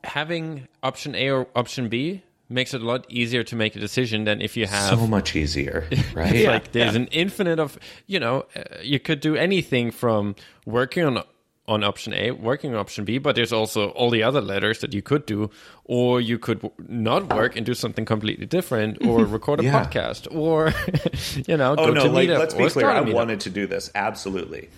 Having 0.05 0.69
option 0.83 1.15
A 1.15 1.31
or 1.31 1.47
option 1.57 1.89
B 1.89 2.23
makes 2.49 2.75
it 2.75 2.83
a 2.83 2.85
lot 2.85 3.07
easier 3.09 3.43
to 3.45 3.57
make 3.57 3.75
a 3.77 3.81
decision 3.81 4.25
than 4.25 4.41
if 4.43 4.57
you 4.57 4.67
have 4.67 4.99
so 4.99 5.07
much 5.07 5.35
easier, 5.35 5.89
right? 6.15 6.35
It's 6.35 6.47
like 6.47 6.73
there's 6.73 6.95
an 6.95 7.07
infinite 7.09 7.59
of 7.59 7.79
you 8.07 8.21
know 8.21 8.47
uh, 8.57 8.63
you 8.83 8.99
could 9.01 9.21
do 9.21 9.35
anything 9.37 9.91
from 9.91 10.35
working 10.67 11.05
on 11.05 11.23
on 11.67 11.83
option 11.83 12.13
A, 12.13 12.31
working 12.31 12.75
on 12.75 12.79
option 12.79 13.07
B, 13.07 13.17
but 13.17 13.35
there's 13.37 13.51
also 13.53 13.89
all 13.93 14.11
the 14.11 14.23
other 14.23 14.43
letters 14.43 14.81
that 14.81 14.93
you 14.93 15.01
could 15.01 15.25
do, 15.25 15.49
or 15.85 16.21
you 16.21 16.39
could 16.39 16.61
w- 16.61 16.75
not 16.89 17.33
work 17.33 17.57
and 17.57 17.65
do 17.65 17.73
something 17.73 18.05
completely 18.05 18.45
different, 18.45 19.03
or 19.07 19.25
record 19.25 19.61
a 19.61 19.65
Yeah. 19.65 19.83
podcast, 19.83 20.29
or 20.31 20.75
you 21.49 21.57
know 21.57 21.73
oh 21.79 21.87
go 21.87 21.93
no, 21.95 22.03
to 22.05 22.11
like 22.11 22.29
meetup, 22.29 22.39
let's 22.39 22.53
be 22.53 22.69
clear, 22.69 22.85
start 22.85 22.97
a 22.97 23.01
I 23.01 23.05
meetup. 23.11 23.15
wanted 23.15 23.41
to 23.41 23.51
do 23.51 23.67
this 23.67 23.91
absolutely, 23.95 24.69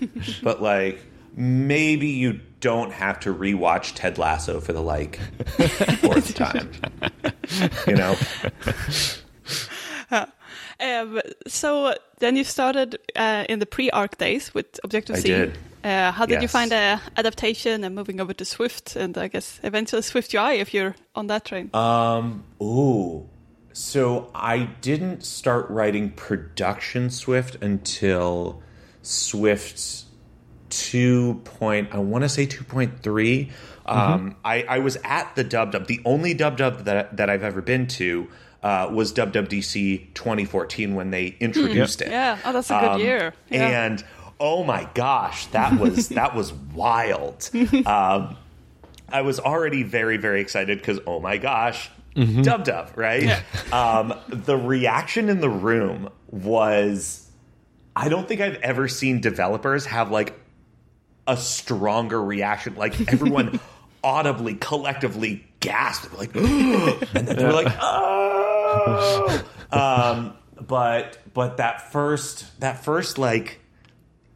but 0.45 0.63
like 0.63 1.01
maybe 1.35 2.07
you 2.07 2.39
don't 2.61 2.93
have 2.93 3.19
to 3.21 3.35
rewatch 3.35 3.93
Ted 3.97 4.17
Lasso 4.17 4.61
for 4.61 4.73
the 4.73 4.81
like 4.81 5.19
fourth 6.01 6.35
time. 6.35 6.71
You 7.87 7.95
know, 7.95 8.17
Um, 10.79 11.21
so 11.47 11.95
then 12.19 12.37
you 12.37 12.45
started 12.45 12.99
uh, 13.17 13.45
in 13.49 13.61
the 13.61 13.67
pre-arc 13.67 14.19
days 14.19 14.53
with 14.53 14.79
Objective 14.85 15.17
I 15.17 15.19
C. 15.21 15.29
did. 15.29 15.59
Uh, 15.83 16.11
how 16.11 16.27
did 16.27 16.43
you 16.43 16.49
find 16.49 16.71
the 16.71 17.01
adaptation 17.17 17.85
and 17.85 17.95
moving 17.95 18.21
over 18.21 18.35
to 18.35 18.45
Swift, 18.45 18.97
and 18.97 19.17
I 19.17 19.29
guess 19.29 19.61
eventually 19.63 20.03
Swift 20.03 20.35
UI 20.35 20.59
if 20.59 20.75
you're 20.75 20.97
on 21.15 21.29
that 21.29 21.45
train? 21.45 21.71
Um, 21.73 22.45
ooh. 22.61 23.29
So 23.73 24.31
I 24.35 24.65
didn't 24.81 25.23
start 25.23 25.69
writing 25.71 26.11
production 26.11 27.11
Swift 27.11 27.63
until 27.63 28.63
Swift 29.03 30.05
2. 30.71 31.43
Point, 31.45 31.91
I 31.93 31.99
want 31.99 32.23
to 32.25 32.29
say 32.29 32.47
2.3. 32.47 33.51
Um, 33.87 34.37
I, 34.45 34.63
I 34.63 34.79
was 34.81 34.97
at 35.05 35.35
the 35.37 35.45
Dub 35.45 35.73
Dub. 35.73 35.87
The 35.87 36.01
only 36.05 36.35
Dub 36.35 36.57
Dub 36.57 36.85
that, 36.85 37.17
that 37.17 37.31
I've 37.31 37.43
ever 37.45 37.63
been 37.63 37.87
to 37.89 38.29
uh, 38.63 38.89
was 38.93 39.13
Dub 39.13 39.33
Dub 39.33 39.49
DC 39.49 40.13
2014 40.15 40.95
when 40.95 41.11
they 41.11 41.37
introduced 41.41 42.03
it. 42.03 42.09
yeah, 42.11 42.39
oh, 42.45 42.53
that's 42.53 42.71
a 42.71 42.81
good 42.81 42.91
Um, 42.93 43.01
year. 43.01 43.35
Yeah. 43.51 43.85
And 43.87 44.05
oh 44.41 44.65
my 44.65 44.89
gosh, 44.95 45.47
that 45.47 45.79
was 45.79 46.09
that 46.21 46.35
was 46.35 46.53
wild. 46.53 47.49
Um, 47.87 48.37
I 49.09 49.23
was 49.23 49.39
already 49.39 49.83
very 49.85 50.17
very 50.17 50.41
excited 50.41 50.79
because 50.79 50.99
oh 51.07 51.21
my 51.21 51.37
gosh, 51.37 51.89
Dub 52.15 52.65
Dub, 52.65 52.91
right? 52.97 53.43
Um, 53.73 54.15
the 54.29 54.57
reaction 54.57 55.29
in 55.29 55.41
the 55.41 55.51
room 55.51 56.09
was, 56.29 57.31
I 57.95 58.09
don't 58.09 58.27
think 58.27 58.41
I've 58.41 58.57
ever 58.57 58.89
seen 58.89 59.21
developers 59.21 59.87
have 59.87 60.11
like 60.11 60.35
a 61.27 61.37
stronger 61.37 62.23
reaction. 62.23 62.75
Like 62.75 63.13
everyone 63.13 63.61
audibly, 64.07 64.55
collectively 64.55 65.45
gasped, 65.59 66.17
like, 66.17 66.33
and 66.37 67.27
then 67.27 67.37
they 67.37 67.45
were 67.45 67.53
like, 67.53 67.77
oh. 67.81 69.45
Um, 69.73 70.37
but 70.65 71.19
but 71.35 71.57
that 71.57 71.93
first 71.93 72.61
that 72.61 72.85
first 72.85 73.19
like 73.19 73.61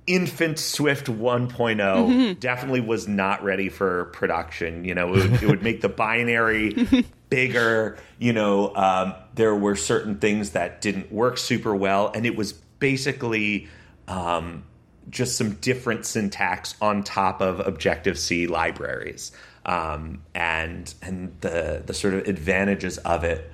infant 0.07 0.59
Swift 0.59 1.07
1.0 1.07 2.41
definitely 2.41 2.81
was 2.81 3.07
not 3.07 3.45
ready 3.45 3.69
for 3.69 4.07
production. 4.07 4.85
You 4.85 4.97
know, 4.97 5.15
it 5.15 5.31
would, 5.31 5.43
it 5.43 5.47
would 5.47 5.63
make 5.63 5.83
the 5.83 5.89
binary 5.89 6.89
bigger. 7.31 7.97
You 8.19 8.33
know, 8.33 8.75
um, 8.75 9.15
there 9.35 9.55
were 9.55 9.77
certain 9.77 10.19
things 10.19 10.51
that 10.51 10.81
didn't 10.81 11.13
work 11.13 11.39
super 11.39 11.77
well, 11.77 12.11
and 12.13 12.27
it 12.27 12.35
was 12.35 12.53
basically 12.53 13.69
um, 14.09 14.65
just 15.11 15.37
some 15.37 15.53
different 15.55 16.07
syntax 16.07 16.75
on 16.83 17.05
top 17.05 17.41
of 17.41 17.61
Objective 17.61 18.19
C 18.19 18.49
libraries. 18.49 19.31
Um, 19.67 20.23
and 20.35 20.93
and 21.03 21.37
the 21.41 21.83
the 21.85 21.95
sort 21.95 22.15
of 22.15 22.27
advantages 22.27 22.99
of 22.99 23.25
it 23.25 23.51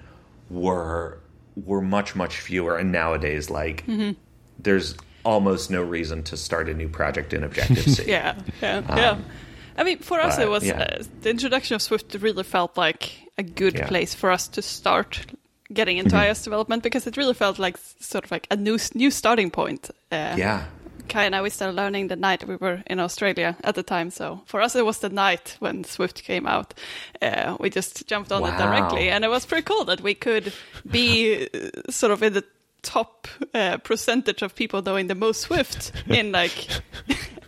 were 0.51 1.19
were 1.57 1.81
much 1.81 2.15
much 2.15 2.39
fewer. 2.39 2.77
And 2.77 2.93
nowadays, 2.93 3.51
like 3.51 3.85
there's 4.59 4.97
almost 5.25 5.71
no 5.71 5.83
reason 5.83 6.23
to 6.23 6.37
start 6.37 6.69
a 6.69 6.75
new 6.75 6.89
project 6.89 7.33
in 7.33 7.43
Objective 7.43 7.85
C. 7.85 8.05
Yeah, 8.07 8.39
yeah, 8.63 8.83
yeah. 8.97 9.19
I 9.77 9.85
mean, 9.85 9.99
for 9.99 10.21
us, 10.21 10.37
but, 10.37 10.47
it 10.47 10.49
was 10.49 10.65
yeah. 10.65 10.81
uh, 10.81 11.03
the 11.23 11.31
introduction 11.31 11.75
of 11.75 11.83
Swift 11.83 12.15
really 12.21 12.45
felt 12.45 12.77
like 12.79 13.13
a 13.37 13.43
good 13.43 13.75
Yeah. 13.75 13.89
place 13.89 14.15
for 14.15 14.31
us 14.31 14.49
to 14.49 14.63
start 14.63 15.27
getting 15.73 15.99
into 15.99 16.15
iOS 16.15 16.45
development 16.45 16.83
because 16.83 17.07
it 17.09 17.17
really 17.17 17.35
felt 17.35 17.59
like 17.59 17.77
sort 18.01 18.25
of 18.25 18.31
like 18.31 18.47
a 18.51 18.57
new 18.57 18.79
new 18.95 19.11
starting 19.11 19.51
point. 19.51 19.91
Uh, 20.13 20.37
Yeah. 20.39 20.65
Kai 21.09 21.25
and 21.25 21.35
I, 21.35 21.43
we 21.43 21.51
started 21.51 21.77
learning 21.77 22.09
the 22.09 22.17
night 22.17 22.47
we 22.47 22.57
were 22.57 22.83
in 22.87 23.01
Australia 23.01 23.57
at 23.65 23.75
the 23.75 23.83
time. 23.83 24.11
So 24.11 24.43
for 24.47 24.61
us, 24.61 24.75
it 24.75 24.85
was 24.85 24.99
the 24.99 25.09
night 25.09 25.57
when 25.61 25.85
Swift 25.85 26.23
came 26.25 26.47
out. 26.47 26.75
Uh, 27.23 27.57
we 27.61 27.71
just 27.71 28.07
jumped 28.07 28.33
on 28.33 28.43
it 28.45 28.57
directly, 28.59 29.09
and 29.09 29.25
it 29.25 29.29
was 29.29 29.47
pretty 29.47 29.63
cool 29.63 29.85
that 29.85 30.01
we 30.01 30.15
could 30.15 30.53
be 30.91 31.49
uh, 31.53 31.91
sort 31.91 32.13
of 32.13 32.23
in 32.23 32.33
the 32.33 32.45
top 32.83 33.27
uh, 33.55 33.79
percentage 33.79 34.43
of 34.43 34.55
people 34.55 34.81
knowing 34.83 35.09
the 35.09 35.15
most 35.15 35.41
Swift 35.41 35.93
in 36.09 36.33
like 36.33 36.69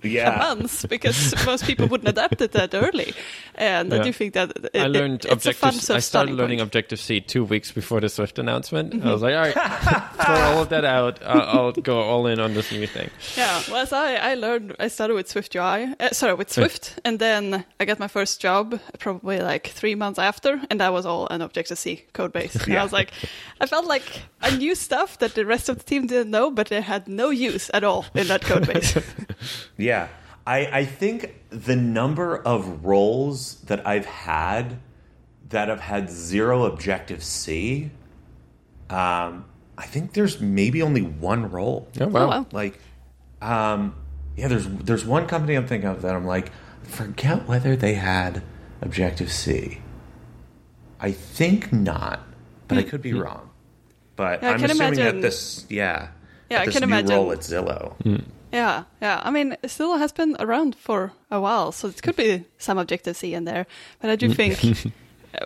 Yeah. 0.03 0.37
months 0.39 0.85
because 0.87 1.35
most 1.47 1.65
people 1.65 1.87
wouldn't 1.89 2.09
adapt 2.09 2.41
it 2.41 2.53
that 2.53 2.75
early. 2.75 3.15
And 3.55 3.93
I 3.93 4.03
do 4.03 4.13
think 4.13 4.35
that 4.35 4.53
it, 4.57 4.71
I 4.75 4.85
it- 4.87 4.89
learned 4.91 5.25
it's 5.25 5.47
a 5.47 5.53
fun 5.53 5.71
Objective. 5.71 5.83
sort 5.83 5.97
I 5.97 6.01
started 6.01 6.35
learning 6.35 6.59
point. 6.59 6.69
Objective 6.69 7.01
C 7.01 7.21
two 7.21 7.45
weeks 7.45 7.73
before 7.73 8.01
the 8.01 8.09
Swift 8.09 8.39
announcement. 8.39 9.05
I 9.05 9.13
was 9.13 9.23
like, 9.23 9.35
all 9.35 9.41
right, 9.43 10.13
throw 10.25 10.35
all 10.35 10.63
of 10.63 10.69
that 10.69 10.85
out. 10.85 11.21
I'll, 11.25 11.43
I'll 11.59 11.73
go 11.73 12.01
all 12.01 12.27
in 12.27 12.39
on 12.41 12.55
this 12.55 12.71
new 12.73 12.87
thing. 12.87 13.11
Yeah, 13.37 13.63
well, 13.71 13.87
so 13.87 13.97
I, 13.97 14.15
I 14.15 14.35
learned, 14.35 14.77
I 14.79 14.89
started 14.89 15.15
with 15.15 15.29
Swift 15.29 15.55
UI, 15.55 15.95
uh, 15.99 16.11
sorry, 16.13 16.35
with 16.35 16.53
Swift, 16.53 16.99
and 17.05 17.19
then 17.19 17.65
I 17.81 17.85
got 17.85 17.99
my 17.99 18.09
first 18.09 18.41
job 18.41 18.79
probably 18.99 19.41
like 19.41 19.67
three 19.69 19.95
months 19.95 20.19
after, 20.19 20.61
and 20.71 20.81
that 20.81 20.93
was 20.93 21.05
all 21.07 21.27
an 21.31 21.43
Objective 21.43 21.79
C 21.79 22.05
code 22.13 22.33
base. 22.33 22.55
And 22.69 22.75
Yeah. 22.75 22.81
I 22.81 22.83
was 22.85 22.93
like, 22.93 23.13
I 23.61 23.67
felt 23.67 23.87
like 23.87 24.05
I 24.41 24.57
knew 24.57 24.75
stuff 24.75 25.19
that 25.19 25.35
the 25.35 25.45
rest 25.45 25.69
of 25.69 25.79
the 25.79 25.85
team 25.85 26.07
didn't 26.07 26.31
know, 26.31 26.51
but 26.51 26.69
they 26.69 26.81
had 26.81 27.09
no 27.09 27.31
use 27.31 27.71
at 27.75 27.83
all 27.83 28.05
in 28.15 28.29
that 28.29 28.43
code 28.43 28.67
base. 28.67 28.97
Yeah. 28.97 29.03
I, 30.47 30.59
I 30.81 30.85
think 30.85 31.35
the 31.51 31.77
number 31.77 32.37
of 32.39 32.85
roles 32.85 33.61
that 33.63 33.87
I've 33.87 34.07
had 34.07 34.79
that 35.51 35.69
have 35.69 35.81
had 35.81 36.11
zero 36.11 36.65
Objective 36.65 37.23
C, 37.23 37.91
um, 38.91 39.45
I 39.77 39.87
think 39.87 40.13
there's 40.15 40.41
maybe 40.41 40.83
only 40.83 41.03
one 41.03 41.51
role. 41.51 41.89
Oh 42.01 42.09
wow. 42.09 42.29
wow. 42.29 42.47
Like, 42.53 42.79
um, 43.43 43.95
yeah, 44.37 44.49
there's 44.49 44.67
there's 44.67 45.05
one 45.05 45.27
company 45.27 45.55
I'm 45.55 45.67
thinking 45.67 45.89
of 45.91 46.03
that 46.03 46.15
I'm 46.15 46.27
like, 46.27 46.51
forget 46.83 47.47
whether 47.47 47.77
they 47.77 47.95
had 47.95 48.43
Objective 48.81 49.31
C. 49.31 49.81
I 51.01 51.13
think 51.13 51.73
not, 51.73 52.21
but 52.67 52.79
I 52.79 52.83
could 52.83 53.03
be 53.03 53.13
wrong. 53.15 53.51
But 54.17 54.41
Hmm. 54.41 54.45
Yeah, 54.45 54.51
I 54.51 54.55
I'm 54.55 54.61
can 54.61 54.71
assuming 54.71 54.93
imagine- 54.95 55.17
that 55.21 55.23
this, 55.23 55.67
yeah, 55.69 56.09
Yeah, 56.51 56.59
that 56.65 56.69
I 56.69 56.73
can 56.73 56.81
new 56.81 56.87
imagine- 56.97 57.11
role 57.17 57.33
at 57.33 57.39
Zillow. 57.41 57.95
Yeah, 58.53 58.85
yeah. 59.03 59.21
I 59.23 59.31
mean, 59.31 59.57
it 59.63 59.71
still 59.71 59.99
has 59.99 60.13
been 60.13 60.37
around 60.39 60.75
for 60.77 61.13
a 61.31 61.41
while, 61.41 61.73
so 61.73 61.89
it 61.89 62.03
could 62.03 62.17
be 62.17 62.45
some 62.59 62.79
Objective 62.79 63.17
C 63.17 63.35
in 63.35 63.45
there. 63.45 63.67
But 64.01 64.11
I 64.11 64.17
do 64.17 64.33
think 64.33 64.59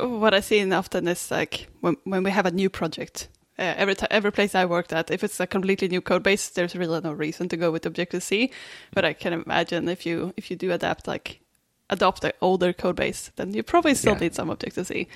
uh, 0.00 0.06
what 0.18 0.34
I 0.34 0.40
see 0.40 0.72
often 0.72 1.08
is 1.08 1.30
like 1.30 1.68
when 1.80 1.96
when 2.04 2.22
we 2.22 2.30
have 2.30 2.46
a 2.46 2.50
new 2.50 2.70
project. 2.70 3.28
Uh, 3.58 3.74
every 3.76 3.94
ti 3.94 4.06
every 4.10 4.30
place 4.32 4.54
I 4.54 4.64
worked 4.64 4.92
at, 4.92 5.10
if 5.10 5.22
it's 5.24 5.40
a 5.40 5.46
completely 5.46 5.88
new 5.88 6.00
code 6.00 6.22
base, 6.22 6.48
there's 6.48 6.74
really 6.76 7.00
no 7.00 7.12
reason 7.12 7.48
to 7.48 7.56
go 7.56 7.70
with 7.72 7.86
Objective 7.86 8.22
C. 8.22 8.50
But 8.94 9.04
I 9.04 9.12
can 9.14 9.32
imagine 9.32 9.88
if 9.88 10.06
you 10.06 10.32
if 10.36 10.50
you 10.50 10.56
do 10.56 10.72
adapt 10.72 11.06
like 11.06 11.40
adopt 11.90 12.24
an 12.24 12.32
older 12.40 12.72
code 12.72 12.96
base, 12.96 13.30
then 13.36 13.52
you 13.52 13.62
probably 13.62 13.94
still 13.94 14.14
Yeah. 14.14 14.20
need 14.20 14.34
some 14.34 14.50
Objective 14.50 14.86
C. 14.86 15.06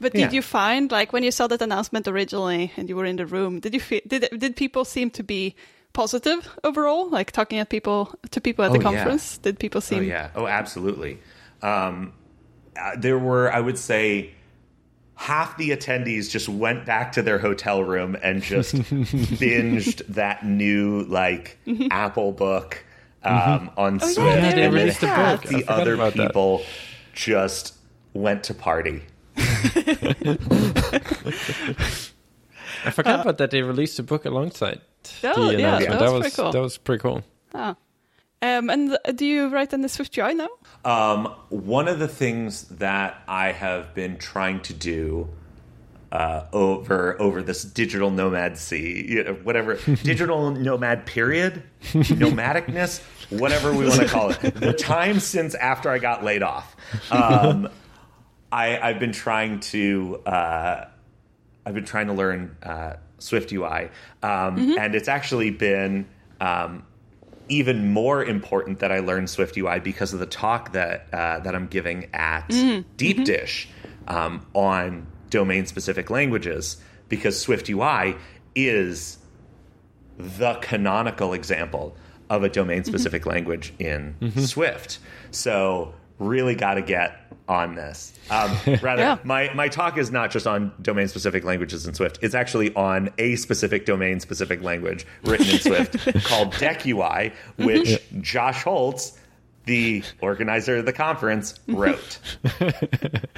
But 0.00 0.12
did 0.12 0.20
Yeah. 0.20 0.30
you 0.32 0.42
find 0.42 0.90
like 0.92 1.12
when 1.12 1.24
you 1.24 1.30
saw 1.32 1.46
that 1.48 1.62
announcement 1.62 2.08
originally 2.08 2.72
and 2.76 2.88
you 2.88 2.96
were 2.96 3.04
in 3.08 3.16
the 3.16 3.26
room, 3.26 3.60
did 3.60 3.74
you 3.74 3.80
feel 3.80 4.00
did 4.06 4.28
did 4.38 4.56
people 4.56 4.84
seem 4.84 5.10
to 5.10 5.22
be 5.22 5.54
positive 5.94 6.46
overall? 6.62 7.08
Like 7.08 7.32
talking 7.32 7.58
at 7.58 7.70
people 7.70 8.14
to 8.30 8.40
people 8.40 8.64
at 8.64 8.72
the 8.72 8.78
Oh, 8.78 8.82
yeah. 8.82 8.88
conference, 8.98 9.38
did 9.38 9.58
people 9.58 9.80
see? 9.80 9.96
Oh 9.96 10.00
yeah. 10.00 10.30
Oh, 10.34 10.46
absolutely. 10.46 11.18
Um, 11.62 12.12
uh, 12.78 12.92
there 12.98 13.18
were, 13.18 13.50
I 13.52 13.60
would 13.60 13.78
say, 13.78 14.32
half 15.14 15.56
the 15.56 15.70
attendees 15.70 16.30
just 16.30 16.48
went 16.48 16.84
back 16.84 17.12
to 17.12 17.22
their 17.22 17.38
hotel 17.38 17.82
room 17.82 18.16
and 18.22 18.42
just 18.42 18.74
binged 18.74 20.02
that 20.08 20.44
new 20.44 21.02
like 21.04 21.58
Apple 21.90 22.32
book 22.32 22.84
um, 23.22 23.70
on 23.76 24.00
Oh, 24.02 24.06
yeah, 24.06 24.12
Swift, 24.12 24.16
they 24.16 24.64
and 24.66 24.76
then 24.76 24.86
the 24.88 25.06
half 25.06 25.42
book. 25.42 25.50
The 25.50 25.64
other 25.70 25.94
about 25.94 26.14
that. 26.14 26.28
people 26.28 26.62
just 27.14 27.74
went 28.12 28.44
to 28.44 28.54
party. 28.54 29.02
I 32.94 32.96
forgot 32.96 33.20
about 33.20 33.38
that. 33.38 33.50
They 33.50 33.62
released 33.62 33.98
a 33.98 34.02
book 34.02 34.24
alongside 34.24 34.80
Oh, 35.24 35.48
the 35.48 35.58
yeah, 35.58 35.76
announcement. 35.76 36.00
that 36.00 36.12
was 36.12 36.12
was 36.12 36.20
pretty 36.22 36.36
cool. 36.36 36.52
that 36.52 36.60
was 36.62 36.78
pretty 36.78 37.02
cool. 37.02 37.22
Ah. 37.54 37.76
Um, 38.40 38.70
and 38.70 38.98
do 39.16 39.24
you 39.26 39.48
write 39.48 39.72
in 39.72 39.80
the 39.82 39.88
Swift 39.88 40.16
UI 40.18 40.34
now? 40.34 40.48
Um, 40.84 41.34
one 41.48 41.88
of 41.88 41.98
the 41.98 42.08
things 42.08 42.64
that 42.68 43.22
I 43.26 43.52
have 43.52 43.94
been 43.94 44.16
trying 44.18 44.60
to 44.62 44.72
do 44.74 45.28
uh, 46.12 46.44
over 46.52 47.20
over 47.20 47.42
this 47.42 47.64
digital 47.64 48.10
nomad 48.10 48.56
sea, 48.58 49.04
you 49.08 49.24
know, 49.24 49.34
whatever 49.34 49.74
digital 50.02 50.50
nomad 50.52 51.06
period, 51.06 51.62
nomadicness, 51.92 53.00
whatever 53.30 53.72
we 53.72 53.86
want 53.88 54.00
to 54.02 54.06
call 54.08 54.30
it, 54.30 54.40
the 54.54 54.72
time 54.72 55.20
since 55.20 55.54
after 55.54 55.90
I 55.90 55.98
got 55.98 56.22
laid 56.22 56.42
off, 56.42 56.76
um, 57.10 57.68
I, 58.52 58.78
I've 58.78 58.98
been 59.00 59.12
trying 59.12 59.60
to. 59.60 60.22
Uh, 60.24 60.84
I've 61.66 61.74
been 61.74 61.84
trying 61.84 62.08
to 62.08 62.12
learn 62.12 62.56
uh, 62.62 62.94
Swift 63.18 63.52
UI, 63.52 63.90
um, 64.22 64.58
and 64.78 64.94
it's 64.94 65.08
actually 65.08 65.50
been 65.50 66.06
um, 66.40 66.84
even 67.48 67.92
more 67.92 68.24
important 68.24 68.80
that 68.80 68.92
I 68.92 69.00
learn 69.00 69.26
Swift 69.26 69.56
UI 69.56 69.80
because 69.80 70.12
of 70.12 70.20
the 70.20 70.26
talk 70.26 70.72
that 70.72 71.06
uh, 71.12 71.40
that 71.40 71.54
I'm 71.54 71.66
giving 71.66 72.08
at 72.14 72.48
Deep 72.96 73.24
Dish 73.24 73.68
um, 74.08 74.46
on 74.54 75.06
domain 75.30 75.66
specific 75.66 76.10
languages. 76.10 76.76
Because 77.08 77.40
Swift 77.40 77.68
UI 77.68 78.16
is 78.54 79.18
the 80.16 80.54
canonical 80.54 81.32
example 81.34 81.96
of 82.30 82.42
a 82.42 82.48
domain 82.48 82.84
specific 82.84 83.26
language 83.26 83.72
in 83.78 84.14
Swift. 84.46 84.98
So 85.30 85.94
really 86.18 86.54
got 86.54 86.74
to 86.74 86.82
get 86.82 87.23
on 87.48 87.74
this. 87.74 88.12
Um, 88.30 88.56
rather, 88.82 89.02
Yeah. 89.02 89.18
my, 89.24 89.52
my 89.54 89.68
talk 89.68 89.98
is 89.98 90.10
not 90.10 90.30
just 90.30 90.46
on 90.46 90.72
domain 90.80 91.08
specific 91.08 91.44
languages 91.44 91.86
in 91.86 91.94
Swift. 91.94 92.18
It's 92.22 92.34
actually 92.34 92.74
on 92.74 93.10
a 93.18 93.36
specific 93.36 93.84
domain 93.86 94.20
specific 94.20 94.62
language 94.62 95.06
written 95.24 95.48
in 95.48 95.58
Swift 95.58 96.24
called 96.24 96.56
Deck 96.58 96.86
UI, 96.86 97.32
which 97.56 98.00
Josh 98.20 98.62
Holtz, 98.64 99.18
the 99.66 100.02
organizer 100.20 100.76
of 100.78 100.86
the 100.86 100.92
conference, 100.92 101.58
wrote. 101.68 102.18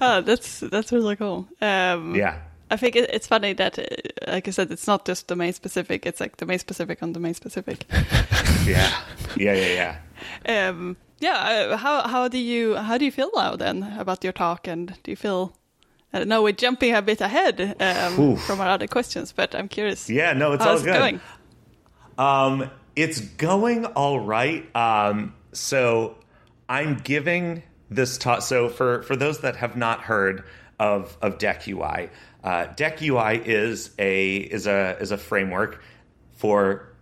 Ah, 0.00 0.20
that's 0.22 0.60
that's 0.60 0.92
really 0.92 1.16
cool. 1.16 1.46
Um, 1.60 2.14
Yeah. 2.14 2.38
I 2.70 2.76
think 2.76 2.96
it, 2.96 3.10
it's 3.12 3.26
funny 3.26 3.52
that, 3.52 3.78
uh, 3.78 3.84
like 4.32 4.48
I 4.48 4.50
said, 4.50 4.70
it's 4.72 4.86
not 4.86 5.04
just 5.04 5.26
domain 5.26 5.52
specific. 5.52 6.06
It's 6.06 6.18
like 6.20 6.38
domain 6.38 6.58
specific 6.58 7.02
on 7.02 7.12
domain 7.12 7.34
specific. 7.34 7.84
Yeah. 8.64 8.90
Yeah, 9.36 9.52
yeah, 9.52 9.96
yeah. 10.46 10.68
um, 10.70 10.96
yeah. 11.24 11.38
Uh, 11.72 11.76
how 11.76 12.06
how 12.06 12.28
do 12.28 12.38
you 12.38 12.76
how 12.76 12.98
do 12.98 13.04
you 13.04 13.10
feel 13.10 13.30
now 13.34 13.56
then 13.56 13.82
about 13.98 14.22
your 14.22 14.32
talk? 14.32 14.68
And 14.68 14.92
do 15.02 15.10
you 15.10 15.16
feel? 15.16 15.56
I 16.12 16.18
don't 16.18 16.28
know. 16.28 16.42
We're 16.42 16.52
jumping 16.52 16.94
a 16.94 17.02
bit 17.02 17.20
ahead 17.20 17.76
um, 17.80 18.36
from 18.36 18.60
our 18.60 18.68
other 18.68 18.86
questions, 18.86 19.32
but 19.32 19.54
I'm 19.54 19.68
curious. 19.68 20.08
Yeah, 20.08 20.32
no, 20.32 20.52
it's 20.52 20.62
how's 20.62 20.82
all 20.82 20.88
it 20.88 20.92
good. 20.92 20.98
going? 20.98 21.20
Um, 22.16 22.70
it's 22.94 23.20
going 23.20 23.86
all 23.86 24.20
right. 24.20 24.64
Um, 24.76 25.34
so 25.52 26.16
I'm 26.68 26.98
giving 26.98 27.64
this 27.90 28.18
talk. 28.18 28.42
So 28.42 28.68
for 28.68 29.02
for 29.02 29.16
those 29.16 29.40
that 29.40 29.56
have 29.56 29.76
not 29.76 30.02
heard 30.02 30.44
of 30.78 31.16
of 31.20 31.38
Deck 31.38 31.66
UI, 31.66 32.10
uh, 32.44 32.66
Deck 32.76 33.02
UI 33.02 33.40
is 33.44 33.90
a 33.98 34.36
is 34.36 34.66
a 34.66 34.96
is 35.00 35.10
a 35.10 35.18
framework 35.18 35.82
for 36.36 36.93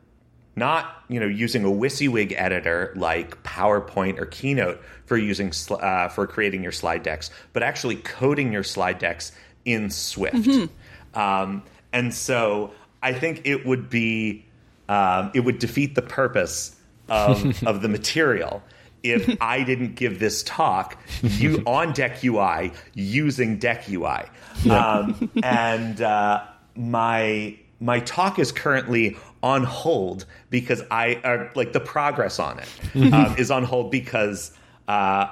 not 0.55 1.05
you 1.09 1.19
know 1.19 1.27
using 1.27 1.65
a 1.65 1.69
WYSIWYG 1.69 2.35
editor 2.37 2.93
like 2.97 3.43
PowerPoint 3.43 4.19
or 4.19 4.27
Keynote 4.27 4.83
for 5.07 5.17
using 5.17 5.53
sl- 5.53 5.77
uh, 5.81 6.09
for 6.09 6.27
creating 6.27 6.63
your 6.63 6.73
slide 6.73 7.03
decks, 7.03 7.31
but 7.53 7.63
actually 7.63 7.97
coding 7.97 8.53
your 8.53 8.63
slide 8.63 8.99
decks 8.99 9.33
in 9.65 9.91
Swift. 9.91 10.71
Um, 11.15 11.63
and 11.93 12.13
so 12.13 12.73
I 13.03 13.13
think 13.13 13.43
it 13.45 13.67
would 13.67 13.91
be 13.91 14.45
um, 14.89 15.31
it 15.35 15.41
would 15.41 15.59
defeat 15.59 15.95
the 15.95 16.03
purpose 16.03 16.77
of 17.09 17.63
of 17.67 17.83
the 17.83 17.89
material 17.89 18.63
if 19.03 19.37
I 19.41 19.63
didn't 19.63 19.95
give 19.95 20.19
this 20.19 20.43
talk 20.43 20.99
you 21.23 21.63
on 21.67 21.93
Deck 21.93 22.25
UI 22.25 22.73
using 22.95 23.59
Deck 23.59 23.89
UI. 23.89 24.25
Um, 24.71 25.31
and 25.43 26.01
uh, 26.01 26.45
my 26.77 27.57
my 27.81 28.01
talk 28.01 28.39
is 28.39 28.53
currently 28.53 29.17
on 29.43 29.65
hold 29.65 30.25
because 30.51 30.83
I 30.91 31.15
uh, 31.17 31.49
like 31.55 31.73
the 31.73 31.81
progress 31.81 32.39
on 32.39 32.61
it 32.61 32.69
um, 33.13 33.37
is 33.37 33.51
on 33.51 33.65
hold 33.65 33.91
because 33.91 34.53
uh, 34.89 35.29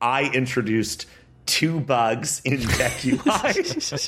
I 0.00 0.30
introduced 0.32 1.06
two 1.46 1.80
bugs 1.80 2.40
in 2.44 2.60
Deck 2.60 3.04
UI 3.04 3.18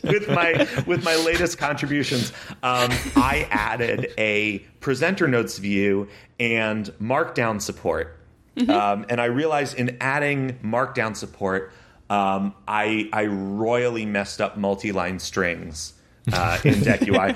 with 0.04 0.28
my 0.28 0.66
with 0.86 1.04
my 1.04 1.16
latest 1.16 1.58
contributions. 1.58 2.32
Um, 2.62 2.90
I 3.16 3.46
added 3.50 4.12
a 4.18 4.60
presenter 4.80 5.28
notes 5.28 5.58
view 5.58 6.08
and 6.38 6.86
Markdown 7.00 7.60
support, 7.60 8.18
um, 8.68 9.04
and 9.08 9.20
I 9.20 9.26
realized 9.26 9.78
in 9.78 9.96
adding 10.00 10.58
Markdown 10.62 11.16
support, 11.16 11.72
um, 12.08 12.54
I 12.68 13.08
I 13.12 13.26
royally 13.26 14.06
messed 14.06 14.40
up 14.40 14.56
multi-line 14.56 15.18
strings 15.18 15.94
uh, 16.32 16.58
in 16.64 16.80
Deck 16.82 17.02
UI, 17.06 17.34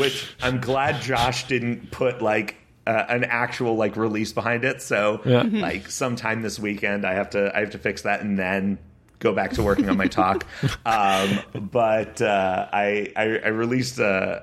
which 0.00 0.28
I'm 0.42 0.60
glad 0.60 1.00
Josh 1.02 1.46
didn't 1.46 1.90
put 1.90 2.22
like 2.22 2.56
uh, 2.86 3.04
an 3.08 3.24
actual 3.24 3.76
like 3.76 3.96
release 3.96 4.32
behind 4.32 4.64
it. 4.64 4.82
So 4.82 5.20
Yeah. 5.24 5.42
Mm-hmm. 5.42 5.58
like 5.58 5.90
sometime 5.90 6.42
this 6.42 6.58
weekend, 6.58 7.04
I 7.06 7.14
have 7.14 7.30
to 7.30 7.54
I 7.56 7.60
have 7.60 7.70
to 7.70 7.78
fix 7.78 8.02
that 8.02 8.20
and 8.22 8.38
then 8.38 8.78
go 9.18 9.32
back 9.32 9.52
to 9.52 9.62
working 9.62 9.88
on 9.88 9.96
my 9.96 10.08
talk. 10.08 10.44
Um, 10.84 11.38
but 11.70 12.20
uh, 12.20 12.68
I, 12.72 13.12
I 13.16 13.22
I 13.44 13.48
released 13.48 14.00
uh, 14.00 14.40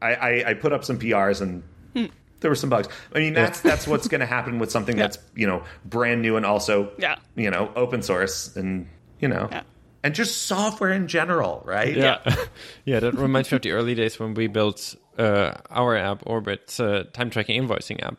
I, 0.00 0.14
I 0.14 0.50
I 0.50 0.54
put 0.54 0.72
up 0.72 0.84
some 0.84 0.98
PRs 0.98 1.40
and. 1.40 1.62
Hmm. 1.94 2.06
There 2.40 2.50
were 2.50 2.56
some 2.56 2.70
bugs. 2.70 2.88
I 3.14 3.20
mean, 3.20 3.34
that's 3.34 3.60
that's 3.60 3.86
what's 3.86 4.08
going 4.08 4.20
to 4.20 4.26
happen 4.26 4.58
with 4.58 4.70
something 4.72 4.96
that's 4.96 5.16
you 5.36 5.46
know 5.46 5.62
brand 5.84 6.22
new 6.22 6.36
and 6.36 6.44
also 6.44 6.90
Yeah. 6.98 7.16
you 7.36 7.50
know 7.52 7.70
open 7.76 8.02
source 8.02 8.56
and 8.56 8.88
you 9.20 9.28
know 9.28 9.48
Yeah. 9.50 9.62
And 10.02 10.14
just 10.14 10.42
software 10.42 10.92
in 10.92 11.08
general, 11.08 11.62
right? 11.64 11.96
Yeah, 11.96 12.18
yeah. 12.84 13.00
That 13.00 13.14
reminds 13.14 13.50
me 13.50 13.56
of 13.56 13.62
the 13.62 13.72
early 13.72 13.94
days 13.94 14.18
when 14.18 14.34
we 14.34 14.46
built 14.46 14.94
uh, 15.18 15.52
our 15.70 15.96
app, 15.96 16.22
Orbit, 16.26 16.78
uh, 16.80 17.04
time 17.12 17.30
tracking 17.30 17.62
invoicing 17.62 18.02
app. 18.02 18.16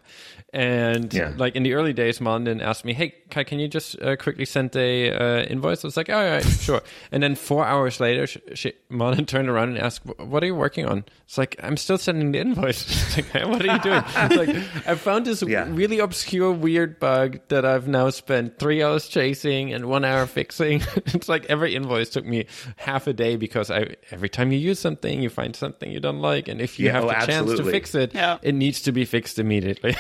And 0.54 1.12
Yeah. 1.12 1.34
like 1.36 1.56
in 1.56 1.64
the 1.64 1.74
early 1.74 1.94
days, 1.94 2.22
Malin 2.22 2.62
asked 2.62 2.86
me, 2.86 2.94
"Hey, 2.94 3.16
Kai, 3.32 3.44
can 3.44 3.58
you 3.60 3.68
just 3.68 4.00
uh, 4.02 4.16
quickly 4.16 4.46
send 4.46 4.76
a 4.76 5.10
uh, 5.12 5.44
invoice?" 5.46 5.84
I 5.84 5.88
was 5.88 5.98
like, 5.98 6.10
"All 6.10 6.24
right, 6.24 6.44
sure." 6.46 6.82
And 7.12 7.24
then 7.24 7.34
four 7.36 7.66
hours 7.66 8.00
later, 8.00 8.28
she, 8.28 8.40
she, 8.54 8.74
Malin 8.90 9.26
turned 9.26 9.50
around 9.50 9.70
and 9.70 9.80
asked, 9.80 10.06
"What 10.20 10.44
are 10.44 10.46
you 10.46 10.54
working 10.56 10.86
on?" 10.86 11.06
It's 11.26 11.40
like, 11.40 11.56
"I'm 11.64 11.76
still 11.76 11.98
sending 11.98 12.32
the 12.34 12.40
invoice." 12.40 12.86
Like, 13.18 13.26
"Hey, 13.32 13.46
"What 13.46 13.62
are 13.66 13.74
you 13.74 13.80
doing?" 13.80 14.04
It's 14.16 14.36
like, 14.36 14.50
I 14.88 14.94
found 14.96 15.26
this 15.26 15.42
Yeah. 15.42 15.66
really 15.70 15.98
obscure, 16.00 16.52
weird 16.52 17.00
bug 17.00 17.40
that 17.48 17.66
I've 17.66 17.88
now 17.88 18.12
spent 18.12 18.60
three 18.60 18.84
hours 18.84 19.08
chasing 19.08 19.74
and 19.74 19.86
one 19.88 20.06
hour 20.06 20.28
fixing. 20.28 20.82
it's 21.08 21.28
like 21.28 21.46
every 21.50 21.74
invoice 21.76 22.10
took 22.12 22.26
me 22.26 22.46
half 22.78 23.08
a 23.08 23.14
day 23.14 23.38
because 23.38 23.72
I 23.72 23.96
every 24.12 24.30
time 24.30 24.52
you 24.52 24.60
use 24.60 24.78
something, 24.78 25.20
you 25.24 25.30
find 25.30 25.56
something 25.56 25.92
you 25.92 26.00
don't 26.00 26.22
like, 26.22 26.48
and 26.48 26.62
if 26.62 26.78
you 26.80 26.86
Yeah, 26.88 26.94
have 26.94 27.04
oh, 27.06 27.08
the 27.08 27.26
chance 27.26 27.52
to 27.58 27.64
fix 27.64 27.96
it, 27.96 28.14
Yeah. 28.14 28.38
it 28.44 28.54
needs 28.54 28.82
to 28.84 28.92
be 28.92 29.04
fixed 29.06 29.40
immediately. 29.40 29.96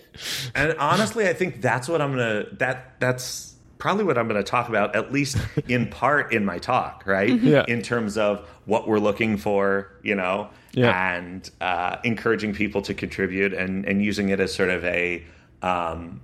And 0.54 0.76
honestly, 0.78 1.28
I 1.28 1.32
think 1.32 1.60
that's 1.62 1.88
what 1.88 2.00
I'm 2.00 2.10
gonna 2.12 2.46
that 2.58 2.98
that's 3.00 3.54
probably 3.78 4.04
what 4.04 4.16
I'm 4.18 4.28
gonna 4.28 4.42
talk 4.42 4.68
about, 4.68 4.94
at 4.94 5.12
least 5.12 5.36
in 5.68 5.88
part 5.88 6.32
in 6.32 6.44
my 6.44 6.58
talk, 6.58 7.02
right? 7.06 7.30
Yeah. 7.40 7.64
In 7.66 7.82
terms 7.82 8.16
of 8.16 8.46
what 8.66 8.86
we're 8.86 9.00
looking 9.00 9.36
for, 9.36 9.90
you 10.02 10.14
know, 10.14 10.50
Yeah. 10.72 11.16
and 11.16 11.50
uh, 11.60 11.96
encouraging 12.04 12.54
people 12.54 12.82
to 12.82 12.94
contribute 12.94 13.52
and 13.54 13.84
and 13.84 14.02
using 14.02 14.28
it 14.28 14.38
as 14.40 14.54
sort 14.54 14.70
of 14.70 14.84
a 14.84 15.24
um, 15.62 16.20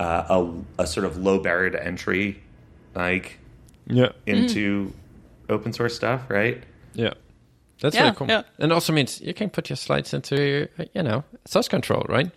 uh, 0.00 0.24
a, 0.78 0.82
a 0.82 0.86
sort 0.86 1.06
of 1.06 1.16
low 1.18 1.38
barrier 1.38 1.70
to 1.70 1.84
entry, 1.86 2.42
like 2.94 3.38
yeah, 3.86 4.12
into 4.26 4.92
open 5.48 5.72
source 5.72 5.94
stuff, 5.94 6.22
right? 6.30 6.62
yeah. 6.94 7.12
That's 7.80 7.96
Yeah, 7.96 8.02
really 8.04 8.14
cool. 8.16 8.26
yeah. 8.28 8.42
And 8.60 8.72
also 8.72 8.92
means 8.92 9.20
you 9.20 9.34
can 9.34 9.50
put 9.50 9.68
your 9.68 9.76
slides 9.76 10.14
into, 10.14 10.68
you 10.94 11.02
know, 11.02 11.24
source 11.46 11.66
control, 11.66 12.06
right? 12.08 12.30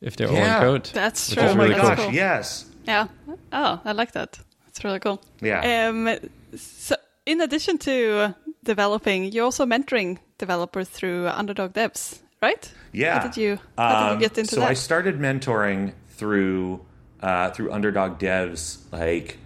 If 0.00 0.16
they're 0.16 0.30
Yeah. 0.30 0.58
all 0.58 0.74
in 0.74 0.80
code. 0.80 0.90
That's 0.94 1.32
true. 1.34 1.42
Oh 1.42 1.54
my 1.54 1.64
really 1.64 1.74
That's 1.76 1.88
gosh, 1.88 1.98
cool. 1.98 2.12
yes. 2.14 2.64
Yeah. 2.86 3.08
Oh, 3.52 3.80
I 3.84 3.92
like 3.92 4.12
that. 4.12 4.38
That's 4.66 4.84
really 4.84 5.00
cool. 5.00 5.22
Yeah. 5.40 5.88
Um, 5.88 6.16
so, 6.56 6.96
in 7.24 7.40
addition 7.40 7.78
to 7.78 8.34
developing, 8.62 9.24
you're 9.32 9.44
also 9.44 9.64
mentoring 9.66 10.18
developers 10.38 10.88
through 10.88 11.28
Underdog 11.28 11.72
Devs, 11.72 12.18
right? 12.42 12.70
Yeah. 12.92 13.18
How 13.20 13.26
did 13.26 13.36
you? 13.36 13.58
How 13.78 13.88
did 13.88 14.12
Um, 14.12 14.14
you 14.20 14.28
get 14.28 14.38
into 14.38 14.54
so 14.54 14.60
that? 14.60 14.70
I 14.70 14.74
started 14.74 15.18
mentoring 15.18 15.92
through 16.10 16.84
uh, 17.20 17.50
through 17.50 17.72
Underdog 17.72 18.18
Devs 18.18 18.78
like 18.92 19.38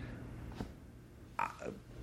uh, 1.39 1.45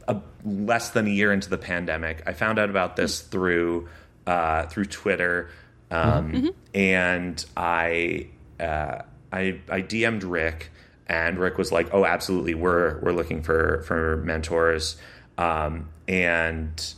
a, 0.08 0.22
less 0.46 0.90
than 0.92 1.06
a 1.08 1.10
year 1.10 1.32
into 1.34 1.50
the 1.50 1.58
pandemic. 1.58 2.24
I 2.26 2.34
found 2.34 2.58
out 2.60 2.70
about 2.70 2.96
this 2.96 3.20
through 3.22 3.90
uh, 4.26 4.64
through 4.68 4.86
Twitter, 4.86 5.50
um, 5.92 6.32
Mm-hmm. 6.32 6.48
and 6.74 7.46
I, 7.56 8.28
uh, 8.60 9.02
I 9.32 9.60
I 9.70 9.82
DM'd 9.82 10.24
Rick, 10.24 10.72
and 11.08 11.38
Rick 11.38 11.58
was 11.58 11.72
like, 11.72 11.94
"Oh, 11.94 12.06
absolutely, 12.06 12.54
we're 12.54 13.00
we're 13.02 13.14
looking 13.14 13.42
for 13.42 13.84
for 13.84 14.18
mentors," 14.18 14.98
um, 15.38 15.90
and 16.08 16.94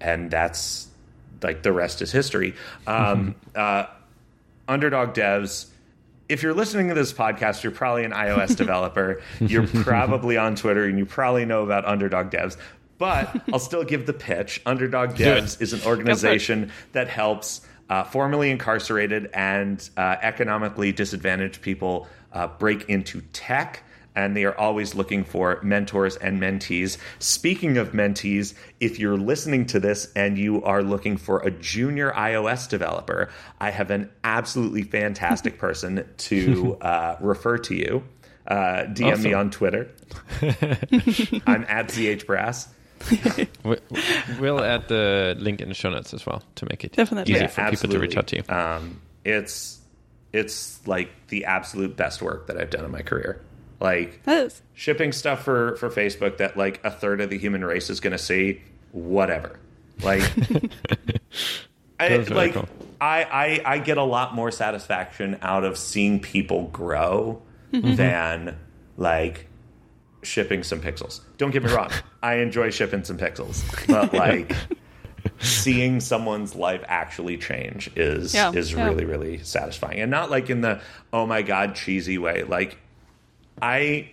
and 0.00 0.30
that's 0.30 0.88
like 1.42 1.62
the 1.62 1.72
rest 1.72 2.02
is 2.02 2.10
history. 2.10 2.54
Um, 2.86 3.34
uh, 3.54 3.86
Underdog 4.68 5.14
Devs. 5.14 5.66
If 6.26 6.42
you're 6.42 6.54
listening 6.54 6.88
to 6.88 6.94
this 6.94 7.12
podcast, 7.12 7.62
you're 7.62 7.72
probably 7.72 8.04
an 8.04 8.12
iOS 8.12 8.56
developer. 8.56 9.20
You're 9.40 9.66
probably 9.66 10.38
on 10.38 10.56
Twitter 10.56 10.84
and 10.84 10.98
you 10.98 11.04
probably 11.04 11.44
know 11.44 11.62
about 11.62 11.84
Underdog 11.84 12.30
Devs. 12.30 12.56
But 12.96 13.42
I'll 13.52 13.58
still 13.58 13.84
give 13.84 14.06
the 14.06 14.14
pitch. 14.14 14.62
Underdog 14.64 15.10
Devs 15.16 15.60
is 15.60 15.72
an 15.74 15.82
organization 15.84 16.72
that 16.92 17.08
helps 17.08 17.60
uh, 17.88 18.04
formerly 18.04 18.50
incarcerated 18.50 19.30
and 19.34 19.88
uh, 19.96 20.16
economically 20.22 20.92
disadvantaged 20.92 21.60
people 21.60 22.08
uh, 22.32 22.46
break 22.46 22.88
into 22.88 23.20
tech 23.32 23.82
and 24.16 24.36
they 24.36 24.44
are 24.44 24.56
always 24.56 24.94
looking 24.94 25.24
for 25.24 25.60
mentors 25.62 26.16
and 26.16 26.40
mentees. 26.40 26.98
Speaking 27.18 27.78
of 27.78 27.92
mentees, 27.92 28.54
if 28.80 28.98
you're 28.98 29.16
listening 29.16 29.66
to 29.66 29.80
this 29.80 30.12
and 30.14 30.38
you 30.38 30.62
are 30.62 30.82
looking 30.82 31.16
for 31.16 31.40
a 31.40 31.50
junior 31.50 32.12
iOS 32.12 32.68
developer, 32.68 33.30
I 33.60 33.70
have 33.70 33.90
an 33.90 34.10
absolutely 34.22 34.82
fantastic 34.82 35.58
person 35.58 36.08
to 36.18 36.76
uh, 36.80 37.16
refer 37.20 37.58
to 37.58 37.74
you. 37.74 38.04
Uh, 38.46 38.84
DM 38.92 39.22
me 39.22 39.32
on 39.32 39.50
Twitter. 39.50 39.90
I'm 41.46 41.64
at 41.64 41.88
ZHBrass. 41.88 42.68
We- 43.64 43.76
We'll 44.40 44.62
add 44.62 44.88
the 44.88 45.36
link 45.38 45.60
in 45.60 45.68
the 45.68 45.74
show 45.74 45.90
notes 45.90 46.12
as 46.14 46.24
well 46.26 46.42
to 46.56 46.66
make 46.70 46.84
it 46.84 46.92
Definitely. 46.92 47.32
easy 47.34 47.42
Yeah, 47.42 47.48
for 47.48 47.70
people 47.70 47.88
to 47.90 47.98
reach 47.98 48.16
out 48.16 48.26
to 48.28 48.36
you. 48.36 48.42
Um, 48.54 49.00
it's 49.24 49.80
it's 50.32 50.84
like 50.86 51.10
the 51.28 51.44
absolute 51.44 51.96
best 51.96 52.20
work 52.20 52.46
that 52.48 52.56
I've 52.58 52.70
done 52.70 52.84
in 52.84 52.90
my 52.90 53.02
career. 53.02 53.40
Like 53.80 54.20
shipping 54.74 55.12
stuff 55.12 55.42
for 55.44 55.76
for 55.76 55.88
Facebook 55.90 56.38
that 56.38 56.56
like 56.56 56.80
a 56.84 56.90
third 56.90 57.20
of 57.20 57.30
the 57.30 57.38
human 57.38 57.64
race 57.64 57.90
is 57.90 58.00
going 58.00 58.12
to 58.12 58.18
see 58.18 58.60
whatever. 58.92 59.58
Like 60.02 60.22
I, 62.00 62.08
That 62.08 62.18
was 62.18 62.28
really 62.30 62.46
like 62.46 62.54
cool. 62.54 62.68
I, 63.00 63.60
I 63.64 63.74
I 63.74 63.78
get 63.78 63.98
a 63.98 64.02
lot 64.02 64.34
more 64.34 64.50
satisfaction 64.50 65.38
out 65.42 65.64
of 65.64 65.76
seeing 65.78 66.20
people 66.20 66.68
grow 66.68 67.42
than 67.72 68.56
like 68.96 69.48
shipping 70.24 70.62
some 70.62 70.80
pixels. 70.80 71.20
Don't 71.38 71.50
get 71.50 71.62
me 71.62 71.70
wrong. 71.72 71.90
I 72.22 72.36
enjoy 72.36 72.70
shipping 72.70 73.04
some 73.04 73.18
pixels, 73.18 73.62
but 73.86 74.12
like 74.12 74.52
seeing 75.40 76.00
someone's 76.00 76.54
life 76.54 76.82
actually 76.86 77.36
change 77.38 77.90
is 77.96 78.34
Yeah, 78.34 78.52
is 78.52 78.72
yeah. 78.72 78.84
really 78.86 79.04
really 79.04 79.38
satisfying 79.38 80.00
and 80.00 80.10
not 80.10 80.30
like 80.30 80.50
in 80.50 80.60
the 80.60 80.80
oh 81.12 81.26
my 81.26 81.42
god 81.42 81.74
cheesy 81.74 82.18
way 82.18 82.42
like 82.44 82.76
i 83.62 84.10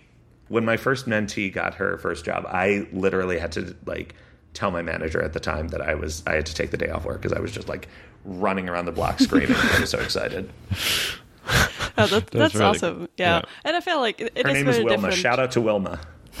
when 0.48 0.64
my 0.64 0.76
first 0.78 1.06
mentee 1.06 1.52
got 1.52 1.74
her 1.74 1.98
first 1.98 2.24
job 2.24 2.44
i 2.48 2.86
literally 2.92 3.38
had 3.38 3.52
to 3.52 3.76
like 3.84 4.14
tell 4.54 4.70
my 4.70 4.80
manager 4.82 5.22
at 5.22 5.34
the 5.34 5.40
time 5.40 5.68
that 5.68 5.82
i 5.82 5.94
was 5.94 6.22
i 6.26 6.34
had 6.34 6.46
to 6.46 6.54
take 6.54 6.70
the 6.70 6.78
day 6.78 6.88
off 6.88 7.04
work 7.04 7.20
because 7.20 7.36
i 7.36 7.40
was 7.40 7.52
just 7.52 7.68
like 7.68 7.88
running 8.24 8.68
around 8.68 8.86
the 8.86 8.92
block 8.92 9.18
screaming 9.18 9.56
i 9.74 9.80
was 9.80 9.90
so 9.90 9.98
excited 10.00 10.50
Oh, 11.98 12.06
that, 12.06 12.26
that's 12.30 12.54
really 12.54 12.66
awesome. 12.66 13.08
Yeah. 13.16 13.36
Yeah. 13.38 13.42
and 13.64 13.76
I 13.76 13.80
feel 13.80 14.00
like 14.00 14.20
it, 14.20 14.32
it 14.34 14.44
her 14.46 14.50
is 14.50 14.54
name 14.56 14.64
very 14.66 14.78
is 14.78 14.84
wilma 14.84 14.96
different. 15.08 15.14
shout 15.16 15.38
out 15.38 15.50
to 15.52 15.60
wilma 15.60 16.00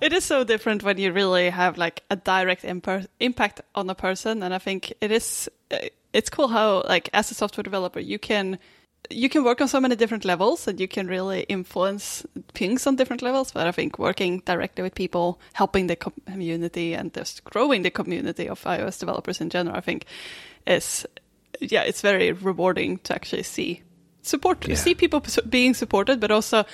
It 0.00 0.12
is 0.12 0.24
so 0.24 0.42
different 0.44 0.82
when 0.82 0.98
you 0.98 1.12
really 1.12 1.48
have 1.50 1.78
like 1.78 2.02
a 2.10 2.16
direct 2.16 2.64
imper- 2.64 3.06
impact 3.20 3.60
on 3.74 3.88
a 3.88 3.94
person, 3.94 4.42
and 4.42 4.52
I 4.52 4.58
think 4.58 4.92
it 5.00 5.12
is. 5.12 5.48
uh, 5.70 5.76
It's 6.12 6.28
cool 6.28 6.48
how 6.48 6.82
like 6.88 7.08
as 7.12 7.30
a 7.30 7.34
software 7.34 7.62
developer 7.62 8.00
you 8.00 8.18
can 8.18 8.58
you 9.10 9.28
can 9.28 9.44
work 9.44 9.60
on 9.60 9.68
so 9.68 9.80
many 9.80 9.96
different 9.96 10.24
levels 10.24 10.68
and 10.68 10.80
you 10.80 10.88
can 10.88 11.06
really 11.08 11.42
influence 11.48 12.26
things 12.54 12.86
on 12.86 12.96
different 12.96 13.22
levels. 13.22 13.52
But 13.52 13.66
I 13.66 13.72
think 13.72 13.98
working 13.98 14.42
directly 14.44 14.82
with 14.82 14.94
people, 14.94 15.38
helping 15.52 15.86
the 15.88 15.96
com- 15.96 16.12
community, 16.26 16.94
and 16.96 17.12
just 17.14 17.44
growing 17.44 17.82
the 17.82 17.90
community 17.90 18.48
of 18.48 18.62
iOS 18.64 18.98
developers 19.00 19.40
in 19.40 19.50
general, 19.50 19.76
I 19.76 19.80
think 19.80 20.04
is 20.66 21.06
yeah, 21.70 21.82
it's 21.82 22.00
very 22.00 22.32
rewarding 22.32 22.98
to 22.98 23.14
actually 23.14 23.42
see 23.44 23.82
support, 24.22 24.66
Yeah. 24.66 24.74
see 24.76 24.94
people 24.94 25.22
being 25.48 25.74
supported, 25.74 26.20
but 26.20 26.30
also 26.30 26.64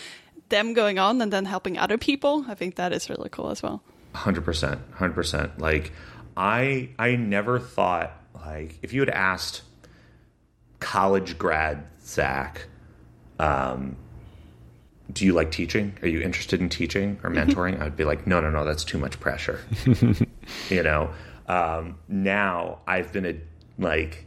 them 0.49 0.73
going 0.75 0.99
on 0.99 1.21
and 1.21 1.33
then 1.33 1.45
helping 1.45 1.79
other 1.79 1.99
people. 1.99 2.45
I 2.49 2.55
think 2.55 2.77
that 2.77 2.93
is 2.93 3.11
really 3.11 3.29
cool 3.29 3.51
as 3.51 3.63
well. 3.63 3.83
Hundred 4.15 4.45
percent, 4.45 4.81
hundred 4.95 5.15
percent. 5.15 5.59
Like 5.59 5.93
I, 6.37 6.89
I 6.99 7.17
never 7.17 7.59
thought 7.59 8.13
like 8.35 8.79
if 8.83 8.93
you 8.93 9.01
had 9.01 9.11
asked 9.11 9.63
college 10.81 11.39
grad 11.39 11.87
Zach, 12.03 12.67
um, 13.39 13.97
do 15.13 15.25
you 15.25 15.33
like 15.33 15.51
teaching? 15.51 15.97
Are 16.03 16.09
you 16.09 16.21
interested 16.21 16.61
in 16.61 16.69
teaching 16.69 17.19
or 17.23 17.31
mentoring? 17.31 17.81
I'd 17.81 17.97
be 17.97 18.05
like, 18.05 18.27
no, 18.27 18.41
no, 18.41 18.51
no, 18.51 18.65
that's 18.65 18.85
too 18.85 18.99
much 18.99 19.19
pressure. 19.21 19.61
you 20.71 20.83
know. 20.83 21.11
Um, 21.47 21.99
now 22.09 22.81
I've 22.87 23.11
been 23.13 23.25
a 23.25 23.35
like 23.79 24.27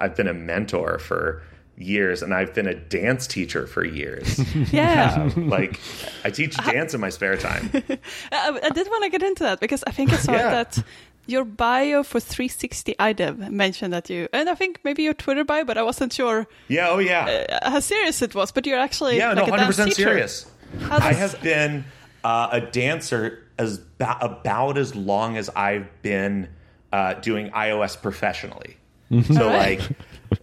I've 0.00 0.16
been 0.16 0.28
a 0.28 0.34
mentor 0.34 0.98
for 0.98 1.42
years, 1.76 2.22
and 2.22 2.34
I've 2.34 2.52
been 2.52 2.66
a 2.66 2.74
dance 2.74 3.26
teacher 3.26 3.66
for 3.66 3.84
years. 3.84 4.38
Yeah, 4.72 5.14
Um, 5.36 5.48
like 5.48 5.80
I 6.24 6.30
teach 6.30 6.56
dance 6.56 6.94
in 6.94 7.00
my 7.00 7.10
spare 7.10 7.36
time. 7.36 7.70
I, 8.32 8.60
I 8.62 8.70
did 8.70 8.86
want 8.88 9.04
to 9.04 9.10
get 9.10 9.22
into 9.22 9.44
that 9.44 9.60
because 9.60 9.82
I 9.86 9.90
think 9.92 10.12
I 10.12 10.16
saw 10.16 10.32
Yeah. 10.32 10.50
that 10.50 10.82
your 11.26 11.44
bio 11.44 12.02
for 12.02 12.18
360 12.20 12.94
IDEV 12.98 13.50
mentioned 13.50 13.92
that 13.92 14.10
you, 14.10 14.28
and 14.32 14.48
I 14.50 14.54
think 14.54 14.80
maybe 14.84 15.02
your 15.04 15.14
Twitter 15.14 15.44
bio, 15.44 15.64
but 15.64 15.78
I 15.78 15.82
wasn't 15.82 16.12
sure 16.12 16.46
Yeah, 16.68 16.88
oh 16.90 16.98
yeah. 16.98 17.46
uh, 17.62 17.70
how 17.70 17.80
serious 17.80 18.20
it 18.22 18.34
was. 18.34 18.52
But 18.52 18.66
you're 18.66 18.78
actually 18.80 19.16
yeah, 19.16 19.32
like 19.32 19.46
no, 19.48 19.54
a 19.54 19.56
dance 19.56 19.76
100% 19.78 19.84
teacher. 19.84 19.94
serious. 20.02 20.46
How 20.80 20.98
I 20.98 21.12
have 21.12 21.40
been 21.42 21.84
uh, 22.24 22.48
a 22.52 22.60
dancer 22.60 23.46
as 23.58 23.78
ba- 23.78 24.18
about 24.20 24.76
as 24.76 24.94
long 24.94 25.36
as 25.36 25.48
I've 25.50 25.88
been 26.02 26.48
uh, 26.92 27.14
doing 27.14 27.50
iOS 27.50 28.00
professionally. 28.00 28.76
So 29.10 29.48
Alright. 29.48 29.80
like 29.80 29.90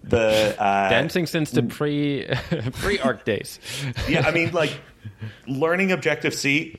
the 0.04 0.56
uh, 0.62 0.90
Dancing 0.90 1.26
since 1.26 1.52
the 1.52 1.64
pre 1.64 2.28
pre 2.74 3.00
ARC 3.00 3.24
days. 3.24 3.60
yeah, 4.10 4.28
I 4.28 4.32
mean 4.32 4.52
like 4.52 4.78
learning 5.48 5.92
Objective 5.94 6.34
C. 6.34 6.78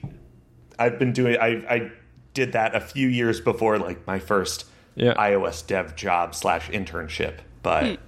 I've 0.79 0.99
been 0.99 1.13
doing. 1.15 1.39
I 1.41 1.47
I 1.69 1.91
did 2.35 2.53
that 2.53 2.75
a 2.75 2.81
few 2.81 3.09
years 3.09 3.41
before 3.41 3.79
like 3.79 4.07
my 4.07 4.19
first 4.19 4.67
Yeah. 4.97 5.15
iOS 5.15 5.67
dev 5.67 5.97
job 5.97 6.35
slash 6.35 6.69
internship, 6.71 7.39
but 7.63 7.99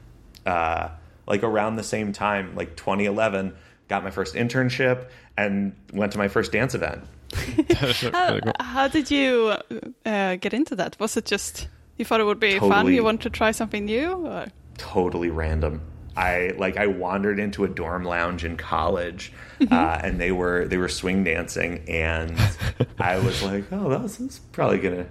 uh, 0.44 0.90
like 1.26 1.42
around 1.42 1.76
the 1.76 1.82
same 1.82 2.12
time, 2.12 2.54
like 2.54 2.76
2011, 2.76 3.54
got 3.88 4.04
my 4.04 4.10
first 4.10 4.34
internship 4.34 5.08
and 5.38 5.74
went 5.94 6.12
to 6.12 6.18
my 6.18 6.28
first 6.28 6.52
dance 6.52 6.74
event. 6.74 7.02
Really 8.12 8.40
cool. 8.42 8.52
How 8.60 8.88
did 8.88 9.10
you 9.10 9.54
uh, 10.04 10.36
get 10.36 10.52
into 10.52 10.76
that? 10.76 10.96
Was 11.00 11.16
it 11.16 11.24
just 11.24 11.68
you 12.00 12.04
thought 12.04 12.20
it 12.20 12.24
would 12.24 12.40
be 12.40 12.58
fun? 12.58 12.92
You 12.92 13.04
wanted 13.04 13.20
to 13.22 13.30
try 13.30 13.52
something 13.52 13.84
new? 13.84 14.26
Or? 14.26 14.46
totally 14.78 15.30
random. 15.30 15.82
I 16.16 16.52
like 16.58 16.76
I 16.76 16.86
wandered 16.88 17.38
into 17.38 17.62
a 17.64 17.68
dorm 17.68 18.02
lounge 18.04 18.44
in 18.44 18.56
college, 18.56 19.32
uh, 19.70 20.00
and 20.02 20.20
they 20.20 20.32
were 20.32 20.64
they 20.66 20.76
were 20.76 20.88
swing 20.88 21.22
dancing, 21.22 21.84
and 21.88 22.36
I 22.98 23.18
was 23.20 23.42
like, 23.42 23.64
oh, 23.72 23.96
this 23.98 24.18
is 24.18 24.40
probably 24.52 24.78
gonna 24.78 25.06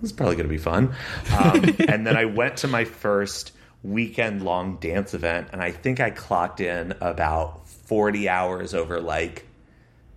this 0.00 0.10
is 0.10 0.12
probably 0.12 0.36
gonna 0.36 0.48
be 0.48 0.56
fun. 0.58 0.94
Um, 1.38 1.62
and 1.88 2.06
then 2.06 2.16
I 2.16 2.24
went 2.24 2.56
to 2.58 2.68
my 2.68 2.84
first 2.84 3.52
weekend 3.82 4.42
long 4.42 4.76
dance 4.76 5.12
event, 5.12 5.48
and 5.52 5.60
I 5.60 5.72
think 5.72 6.00
I 6.00 6.10
clocked 6.10 6.60
in 6.60 6.94
about 7.02 7.68
forty 7.68 8.28
hours 8.28 8.72
over 8.72 9.00
like 9.00 9.46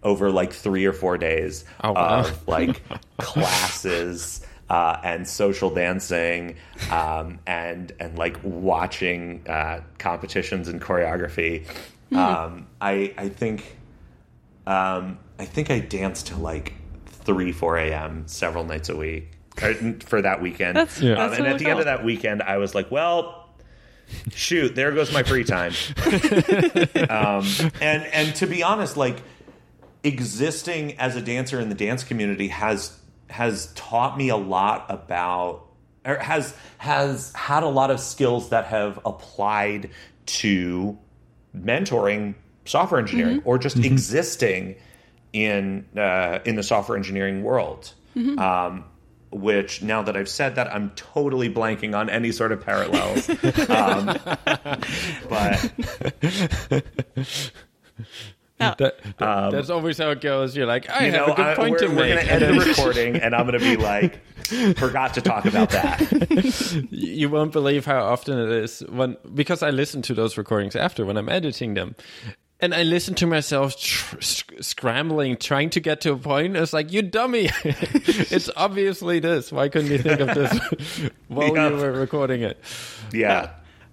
over 0.03 0.31
like 0.31 0.53
three 0.53 0.85
or 0.85 0.93
four 0.93 1.17
days 1.17 1.65
Oh, 1.83 1.91
wow. 1.93 2.19
of 2.21 2.47
like 2.47 2.81
classes 3.19 4.42
uh, 4.69 4.97
and 5.03 5.27
social 5.27 5.69
dancing 5.69 6.55
um, 6.91 7.39
and 7.45 7.91
and 7.99 8.17
like 8.17 8.37
watching 8.43 9.45
uh, 9.47 9.81
competitions 9.99 10.67
and 10.67 10.81
choreography. 10.81 11.65
Um, 12.15 12.67
I 12.79 13.13
I 13.17 13.29
think 13.29 13.77
um, 14.67 15.17
I 15.39 15.45
think 15.45 15.69
I 15.71 15.79
danced 15.79 16.27
to 16.27 16.37
like 16.37 16.73
three 17.05 17.51
four 17.51 17.77
a.m. 17.77 18.23
several 18.27 18.63
nights 18.63 18.89
a 18.89 18.95
week 18.95 19.29
for 20.05 20.21
that 20.21 20.41
weekend. 20.41 20.75
That's- 20.77 21.01
Yeah. 21.01 21.15
that's 21.15 21.39
um, 21.39 21.45
and 21.45 21.53
at 21.53 21.59
the 21.59 21.67
end 21.67 21.79
of 21.79 21.85
that 21.85 22.03
weekend, 22.03 22.41
I 22.43 22.57
was 22.57 22.73
like, 22.75 22.91
well. 22.91 23.39
Shoot, 24.35 24.75
there 24.75 24.91
goes 24.91 25.11
my 25.13 25.23
free 25.23 25.45
time. 25.45 25.71
um, 27.09 27.47
and 27.81 28.03
and 28.05 28.35
to 28.35 28.45
be 28.45 28.61
honest, 28.61 28.97
like 28.97 29.17
existing 30.03 30.99
as 30.99 31.15
a 31.15 31.21
dancer 31.21 31.59
in 31.59 31.69
the 31.69 31.75
dance 31.75 32.03
community 32.03 32.49
has 32.49 32.97
has 33.33 33.73
taught 33.73 34.15
me 34.15 34.29
a 34.29 34.35
lot 34.37 34.85
about 34.89 35.65
or 36.05 36.17
has 36.17 36.55
has 36.77 37.33
had 37.33 37.63
a 37.63 37.67
lot 37.67 37.89
of 37.89 37.99
skills 37.99 38.49
that 38.49 38.65
have 38.65 38.99
applied 39.05 39.89
to 40.25 40.97
mentoring 41.57 42.35
software 42.65 42.99
engineering 42.99 43.41
or 43.43 43.57
just 43.57 43.77
existing 43.77 44.75
in 45.33 45.85
uh, 45.97 46.39
in 46.45 46.55
the 46.55 46.63
software 46.63 46.97
engineering 46.97 47.43
world. 47.43 47.91
Um, 48.37 48.85
which 49.31 49.81
now 49.81 50.03
that 50.03 50.15
I've 50.15 50.29
said 50.29 50.55
that, 50.55 50.71
I'm 50.71 50.91
totally 50.91 51.51
blanking 51.51 51.97
on 51.97 52.07
any 52.07 52.31
sort 52.31 52.51
of 52.51 52.61
parallels. 52.63 53.27
um, 53.67 54.15
but. 55.27 55.73
That, 58.71 58.99
that- 59.17 59.51
that's 59.51 59.69
always 59.69 59.97
how 59.97 60.09
it 60.11 60.21
goes. 60.21 60.55
You're 60.55 60.65
like, 60.65 60.89
I 60.89 60.97
Um, 60.99 61.05
you 61.05 61.11
have 61.11 61.27
know, 61.27 61.33
a 61.33 61.35
good 61.35 61.45
I, 61.45 61.55
point 61.55 61.71
we're, 61.71 61.77
to 61.79 61.87
we're 61.87 61.93
make. 61.95 62.13
going 62.15 62.25
to 62.27 62.33
and 62.33 62.43
end 62.43 62.59
the 62.61 62.65
recording, 62.69 63.15
and 63.17 63.35
I'm 63.35 63.45
going 63.47 63.59
to 63.59 63.65
be 63.65 63.77
like, 63.77 64.19
forgot 64.77 65.13
to 65.15 65.21
talk 65.21 65.45
about 65.45 65.69
that. 65.71 66.87
you 66.91 67.29
won't 67.29 67.51
believe 67.51 67.85
how 67.85 68.03
often 68.03 68.37
it 68.39 68.49
is 68.49 68.79
when 68.89 69.17
because 69.33 69.61
I 69.63 69.69
listen 69.69 70.01
to 70.03 70.13
those 70.13 70.37
recordings 70.37 70.75
after 70.75 71.05
when 71.05 71.17
I'm 71.17 71.29
editing 71.29 71.73
them. 71.75 71.95
And 72.59 72.73
I 72.73 72.83
listen 72.83 73.13
to 73.15 73.27
myself 73.27 73.77
tr- 73.77 74.21
sc- 74.21 74.53
scrambling, 74.61 75.35
trying 75.35 75.69
to 75.71 75.81
get 75.81 75.99
to 76.01 76.13
a 76.13 76.17
point. 76.17 76.55
It's 76.55 76.71
like, 76.71 76.93
you 76.93 77.01
dummy. 77.01 77.49
it's 77.65 78.49
obviously 78.55 79.19
this. 79.19 79.51
Why 79.51 79.67
couldn't 79.67 79.91
you 79.91 79.97
think 79.97 80.21
of 80.21 80.33
this 80.33 81.09
while 81.27 81.53
Yeah. 81.53 81.69
you 81.69 81.75
were 81.75 81.91
recording 81.91 82.41
it? 82.41 82.57
Yeah. 83.11 83.49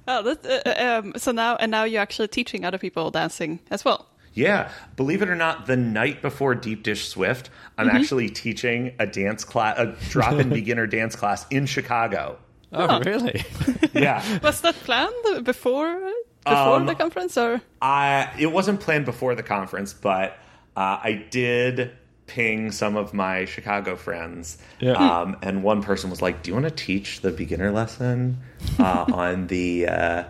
Oh, 0.06 0.22
that, 0.22 0.66
uh, 0.66 1.00
um, 1.00 1.14
so 1.16 1.32
now 1.32 1.56
and 1.56 1.70
now 1.72 1.82
you're 1.82 2.00
actually 2.02 2.28
teaching 2.28 2.64
other 2.64 2.78
people 2.78 3.10
dancing 3.10 3.58
as 3.72 3.84
well. 3.84 4.06
Yeah, 4.32 4.70
believe 4.96 5.22
it 5.22 5.28
or 5.28 5.34
not, 5.34 5.66
the 5.66 5.76
night 5.76 6.22
before 6.22 6.54
Deep 6.54 6.82
Dish 6.82 7.08
Swift, 7.08 7.50
I'm 7.76 7.88
Mm-hmm. 7.88 7.96
actually 7.96 8.28
teaching 8.30 8.94
a 8.98 9.06
dance 9.06 9.44
class, 9.44 9.76
a 9.78 9.96
drop-in 10.10 10.48
beginner 10.60 10.86
dance 10.86 11.16
class 11.16 11.46
in 11.50 11.66
Chicago. 11.66 12.38
Oh, 12.72 13.00
really? 13.00 13.44
Yeah, 13.92 14.22
Was 14.42 14.60
that 14.60 14.76
planned 14.76 15.44
before 15.44 15.98
before 16.44 16.76
Um, 16.76 16.86
the 16.86 16.94
conference 16.94 17.36
or? 17.36 17.60
I 17.82 18.30
it 18.38 18.46
wasn't 18.52 18.80
planned 18.80 19.04
before 19.04 19.34
the 19.34 19.42
conference, 19.42 19.92
but 19.92 20.38
uh, 20.76 20.98
I 21.02 21.24
did 21.30 21.90
ping 22.28 22.70
some 22.70 22.96
of 22.96 23.12
my 23.12 23.44
Chicago 23.46 23.96
friends, 23.96 24.56
Yeah. 24.78 24.92
um, 24.92 25.36
and 25.42 25.64
one 25.64 25.82
person 25.82 26.08
was 26.10 26.22
like, 26.22 26.44
"Do 26.44 26.50
you 26.50 26.54
want 26.54 26.66
to 26.68 26.70
teach 26.84 27.20
the 27.22 27.32
beginner 27.32 27.72
lesson 27.72 28.38
uh, 28.78 29.06
on 29.12 29.48
the 29.48 29.88
uh, 29.88 30.24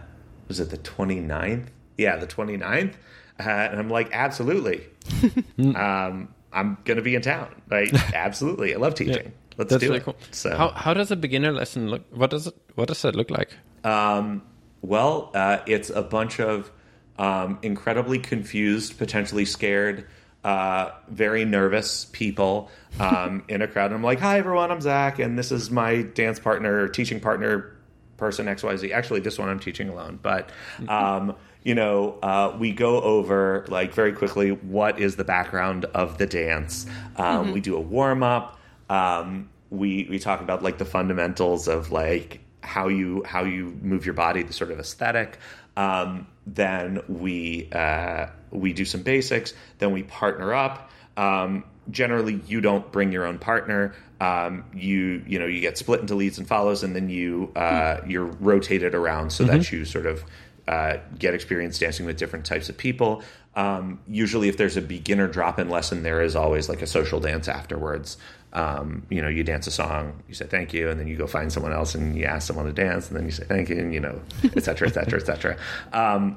was 0.49 0.59
it 0.61 0.71
the 0.71 0.79
29th? 0.79 1.67
Yeah, 1.99 2.17
the 2.17 2.27
29th." 2.27 2.95
Uh, 3.41 3.69
and 3.71 3.79
I'm 3.81 3.89
like, 3.89 4.11
"Absolutely." 4.13 4.87
um, 5.59 6.29
I'm 6.53 6.79
gonna 6.85 7.03
be 7.03 7.15
in 7.15 7.23
town. 7.23 7.49
Like, 7.71 7.93
absolutely. 8.15 8.75
I 8.75 8.79
love 8.79 8.95
teaching. 8.95 9.33
Let's 9.57 9.71
That's 9.71 9.81
do 9.81 9.89
really 9.89 10.01
it. 10.01 10.05
cool. 10.05 10.17
So, 10.31 10.57
How 10.57 10.71
how 10.71 10.95
does 10.95 11.11
a 11.11 11.17
beginner 11.17 11.53
lesson 11.53 11.91
look? 11.91 12.03
What 12.15 12.31
does 12.31 12.47
it 12.47 12.55
What 12.75 12.89
does 12.89 13.05
it 13.05 13.15
look 13.15 13.31
like? 13.31 13.51
Um, 13.85 14.43
well, 14.83 15.31
uh, 15.35 15.59
it's 15.67 15.91
a 15.91 16.03
bunch 16.03 16.41
of 16.41 16.71
um, 17.19 17.59
incredibly 17.63 18.19
confused, 18.19 18.99
potentially 18.99 19.45
scared, 19.45 20.07
uh, 20.45 20.91
very 21.09 21.45
nervous 21.45 22.07
people 22.07 22.71
um, 22.99 23.45
in 23.49 23.61
a 23.63 23.69
crowd. 23.69 23.87
And 23.87 23.95
I'm 23.97 24.03
like, 24.03 24.21
"Hi, 24.21 24.39
everyone. 24.39 24.71
I'm 24.71 24.81
Zach, 24.81 25.19
and 25.19 25.39
this 25.39 25.53
is 25.53 25.71
my 25.71 26.03
dance 26.03 26.39
partner, 26.39 26.89
teaching 26.89 27.21
partner, 27.21 27.77
person 28.17 28.49
X 28.49 28.63
Y 28.63 28.77
Z. 28.77 28.93
Actually, 28.93 29.21
this 29.21 29.39
one 29.39 29.49
I'm 29.49 29.61
teaching 29.61 29.89
alone, 29.89 30.19
but." 30.23 30.51
Um, 30.89 31.37
you 31.63 31.75
know, 31.75 32.19
uh, 32.23 32.57
we 32.59 32.73
go 32.73 33.01
over 33.01 33.65
like 33.69 33.93
very 33.93 34.13
quickly 34.13 34.51
what 34.51 34.99
is 34.99 35.17
the 35.17 35.25
background 35.25 35.85
of 35.87 36.19
the 36.19 36.27
dance. 36.27 36.87
Um, 37.17 37.53
We 37.53 37.61
do 37.61 37.77
a 37.77 37.81
warm 37.81 38.23
up. 38.23 38.59
Um, 38.89 39.51
we 39.71 40.07
we 40.11 40.19
talk 40.19 40.41
about 40.41 40.63
like 40.63 40.79
the 40.79 40.85
fundamentals 40.85 41.69
of 41.69 41.93
like 41.93 42.41
how 42.63 42.89
you 42.89 43.23
how 43.25 43.45
you 43.45 43.79
move 43.83 44.05
your 44.05 44.15
body, 44.15 44.43
the 44.43 44.53
sort 44.53 44.71
of 44.71 44.79
aesthetic. 44.81 45.39
Um, 45.77 46.27
then 46.47 47.01
we 47.09 47.69
uh, 47.73 48.27
we 48.51 48.73
do 48.73 48.85
some 48.85 49.03
basics. 49.03 49.55
Then 49.79 49.93
we 49.93 50.03
partner 50.03 50.53
up. 50.55 50.91
Um, 51.17 51.65
generally, 51.91 52.41
you 52.47 52.61
don't 52.61 52.91
bring 52.91 53.13
your 53.13 53.27
own 53.27 53.39
partner. 53.39 53.95
Um, 54.21 54.65
you 54.75 55.23
you 55.27 55.39
know 55.39 55.47
you 55.47 55.61
get 55.61 55.79
split 55.79 56.01
into 56.01 56.15
leads 56.15 56.39
and 56.39 56.47
follows, 56.47 56.83
and 56.83 56.95
then 56.95 57.09
you 57.09 57.53
uh, 57.57 58.01
you're 58.07 58.27
rotated 58.27 58.95
around 58.95 59.31
so 59.31 59.45
that 59.45 59.73
you 59.73 59.85
sort 59.85 60.07
of 60.07 60.25
uh, 60.69 60.99
get 61.19 61.35
experience 61.35 61.79
dancing 61.79 62.07
with 62.07 62.17
different 62.17 62.45
types 62.45 62.69
of 62.69 62.77
people. 62.77 63.23
Um, 63.57 64.01
usually, 64.09 64.49
if 64.49 64.57
there's 64.57 64.77
a 64.77 64.83
beginner 64.83 65.27
drop-in 65.27 65.69
lesson, 65.69 66.03
there 66.03 66.23
is 66.23 66.37
always 66.37 66.69
like 66.69 66.83
a 66.83 66.87
social 66.87 67.21
dance 67.21 67.49
afterwards. 67.49 68.17
Um, 68.53 69.07
you 69.11 69.23
know, 69.23 69.29
you 69.29 69.45
dance 69.45 69.67
a 69.67 69.71
song, 69.71 70.23
you 70.29 70.35
say 70.35 70.47
thank 70.47 70.73
you, 70.73 70.89
and 70.91 70.99
then 70.99 71.07
you 71.07 71.17
go 71.17 71.27
find 71.27 71.53
someone 71.53 71.73
else 71.73 71.95
and 71.95 72.17
you 72.17 72.25
ask 72.25 72.47
someone 72.47 72.67
to 72.67 72.73
dance, 72.73 73.09
and 73.09 73.17
then 73.17 73.25
you 73.25 73.31
say 73.33 73.45
thank 73.45 73.69
you, 73.69 73.79
and 73.79 73.95
you 73.95 74.01
know, 74.01 74.21
et 74.57 74.65
cetera, 74.65 74.89
et 74.89 74.95
cetera, 74.95 75.21
et 75.21 75.27
cetera. 75.27 75.57
Um, 75.93 76.37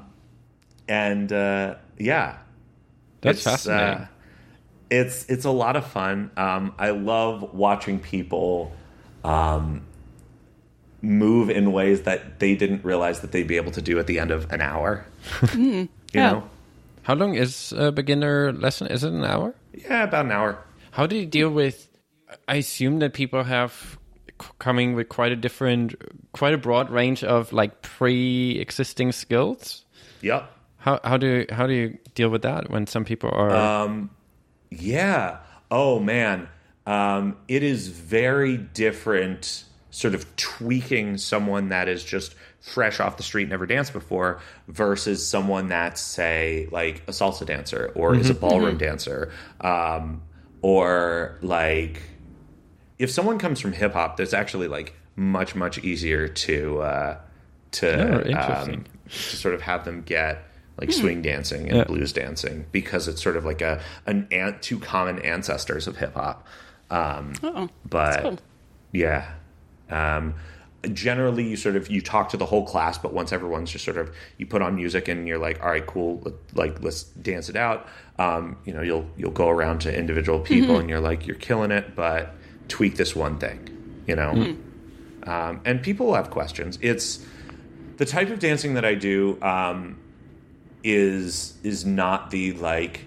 and 0.88 1.32
uh, 1.32 1.76
yeah, 1.98 2.38
That's 3.20 3.38
It's, 3.38 3.46
uh, 3.46 3.50
fascinating. 3.50 4.08
it's 4.90 5.24
it's 5.28 5.44
a 5.44 5.50
lot 5.50 5.76
of 5.76 5.86
fun. 5.86 6.30
Um, 6.36 6.74
I 6.78 6.90
love 6.90 7.54
watching 7.54 7.98
people 7.98 8.72
um, 9.24 9.82
move 11.04 11.50
in 11.50 11.72
ways 11.72 12.02
that 12.02 12.40
they 12.40 12.54
didn't 12.56 12.84
realize 12.84 13.20
that 13.20 13.32
they'd 13.32 13.46
be 13.46 13.56
able 13.56 13.72
to 13.72 13.82
do 13.82 13.98
at 13.98 14.06
the 14.06 14.18
end 14.18 14.30
of 14.30 14.50
an 14.50 14.60
hour. 14.60 15.04
you 15.54 15.88
yeah. 16.12 16.30
know, 16.32 16.42
How 17.02 17.14
long 17.14 17.34
is 17.34 17.72
a 17.76 17.92
beginner 17.92 18.52
lesson? 18.52 18.86
Is 18.88 19.04
it 19.04 19.12
an 19.12 19.24
hour? 19.24 19.54
yeah, 19.72 20.04
about 20.04 20.24
an 20.26 20.32
hour. 20.32 20.58
How 20.92 21.06
do 21.06 21.16
you 21.16 21.26
deal 21.26 21.50
with? 21.50 21.88
I 22.48 22.56
assume 22.56 22.98
that 23.00 23.12
people 23.12 23.42
have 23.44 23.98
coming 24.58 24.94
with 24.94 25.08
quite 25.08 25.30
a 25.32 25.36
different, 25.36 25.94
quite 26.32 26.54
a 26.54 26.58
broad 26.58 26.90
range 26.90 27.22
of 27.22 27.52
like 27.52 27.82
pre-existing 27.82 29.12
skills. 29.12 29.84
Yep. 30.22 30.50
How 30.78 31.00
how 31.04 31.16
do 31.16 31.46
how 31.50 31.66
do 31.66 31.72
you 31.72 31.98
deal 32.14 32.28
with 32.30 32.42
that 32.42 32.70
when 32.70 32.86
some 32.86 33.04
people 33.04 33.30
are? 33.30 33.88
Yeah. 34.70 35.38
Oh 35.70 35.98
man. 36.00 36.48
um, 36.86 37.36
it 37.48 37.62
is 37.62 37.88
very 37.88 38.56
different, 38.58 39.64
sort 39.94 40.12
of 40.14 40.34
tweaking 40.34 41.16
someone 41.18 41.68
that 41.68 41.88
is 41.88 42.02
just 42.02 42.34
fresh 42.60 42.98
off 42.98 43.16
the 43.16 43.22
street, 43.22 43.48
never 43.48 43.64
danced 43.64 43.92
before, 43.92 44.40
versus 44.66 45.24
someone 45.24 45.68
that's, 45.68 46.00
say, 46.00 46.66
like 46.72 47.02
a 47.06 47.12
salsa 47.12 47.46
dancer 47.46 47.92
or 47.94 48.16
is 48.16 48.28
a 48.28 48.34
ballroom 48.34 48.76
dancer, 48.76 49.30
um, 49.60 50.20
or 50.62 51.38
like 51.42 52.02
if 52.98 53.10
someone 53.10 53.38
comes 53.38 53.60
from 53.60 53.72
hip 53.72 53.92
hop, 53.92 54.16
there's 54.16 54.34
actually 54.34 54.66
like 54.68 54.94
much 55.14 55.54
much 55.54 55.78
easier 55.84 56.26
to 56.26 56.80
uh, 56.80 57.18
to 57.72 58.34
Oh, 58.36 58.62
um, 58.72 58.84
to 59.08 59.36
sort 59.36 59.54
of 59.54 59.62
have 59.62 59.84
them 59.84 60.02
get 60.02 60.42
like 60.80 60.90
swing 60.90 61.22
dancing 61.22 61.68
and 61.68 61.76
Yeah. 61.76 61.84
blues 61.84 62.12
dancing 62.12 62.66
because 62.72 63.06
it's 63.06 63.22
sort 63.22 63.36
of 63.36 63.44
like 63.44 63.60
a 63.62 63.80
an 64.06 64.26
ant 64.32 64.60
two 64.62 64.80
common 64.80 65.20
ancestors 65.20 65.86
of 65.86 65.96
hip 65.98 66.14
hop. 66.14 66.46
Um, 66.90 67.34
Oh, 67.44 67.68
but 67.88 68.22
cool. 68.22 68.38
yeah, 68.92 69.30
um, 69.90 70.34
generally 70.92 71.48
you 71.48 71.56
sort 71.56 71.76
of 71.76 71.88
you 71.88 72.00
talk 72.00 72.28
to 72.30 72.36
the 72.36 72.46
whole 72.46 72.66
class, 72.66 72.98
but 72.98 73.12
once 73.12 73.32
everyone's 73.32 73.70
just 73.70 73.84
sort 73.84 73.96
of 73.96 74.14
you 74.38 74.46
put 74.46 74.62
on 74.62 74.76
music 74.76 75.08
and 75.08 75.26
you're 75.26 75.38
like, 75.38 75.62
all 75.62 75.70
right, 75.70 75.86
cool, 75.86 76.20
let, 76.24 76.34
like 76.54 76.82
let's 76.82 77.04
dance 77.04 77.48
it 77.48 77.56
out. 77.56 77.86
Um, 78.18 78.56
you 78.64 78.72
know, 78.72 78.82
you'll 78.82 79.06
you'll 79.16 79.30
go 79.30 79.48
around 79.48 79.80
to 79.80 79.96
individual 79.96 80.40
people 80.40 80.78
and 80.78 80.88
you're 80.88 81.00
like, 81.00 81.26
you're 81.26 81.36
killing 81.36 81.70
it, 81.70 81.94
but 81.94 82.34
tweak 82.68 82.96
this 82.96 83.14
one 83.16 83.38
thing, 83.38 84.02
you 84.06 84.16
know. 84.16 84.32
Um, 85.24 85.60
and 85.64 85.82
people 85.82 86.06
will 86.06 86.14
have 86.14 86.30
questions. 86.30 86.78
It's 86.82 87.24
the 87.96 88.04
type 88.04 88.30
of 88.30 88.38
dancing 88.38 88.74
that 88.74 88.84
I 88.84 88.94
do 88.94 89.40
um, 89.42 89.98
is 90.82 91.54
is 91.62 91.86
not 91.86 92.30
the 92.30 92.52
like 92.52 93.00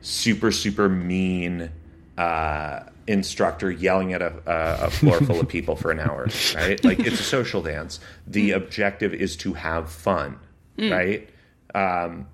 super 0.00 0.50
super 0.50 0.88
mean 0.88 1.70
uh, 2.18 2.80
instructor 3.10 3.70
yelling 3.70 4.12
at 4.12 4.22
a, 4.22 4.32
a, 4.46 4.86
a 4.86 4.90
floor 4.90 5.18
full 5.20 5.40
of 5.40 5.48
people 5.48 5.76
for 5.76 5.90
an 5.90 5.98
hour, 6.00 6.28
right? 6.54 6.82
Like 6.84 7.00
it's 7.00 7.20
a 7.20 7.22
social 7.22 7.60
dance. 7.62 8.00
The 8.26 8.52
objective 8.52 9.12
is 9.12 9.36
to 9.38 9.52
have 9.54 9.90
fun, 9.90 10.38
right? 10.78 11.28
Um, 11.74 12.26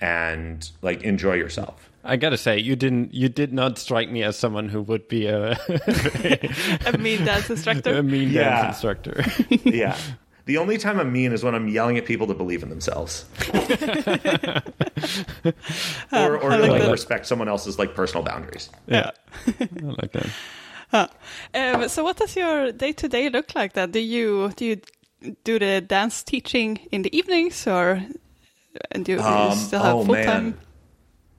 and 0.00 0.68
like 0.82 1.02
enjoy 1.02 1.34
yourself. 1.34 1.90
I 2.06 2.16
gotta 2.16 2.36
say, 2.36 2.58
you 2.58 2.76
didn't. 2.76 3.14
You 3.14 3.30
did 3.30 3.52
not 3.54 3.78
strike 3.78 4.10
me 4.10 4.22
as 4.22 4.36
someone 4.38 4.68
who 4.68 4.82
would 4.82 5.08
be 5.08 5.26
a, 5.26 5.52
A 6.86 6.98
mean 6.98 7.24
dance 7.24 7.48
instructor. 7.48 7.94
a 7.98 8.02
mean 8.02 8.28
Yeah. 8.30 8.62
dance 8.62 8.76
instructor. 8.76 9.24
Yeah. 9.64 9.96
The 10.46 10.58
only 10.58 10.76
time 10.76 11.00
I'm 11.00 11.12
mean 11.12 11.32
is 11.32 11.42
when 11.42 11.54
I'm 11.54 11.68
yelling 11.68 11.96
at 11.96 12.04
people 12.04 12.26
to 12.26 12.34
believe 12.34 12.62
in 12.62 12.68
themselves, 12.68 13.24
or, 16.12 16.36
or 16.38 16.52
I 16.52 16.56
to 16.56 16.62
like 16.62 16.70
like 16.70 16.82
that. 16.82 16.90
respect 16.90 17.26
someone 17.26 17.48
else's 17.48 17.78
like 17.78 17.94
personal 17.94 18.22
boundaries. 18.24 18.68
yeah, 18.86 19.10
I 19.46 19.68
like 20.02 20.12
that. 20.12 21.10
Um, 21.54 21.88
so, 21.88 22.04
what 22.04 22.16
does 22.18 22.36
your 22.36 22.72
day 22.72 22.92
to 22.92 23.08
day 23.08 23.28
look 23.30 23.54
like? 23.54 23.72
Then, 23.72 23.90
do 23.90 24.00
you 24.00 24.52
do 24.56 24.64
you 24.66 24.80
do 25.44 25.58
the 25.58 25.80
dance 25.80 26.22
teaching 26.22 26.78
in 26.92 27.02
the 27.02 27.16
evenings, 27.16 27.66
or 27.66 28.02
do 28.92 29.12
you, 29.12 29.18
you 29.18 29.24
Um, 29.24 29.54
still 29.56 29.82
have 29.82 29.94
oh, 29.96 30.04
full 30.04 30.14
time? 30.22 30.58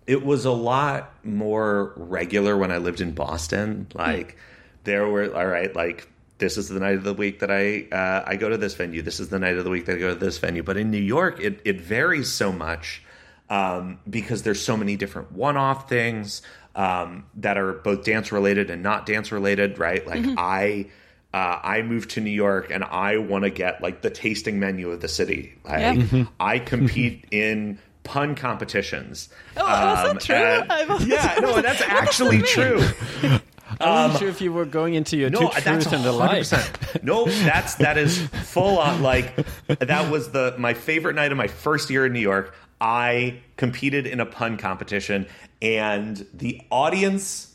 It 0.07 0.23
was 0.25 0.45
a 0.45 0.51
lot 0.51 1.13
more 1.23 1.93
regular 1.95 2.57
when 2.57 2.71
I 2.71 2.77
lived 2.77 3.01
in 3.01 3.13
Boston. 3.13 3.87
Like 3.93 4.37
there 4.83 5.07
were 5.07 5.33
all 5.35 5.47
right, 5.47 5.73
like 5.75 6.07
this 6.45 6.57
is 6.57 6.69
the 6.69 6.79
night 6.79 6.95
of 6.95 7.03
the 7.03 7.13
week 7.13 7.39
that 7.39 7.49
I 7.51 7.87
uh, 7.91 8.23
I 8.27 8.35
go 8.35 8.49
to 8.49 8.57
this 8.57 8.75
venue. 8.75 9.01
This 9.01 9.19
is 9.19 9.29
the 9.29 9.39
night 9.39 9.57
of 9.57 9.63
the 9.63 9.69
week 9.71 9.85
that 9.87 9.95
I 9.95 9.99
go 9.99 10.09
to 10.13 10.19
this 10.19 10.37
venue. 10.37 10.61
But 10.63 10.77
in 10.77 10.91
New 10.91 11.01
York, 11.01 11.39
it 11.39 11.59
it 11.65 11.81
varies 11.81 12.31
so 12.31 12.51
much 12.51 13.01
um, 13.49 13.99
because 14.09 14.43
there's 14.43 14.61
so 14.61 14.77
many 14.77 14.95
different 14.95 15.31
one-off 15.31 15.89
things 15.89 16.41
um, 16.75 17.25
that 17.37 17.57
are 17.57 17.73
both 17.73 18.03
dance 18.05 18.31
related 18.31 18.69
and 18.69 18.83
not 18.83 19.05
dance 19.07 19.31
related. 19.31 19.79
Right? 19.79 20.05
Like 20.05 20.23
I. 20.37 20.87
Uh, 21.33 21.59
I 21.61 21.81
moved 21.81 22.11
to 22.11 22.21
New 22.21 22.29
York 22.31 22.71
and 22.71 22.81
I 22.81 23.17
want 23.17 23.43
to 23.43 23.49
get 23.49 23.81
like 23.81 24.01
the 24.01 24.09
tasting 24.09 24.57
menu 24.57 24.91
of 24.91 25.01
the 25.01 25.09
city. 25.09 25.55
Like, 25.65 26.09
Yeah. 26.13 26.23
I 26.39 26.59
compete 26.59 27.25
in 27.31 27.77
pun 28.05 28.35
competitions. 28.35 29.27
Oh, 29.57 29.63
was 29.65 30.13
that 30.13 30.21
true? 30.21 30.95
and- 30.95 31.05
yeah, 31.05 31.35
no, 31.41 31.61
that's 31.67 31.81
actually 31.81 32.41
true. 32.41 32.79
I 33.81 33.89
wasn't 34.05 34.19
sure 34.19 34.29
if 34.29 34.41
you 34.41 34.51
were 34.53 34.65
going 34.65 34.93
into 34.93 35.17
your 35.17 35.29
No, 35.29 35.39
two 35.39 35.49
that's 35.53 35.63
truths 35.63 35.91
and 35.93 36.05
a 36.05 36.11
lie. 36.11 36.39
100%. 36.39 37.03
No, 37.03 37.25
that's 37.25 37.75
that 37.75 37.97
is 37.97 38.19
full 38.27 38.77
on. 38.79 39.01
Like 39.01 39.35
that 39.67 40.11
was 40.11 40.31
the 40.31 40.55
my 40.57 40.73
favorite 40.73 41.15
night 41.15 41.31
of 41.31 41.37
my 41.37 41.47
first 41.47 41.89
year 41.89 42.05
in 42.05 42.13
New 42.13 42.19
York. 42.19 42.55
I 42.81 43.41
competed 43.57 44.05
in 44.05 44.19
a 44.19 44.25
pun 44.25 44.57
competition, 44.57 45.27
and 45.61 46.25
the 46.33 46.61
audience 46.69 47.53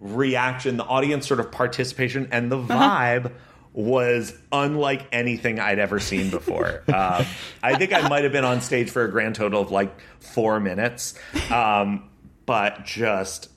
reaction, 0.00 0.76
the 0.76 0.84
audience 0.84 1.26
sort 1.26 1.40
of 1.40 1.50
participation, 1.52 2.28
and 2.32 2.50
the 2.50 2.58
vibe. 2.58 3.32
Was 3.74 4.36
unlike 4.50 5.06
anything 5.12 5.60
I'd 5.60 5.78
ever 5.78 6.00
seen 6.00 6.30
before. 6.30 6.82
Um, 6.88 7.24
I 7.62 7.76
think 7.76 7.92
I 7.92 8.08
might 8.08 8.24
have 8.24 8.32
been 8.32 8.44
on 8.44 8.60
stage 8.60 8.90
for 8.90 9.04
a 9.04 9.10
grand 9.10 9.36
total 9.36 9.60
of 9.62 9.70
like 9.70 9.94
four 10.18 10.58
minutes, 10.58 11.14
um, 11.52 12.08
but 12.44 12.84
just 12.84 13.50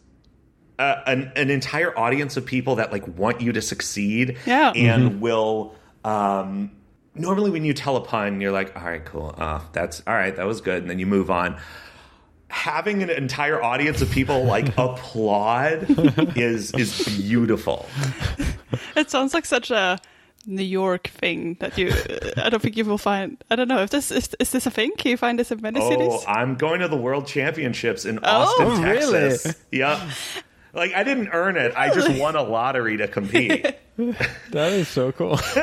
an, 1.08 1.32
an 1.36 1.50
entire 1.50 1.98
audience 1.98 2.38
of 2.38 2.46
people 2.46 2.76
that 2.76 2.92
like 2.92 3.08
want 3.18 3.42
you 3.42 3.52
to 3.54 3.62
succeed 3.62 4.38
Yeah. 4.46 4.72
and 4.76 5.22
will 5.22 5.76
um 6.04 6.72
normally 7.16 7.52
when 7.52 7.64
you 7.66 7.74
tell 7.74 7.96
a 7.98 8.02
pun 8.02 8.42
you're 8.42 8.52
like 8.52 8.76
all 8.76 8.84
right 8.84 9.04
cool 9.06 9.36
uh 9.38 9.60
that's 9.74 10.02
all 10.08 10.14
right 10.14 10.36
that 10.36 10.46
was 10.48 10.62
good 10.62 10.82
and 10.82 10.90
then 10.90 10.98
you 11.00 11.06
move 11.06 11.30
on 11.30 11.58
having 12.50 13.02
an 13.04 13.10
entire 13.10 13.62
audience 13.64 14.02
of 14.02 14.10
people 14.12 14.44
like 14.46 14.78
applaud 14.78 15.86
is 16.38 16.74
is 16.74 17.06
beautiful 17.08 17.86
It 18.96 19.10
sounds 19.12 19.34
like 19.34 19.46
such 19.46 19.70
a 19.72 19.98
New 20.46 20.64
York 20.64 21.08
thing 21.08 21.56
that 21.60 21.78
you. 21.78 21.92
I 22.38 22.50
don't 22.50 22.62
think 22.62 22.76
you 22.78 22.84
will 22.86 22.98
find. 22.98 23.38
I 23.52 23.56
don't 23.56 23.68
know 23.68 23.80
if 23.84 23.90
this 23.92 24.10
is. 24.12 24.30
Is 24.40 24.52
this 24.52 24.66
a 24.66 24.72
thing? 24.72 24.92
Can 24.98 25.12
you 25.12 25.18
find 25.18 25.38
this 25.38 25.52
in 25.52 25.62
many 25.62 25.80
oh 25.82 25.90
cities? 25.90 26.26
i'm 26.28 26.56
going 26.56 26.80
to 26.80 26.88
the 26.88 26.96
world 26.98 27.28
championships 27.28 28.06
in 28.06 28.18
Oh, 28.24 28.24
austin 28.24 28.82
really? 28.82 29.30
texas 29.30 29.56
yep 29.72 30.00
like 30.74 30.94
i 30.94 31.04
didn't 31.04 31.30
earn 31.34 31.58
it 31.58 31.74
i 31.76 31.94
just 31.94 32.10
won 32.20 32.36
a 32.36 32.42
lottery 32.44 32.98
to 32.98 33.08
compete 33.08 33.66
That 34.52 34.72
is 34.74 34.88
so 34.88 35.12
cool. 35.12 35.38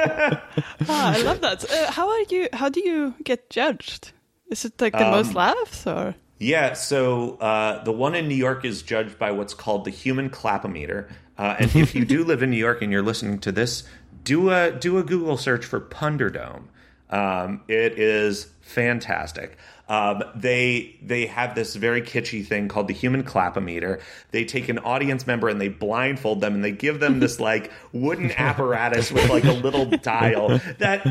Ah, 0.88 1.12
I 1.16 1.22
love 1.22 1.40
that. 1.40 1.68
Uh, 1.68 1.90
how 1.90 2.08
are 2.08 2.22
you? 2.30 2.48
How 2.52 2.68
do 2.68 2.80
you 2.80 3.14
get 3.24 3.50
judged? 3.50 4.12
Is 4.50 4.64
it 4.64 4.80
like 4.80 4.92
the 4.92 5.04
Um, 5.06 5.10
most 5.10 5.34
laughs 5.34 5.86
or? 5.88 6.14
Yeah, 6.38 6.74
so 6.74 7.36
uh, 7.40 7.82
the 7.82 7.90
one 7.90 8.14
in 8.14 8.28
New 8.28 8.36
York 8.36 8.64
is 8.64 8.82
judged 8.82 9.18
by 9.18 9.32
what's 9.32 9.54
called 9.54 9.84
the 9.86 9.90
human 9.90 10.30
clapometer. 10.30 11.10
Uh, 11.36 11.56
and 11.58 11.74
if 11.74 11.94
you 11.96 12.04
do 12.04 12.22
live 12.30 12.42
in 12.42 12.50
New 12.50 12.56
York 12.58 12.80
and 12.80 12.92
you're 12.92 13.02
listening 13.02 13.40
to 13.40 13.50
this, 13.50 13.82
do 14.22 14.50
a 14.50 14.70
do 14.70 14.98
a 14.98 15.02
Google 15.02 15.36
search 15.36 15.64
for 15.64 15.80
Punderdome. 15.80 16.64
Um, 17.10 17.62
it 17.66 17.98
is 17.98 18.46
fantastic. 18.60 19.58
Um, 19.88 20.22
they 20.34 20.96
they 21.02 21.26
have 21.26 21.54
this 21.54 21.74
very 21.74 22.02
kitschy 22.02 22.46
thing 22.46 22.68
called 22.68 22.88
the 22.88 22.94
human 22.94 23.22
clapometer. 23.24 24.00
They 24.32 24.44
take 24.44 24.68
an 24.68 24.78
audience 24.80 25.26
member 25.26 25.48
and 25.48 25.58
they 25.60 25.68
blindfold 25.68 26.42
them 26.42 26.54
and 26.54 26.62
they 26.62 26.72
give 26.72 27.00
them 27.00 27.20
this 27.20 27.40
like 27.40 27.72
wooden 27.92 28.30
apparatus 28.36 29.10
with 29.10 29.30
like 29.30 29.44
a 29.44 29.52
little 29.52 29.86
dial 29.86 30.60
that 30.78 31.06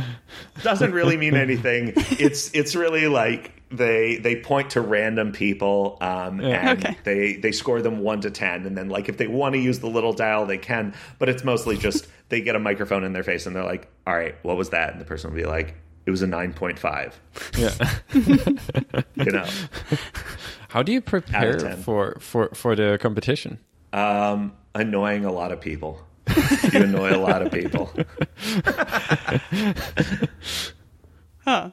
doesn't 0.63 0.91
really 0.91 1.17
mean 1.17 1.35
anything. 1.35 1.93
It's 1.95 2.51
it's 2.53 2.75
really 2.75 3.07
like 3.07 3.53
they 3.69 4.17
they 4.17 4.39
point 4.41 4.69
to 4.71 4.81
random 4.81 5.31
people 5.31 5.97
um, 5.99 6.39
and 6.39 6.79
Okay. 6.85 6.97
they 7.03 7.33
they 7.35 7.51
score 7.51 7.81
them 7.81 7.99
one 7.99 8.21
to 8.21 8.29
ten, 8.31 8.65
and 8.67 8.77
then 8.77 8.89
like 8.89 9.09
if 9.09 9.17
they 9.17 9.27
want 9.27 9.55
to 9.55 9.59
use 9.59 9.79
the 9.79 9.87
little 9.89 10.13
dial, 10.13 10.45
they 10.45 10.57
can. 10.59 10.93
But 11.19 11.29
it's 11.29 11.43
mostly 11.43 11.77
just 11.77 12.07
they 12.29 12.41
get 12.41 12.55
a 12.55 12.59
microphone 12.59 13.03
in 13.03 13.11
their 13.13 13.23
face 13.23 13.45
and 13.47 13.55
they're 13.55 13.63
like, 13.65 13.89
"All 14.05 14.15
right, 14.15 14.35
what 14.43 14.55
was 14.55 14.69
that?" 14.69 14.91
And 14.91 15.01
the 15.01 15.05
person 15.05 15.31
will 15.31 15.37
be 15.37 15.45
like, 15.45 15.75
"It 16.07 16.11
was 16.11 16.21
a 16.23 16.27
nine 16.27 16.53
point 16.53 16.79
five. 16.79 17.19
yeah. 17.57 17.73
You 19.15 19.31
know, 19.31 19.45
How 20.69 20.81
do 20.83 20.91
you 20.91 21.01
prepare 21.01 21.59
for, 21.77 22.17
for, 22.19 22.49
for 22.55 22.75
the 22.75 22.97
competition? 23.01 23.59
um, 23.93 24.53
annoying 24.75 25.25
a 25.25 25.31
lot 25.31 25.51
of 25.51 25.59
people. 25.61 26.01
you 26.73 26.81
annoy 26.81 27.13
a 27.15 27.21
lot 27.21 27.41
of 27.41 27.51
people. 27.51 27.91
Huh. 31.45 31.71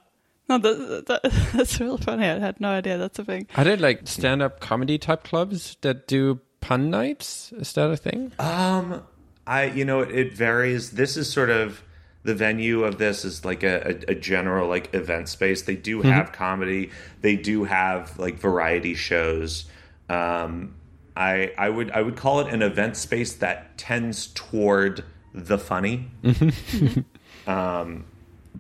No, 0.48 0.58
that, 0.58 1.04
that, 1.06 1.20
that's 1.54 1.80
real 1.80 1.98
funny. 1.98 2.26
I 2.26 2.38
had 2.38 2.60
no 2.60 2.68
idea 2.68 2.98
that's 2.98 3.18
a 3.18 3.24
thing. 3.24 3.48
Are 3.56 3.64
there 3.64 3.76
like 3.76 4.06
stand 4.06 4.42
up 4.42 4.60
comedy 4.60 4.98
type 4.98 5.24
clubs 5.24 5.76
that 5.80 6.06
do 6.06 6.40
pun 6.60 6.90
nights? 6.90 7.52
Is 7.56 7.72
that 7.72 7.90
a 7.90 7.96
thing? 7.96 8.30
Um, 8.38 9.02
I 9.46 9.64
you 9.64 9.84
know 9.84 10.00
it 10.00 10.32
varies. 10.36 10.92
This 10.92 11.16
is 11.16 11.32
sort 11.32 11.50
of 11.50 11.82
the 12.24 12.34
venue 12.34 12.84
of 12.84 12.98
this 12.98 13.24
is 13.24 13.44
like 13.44 13.62
a, 13.62 14.00
a, 14.08 14.12
a 14.12 14.14
general 14.14 14.68
like 14.68 14.92
event 14.94 15.28
space. 15.28 15.62
They 15.62 15.76
do 15.76 16.02
have 16.02 16.32
comedy. 16.32 16.90
They 17.20 17.36
do 17.36 17.64
have 17.64 18.18
like 18.18 18.38
variety 18.38 18.94
shows. 18.94 19.66
Um, 20.08 20.74
I 21.16 21.52
I 21.56 21.68
would 21.68 21.90
I 21.90 22.02
would 22.02 22.16
call 22.16 22.40
it 22.40 22.52
an 22.52 22.62
event 22.62 22.96
space 22.96 23.34
that 23.34 23.76
tends 23.76 24.28
toward 24.28 25.04
the 25.34 25.58
funny. 25.58 26.10
um, 27.46 28.06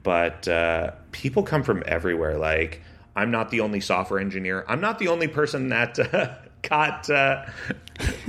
but 0.02 0.46
uh, 0.46 0.92
people 1.10 1.42
come 1.42 1.62
from 1.62 1.82
everywhere. 1.86 2.36
Like 2.36 2.82
I'm 3.16 3.30
not 3.30 3.50
the 3.50 3.60
only 3.60 3.80
software 3.80 4.20
engineer. 4.20 4.64
I'm 4.68 4.80
not 4.80 4.98
the 4.98 5.08
only 5.08 5.28
person 5.28 5.70
that. 5.70 5.98
Uh, 5.98 6.34
got 6.68 7.08
uh, 7.10 7.44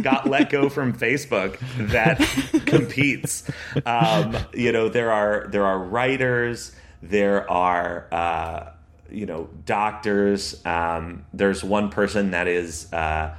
got 0.01 0.27
let 0.29 0.49
go 0.49 0.69
from 0.69 0.93
Facebook 0.93 1.57
that 1.91 2.17
competes. 2.65 3.49
Um, 3.85 4.35
you 4.53 4.71
know, 4.71 4.89
there 4.89 5.11
are 5.11 5.47
there 5.49 5.65
are 5.65 5.79
writers, 5.79 6.71
there 7.01 7.49
are 7.49 8.07
uh, 8.11 8.69
you 9.09 9.25
know 9.25 9.49
doctors. 9.65 10.63
Um, 10.65 11.25
there's 11.33 11.63
one 11.63 11.89
person 11.89 12.31
that 12.31 12.47
is 12.47 12.91
uh, 12.93 13.35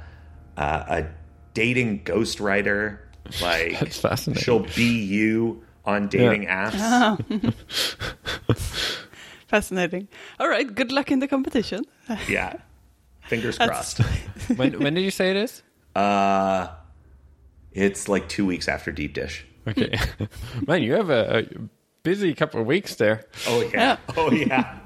uh, 0.57 0.83
a 0.87 1.05
dating 1.53 2.03
ghostwriter. 2.03 2.99
Like 3.41 3.79
That's 3.79 3.99
fascinating. 3.99 4.43
she'll 4.43 4.65
be 4.75 5.03
you 5.03 5.63
on 5.85 6.07
dating 6.07 6.45
apps. 6.47 7.53
Fascinating. 9.47 10.07
All 10.39 10.49
right. 10.49 10.73
Good 10.73 10.91
luck 10.91 11.11
in 11.11 11.19
the 11.19 11.27
competition. 11.27 11.85
Yeah, 12.27 12.53
fingers 13.27 13.57
crossed. 13.57 13.99
when 14.55 14.79
when 14.79 14.93
did 14.93 15.01
you 15.03 15.11
say 15.11 15.31
it 15.31 15.37
is? 15.37 15.63
Uh, 15.95 16.67
it's 17.71 18.07
like 18.07 18.29
two 18.29 18.45
weeks 18.45 18.67
after 18.67 18.91
Deep 18.91 19.13
Dish. 19.13 19.45
Okay, 19.67 19.97
man, 20.67 20.81
you 20.83 20.93
have 20.93 21.09
a, 21.09 21.39
a 21.39 21.45
busy 22.03 22.33
couple 22.33 22.61
of 22.61 22.67
weeks 22.67 22.95
there. 22.95 23.25
Oh 23.47 23.61
yeah. 23.61 23.71
Yeah. 23.71 23.97
Oh 24.17 24.31
yeah. 24.31 24.79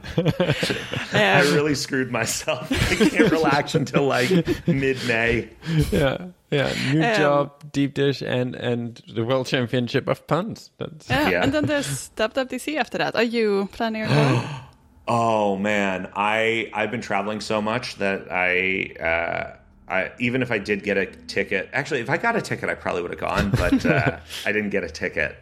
I 1.13 1.41
really 1.53 1.75
screwed 1.75 2.11
myself. 2.11 2.71
I 2.71 2.95
can't 3.09 3.31
relax 3.31 3.75
until 3.75 4.07
like 4.07 4.29
mid 4.67 4.97
May. 5.07 5.49
Yeah, 5.91 6.27
yeah. 6.49 6.73
New 6.91 7.03
Um, 7.03 7.15
job, 7.15 7.71
deep 7.71 7.93
dish, 7.93 8.21
and 8.21 8.55
and 8.55 9.01
the 9.13 9.23
world 9.23 9.47
championship 9.47 10.07
of 10.07 10.25
puns. 10.25 10.71
That's 10.79 11.09
yeah. 11.09 11.29
Yeah. 11.29 11.43
And 11.43 11.53
then 11.53 11.65
there's 11.65 12.09
WWDC 12.15 12.77
after 12.77 12.97
that. 12.97 13.15
Are 13.15 13.23
you 13.23 13.69
planning 13.71 14.03
on 14.03 14.09
going? 14.09 14.49
Oh 15.07 15.57
man, 15.57 16.11
I 16.15 16.69
I've 16.73 16.91
been 16.91 17.01
traveling 17.01 17.41
so 17.41 17.61
much 17.61 17.95
that 17.97 18.31
I 18.31 18.95
uh 18.99 19.57
I 19.91 20.11
even 20.19 20.41
if 20.41 20.51
I 20.51 20.59
did 20.59 20.83
get 20.83 20.97
a 20.97 21.05
ticket, 21.05 21.69
actually 21.73 22.01
if 22.01 22.09
I 22.09 22.17
got 22.17 22.35
a 22.35 22.41
ticket 22.41 22.69
I 22.69 22.75
probably 22.75 23.01
would 23.01 23.11
have 23.11 23.19
gone, 23.19 23.49
but 23.51 23.85
uh 23.85 24.19
I 24.45 24.51
didn't 24.51 24.69
get 24.69 24.83
a 24.83 24.89
ticket. 24.89 25.35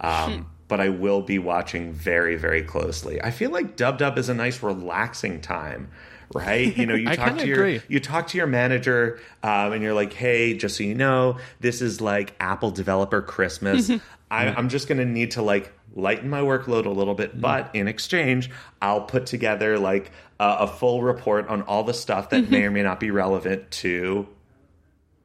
Um 0.00 0.50
but 0.66 0.80
I 0.80 0.88
will 0.88 1.22
be 1.22 1.38
watching 1.38 1.92
very 1.92 2.36
very 2.36 2.62
closely. 2.62 3.22
I 3.22 3.30
feel 3.30 3.50
like 3.50 3.76
Dub 3.76 3.98
Dub 3.98 4.18
is 4.18 4.28
a 4.28 4.34
nice 4.34 4.62
relaxing 4.62 5.40
time. 5.40 5.90
Right, 6.34 6.76
you 6.76 6.86
know, 6.86 6.94
you 6.94 7.06
talk 7.14 7.38
to 7.38 7.46
your 7.46 7.58
agree. 7.64 7.82
you 7.86 8.00
talk 8.00 8.28
to 8.28 8.38
your 8.38 8.46
manager, 8.48 9.20
um, 9.42 9.72
and 9.72 9.82
you're 9.82 9.94
like, 9.94 10.12
"Hey, 10.12 10.56
just 10.56 10.78
so 10.78 10.82
you 10.82 10.94
know, 10.94 11.38
this 11.60 11.80
is 11.80 12.00
like 12.00 12.34
Apple 12.40 12.72
Developer 12.72 13.22
Christmas. 13.22 13.90
I, 14.30 14.48
I'm 14.48 14.68
just 14.68 14.88
going 14.88 14.98
to 14.98 15.04
need 15.04 15.32
to 15.32 15.42
like 15.42 15.72
lighten 15.94 16.28
my 16.28 16.40
workload 16.40 16.86
a 16.86 16.90
little 16.90 17.14
bit, 17.14 17.30
mm-hmm. 17.32 17.40
but 17.40 17.70
in 17.74 17.88
exchange, 17.88 18.50
I'll 18.82 19.02
put 19.02 19.26
together 19.26 19.78
like 19.78 20.10
a, 20.40 20.56
a 20.60 20.66
full 20.66 21.02
report 21.02 21.48
on 21.48 21.62
all 21.62 21.84
the 21.84 21.94
stuff 21.94 22.30
that 22.30 22.50
may 22.50 22.62
or 22.62 22.66
mm-hmm. 22.66 22.74
may 22.74 22.82
not 22.82 23.00
be 23.00 23.10
relevant 23.10 23.70
to, 23.70 24.26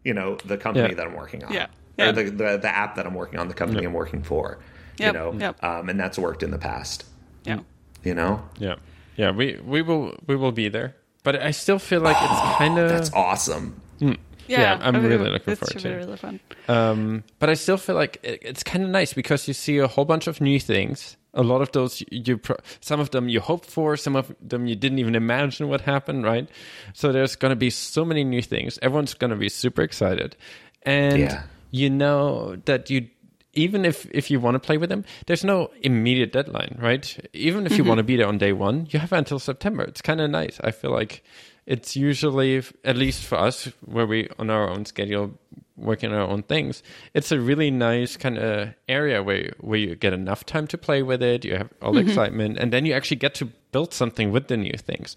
you 0.04 0.14
know, 0.14 0.36
the 0.46 0.58
company 0.58 0.90
Yeah. 0.90 0.96
that 0.96 1.08
I'm 1.08 1.16
working 1.16 1.44
on, 1.44 1.54
Yeah. 1.54 1.68
Yeah. 1.98 2.10
or 2.10 2.12
the, 2.14 2.24
the 2.24 2.58
the 2.62 2.70
app 2.74 2.96
that 2.96 3.06
I'm 3.06 3.16
working 3.16 3.40
on, 3.40 3.48
the 3.48 3.54
company 3.54 3.84
I'm 3.86 3.94
working 3.94 4.24
for, 4.24 4.60
Yep. 4.98 5.14
you 5.14 5.20
know, 5.20 5.34
Yep. 5.34 5.64
um, 5.64 5.90
and 5.90 6.00
that's 6.00 6.18
worked 6.20 6.44
in 6.44 6.52
the 6.52 6.58
past, 6.60 7.06
Yeah. 7.46 7.60
you 8.04 8.14
know. 8.14 8.42
yeah, 8.58 8.76
yeah. 9.16 9.32
We 9.32 9.60
we 9.66 9.82
will 9.82 10.16
we 10.28 10.36
will 10.36 10.52
be 10.52 10.70
there, 10.70 10.96
but 11.24 11.36
I 11.42 11.52
still 11.52 11.80
feel 11.80 12.02
like 12.02 12.16
it's 12.16 12.26
ah, 12.32 12.56
kind 12.58 12.78
of 12.78 12.90
That's 12.90 13.12
awesome. 13.14 13.82
Hmm. 14.00 14.14
Yeah, 14.50 14.80
I'm 14.82 14.96
I 14.96 15.00
mean, 15.00 15.10
really 15.10 15.30
looking 15.30 15.54
it 15.54 15.58
forward 15.58 15.78
to 15.78 15.84
be 15.84 15.90
it. 15.94 15.98
really 15.98 16.18
fun. 16.18 16.40
Um, 16.68 17.24
but 17.40 17.50
I 17.50 17.54
still 17.54 17.78
feel 17.78 17.96
like 17.96 18.20
it, 18.24 18.40
it's 18.42 18.64
kind 18.64 18.84
of 18.84 18.90
nice 18.90 19.14
because 19.14 19.48
you 19.48 19.54
see 19.54 19.78
a 19.78 19.88
whole 19.88 20.06
bunch 20.06 20.28
of 20.28 20.42
new 20.42 20.60
things. 20.60 21.16
A 21.36 21.44
lot 21.44 21.62
of 21.62 21.72
those 21.72 22.02
you, 22.02 22.08
you 22.12 22.38
pro- 22.38 22.58
some 22.82 23.00
of 23.00 23.12
them 23.12 23.30
you 23.30 23.40
hoped 23.40 23.70
for, 23.70 23.96
some 23.96 24.16
of 24.16 24.36
them 24.42 24.66
you 24.66 24.76
didn't 24.76 24.98
even 25.00 25.16
imagine 25.16 25.70
what 25.70 25.82
happened, 25.82 26.24
right? 26.24 26.50
So 26.94 27.12
there's 27.12 27.36
going 27.36 27.52
to 27.52 27.56
be 27.56 27.70
so 27.70 28.04
many 28.04 28.24
new 28.24 28.42
things. 28.42 28.80
Everyone's 28.82 29.14
going 29.14 29.30
to 29.32 29.38
be 29.38 29.50
super 29.50 29.84
excited, 29.84 30.36
and 30.84 31.20
Yeah. 31.20 31.44
you 31.72 31.90
know 31.92 32.56
that 32.66 32.90
you 32.90 33.08
even 33.54 33.84
if 33.86 34.08
if 34.12 34.32
you 34.32 34.40
want 34.40 34.56
to 34.56 34.60
play 34.60 34.78
with 34.78 34.90
them, 34.90 35.04
there's 35.28 35.44
no 35.44 35.70
immediate 35.82 36.32
deadline, 36.32 36.78
right? 36.82 37.18
Even 37.34 37.66
if 37.66 37.78
you 37.78 37.84
want 37.84 37.98
to 38.00 38.04
be 38.04 38.16
there 38.16 38.28
on 38.28 38.38
day 38.38 38.54
one, 38.54 38.88
you 38.90 39.00
have 39.00 39.12
until 39.14 39.38
September. 39.40 39.84
It's 39.84 40.02
kind 40.02 40.22
of 40.22 40.30
nice. 40.32 40.60
I 40.64 40.72
feel 40.72 40.92
like 40.92 41.24
it's 41.70 41.96
usually, 41.96 42.62
at 42.84 42.98
least 42.98 43.24
for 43.24 43.38
us, 43.48 43.70
where 43.86 44.06
we 44.08 44.28
on 44.40 44.50
our 44.50 44.70
own 44.70 44.86
schedule, 44.86 45.38
working 45.78 46.12
on 46.12 46.18
our 46.20 46.28
own 46.28 46.44
things. 46.44 46.84
It's 47.14 47.32
a 47.32 47.40
really 47.40 47.72
nice 47.72 48.18
kind 48.18 48.38
of 48.38 48.74
area 48.88 49.22
where 49.24 49.54
where 49.62 49.80
you 49.80 49.96
get 49.96 50.12
enough 50.14 50.44
time 50.46 50.68
to 50.68 50.78
play 50.78 51.04
with 51.04 51.22
it. 51.24 51.46
You 51.46 51.58
have 51.58 51.70
all 51.82 51.94
the 51.94 52.02
excitement, 52.02 52.58
and 52.60 52.74
then 52.74 52.86
you 52.86 52.94
actually 52.94 53.20
get 53.22 53.34
to 53.36 53.46
build 53.72 53.94
something 53.94 54.32
with 54.34 54.48
the 54.48 54.58
new 54.58 54.78
things. 54.78 55.16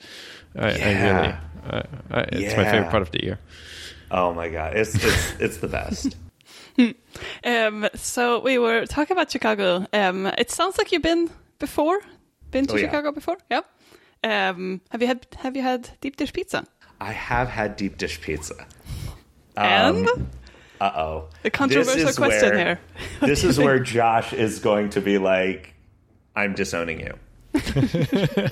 I, 0.54 0.66
I 0.68 0.76
Yeah. 0.76 1.06
really, 1.06 1.34
uh, 1.70 1.82
I, 2.10 2.20
it's 2.32 2.56
my 2.56 2.64
favorite 2.64 2.90
part 2.90 3.02
of 3.02 3.10
the 3.10 3.24
year. 3.24 3.38
Oh 4.10 4.32
my 4.34 4.48
god, 4.50 4.76
it's 4.76 4.94
it's 4.94 5.32
it's 5.40 5.56
the 5.58 5.68
best. 5.68 6.16
Um, 7.44 7.86
so 7.94 8.40
we 8.40 8.58
were 8.58 8.86
talking 8.86 9.14
about 9.16 9.30
Chicago. 9.30 9.86
Um, 9.92 10.26
it 10.38 10.50
sounds 10.50 10.78
like 10.78 10.90
you've 10.92 11.02
been 11.02 11.28
before. 11.58 12.00
Been 12.50 12.66
to 12.66 12.74
Oh, 12.74 12.76
yeah. 12.76 12.86
Chicago 12.86 13.12
before? 13.12 13.36
Yeah. 13.50 13.60
Um, 14.24 14.80
have 14.90 15.00
you 15.00 15.08
had 15.08 15.26
Have 15.38 15.56
you 15.56 15.62
had 15.62 15.90
deep 16.00 16.16
dish 16.16 16.32
pizza? 16.32 16.66
I 17.00 17.12
have 17.12 17.48
had 17.48 17.76
deep 17.76 17.98
dish 17.98 18.20
pizza. 18.20 18.66
and 19.56 20.08
Uh 20.80 20.92
oh. 20.96 21.28
a 21.44 21.50
controversial 21.50 22.12
question 22.12 22.56
here. 22.56 22.80
this 23.20 23.44
is 23.44 23.58
where 23.58 23.78
Josh 23.78 24.32
is 24.32 24.58
going 24.60 24.90
to 24.90 25.00
be 25.00 25.18
like, 25.18 25.74
I'm 26.36 26.54
disowning 26.54 27.00
you. 27.00 27.14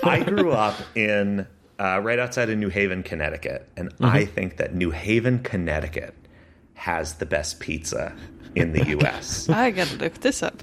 I 0.05 0.23
grew 0.27 0.53
up 0.53 0.77
in 0.95 1.47
uh, 1.79 2.01
right 2.01 2.19
outside 2.19 2.51
of 2.51 2.59
New 2.59 2.69
Haven, 2.69 3.03
Connecticut, 3.03 3.69
and 3.77 3.93
I 4.01 4.25
think 4.27 4.59
that 4.59 4.75
New 4.75 4.91
Haven, 4.91 5.39
Connecticut 5.39 6.15
has 6.75 7.15
the 7.15 7.27
best 7.27 7.61
pizza 7.61 8.15
in 8.55 8.73
the 8.73 8.85
U.S. 8.89 9.49
I 9.51 9.71
gotta 9.71 9.97
look 9.97 10.15
this 10.15 10.43
up. 10.43 10.63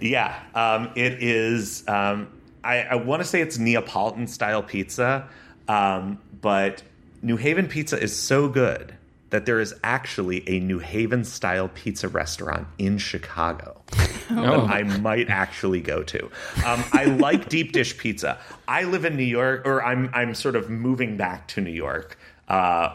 Yeah, 0.00 0.38
um, 0.54 0.90
it 0.96 1.22
is. 1.22 1.86
Um, 1.88 2.28
I, 2.64 2.80
I 2.82 2.94
want 2.96 3.22
to 3.22 3.28
say 3.28 3.40
it's 3.40 3.58
Neapolitan 3.58 4.26
style 4.26 4.62
pizza, 4.62 5.28
um, 5.68 6.18
but 6.40 6.82
New 7.22 7.36
Haven 7.36 7.66
pizza 7.68 8.00
is 8.00 8.14
so 8.16 8.48
good 8.48 8.94
that 9.30 9.44
there 9.44 9.60
is 9.60 9.74
actually 9.84 10.48
a 10.48 10.58
New 10.60 10.78
Haven 10.78 11.22
style 11.24 11.68
pizza 11.68 12.08
restaurant 12.08 12.66
in 12.78 12.96
Chicago 12.98 13.82
Oh. 14.30 14.34
that 14.66 14.70
I 14.70 14.82
might 14.82 15.30
actually 15.30 15.80
go 15.80 16.02
to. 16.02 16.26
Um, 16.66 16.84
I 16.92 17.04
like 17.06 17.48
deep 17.50 17.72
dish 17.72 17.96
pizza. 17.96 18.38
I 18.66 18.82
live 18.84 19.06
in 19.06 19.16
New 19.16 19.22
York, 19.22 19.66
or 19.66 19.82
I'm 19.82 20.10
I'm 20.12 20.34
sort 20.34 20.54
of 20.54 20.68
moving 20.68 21.16
back 21.16 21.48
to 21.48 21.62
New 21.62 21.70
York 21.72 22.18
uh, 22.46 22.94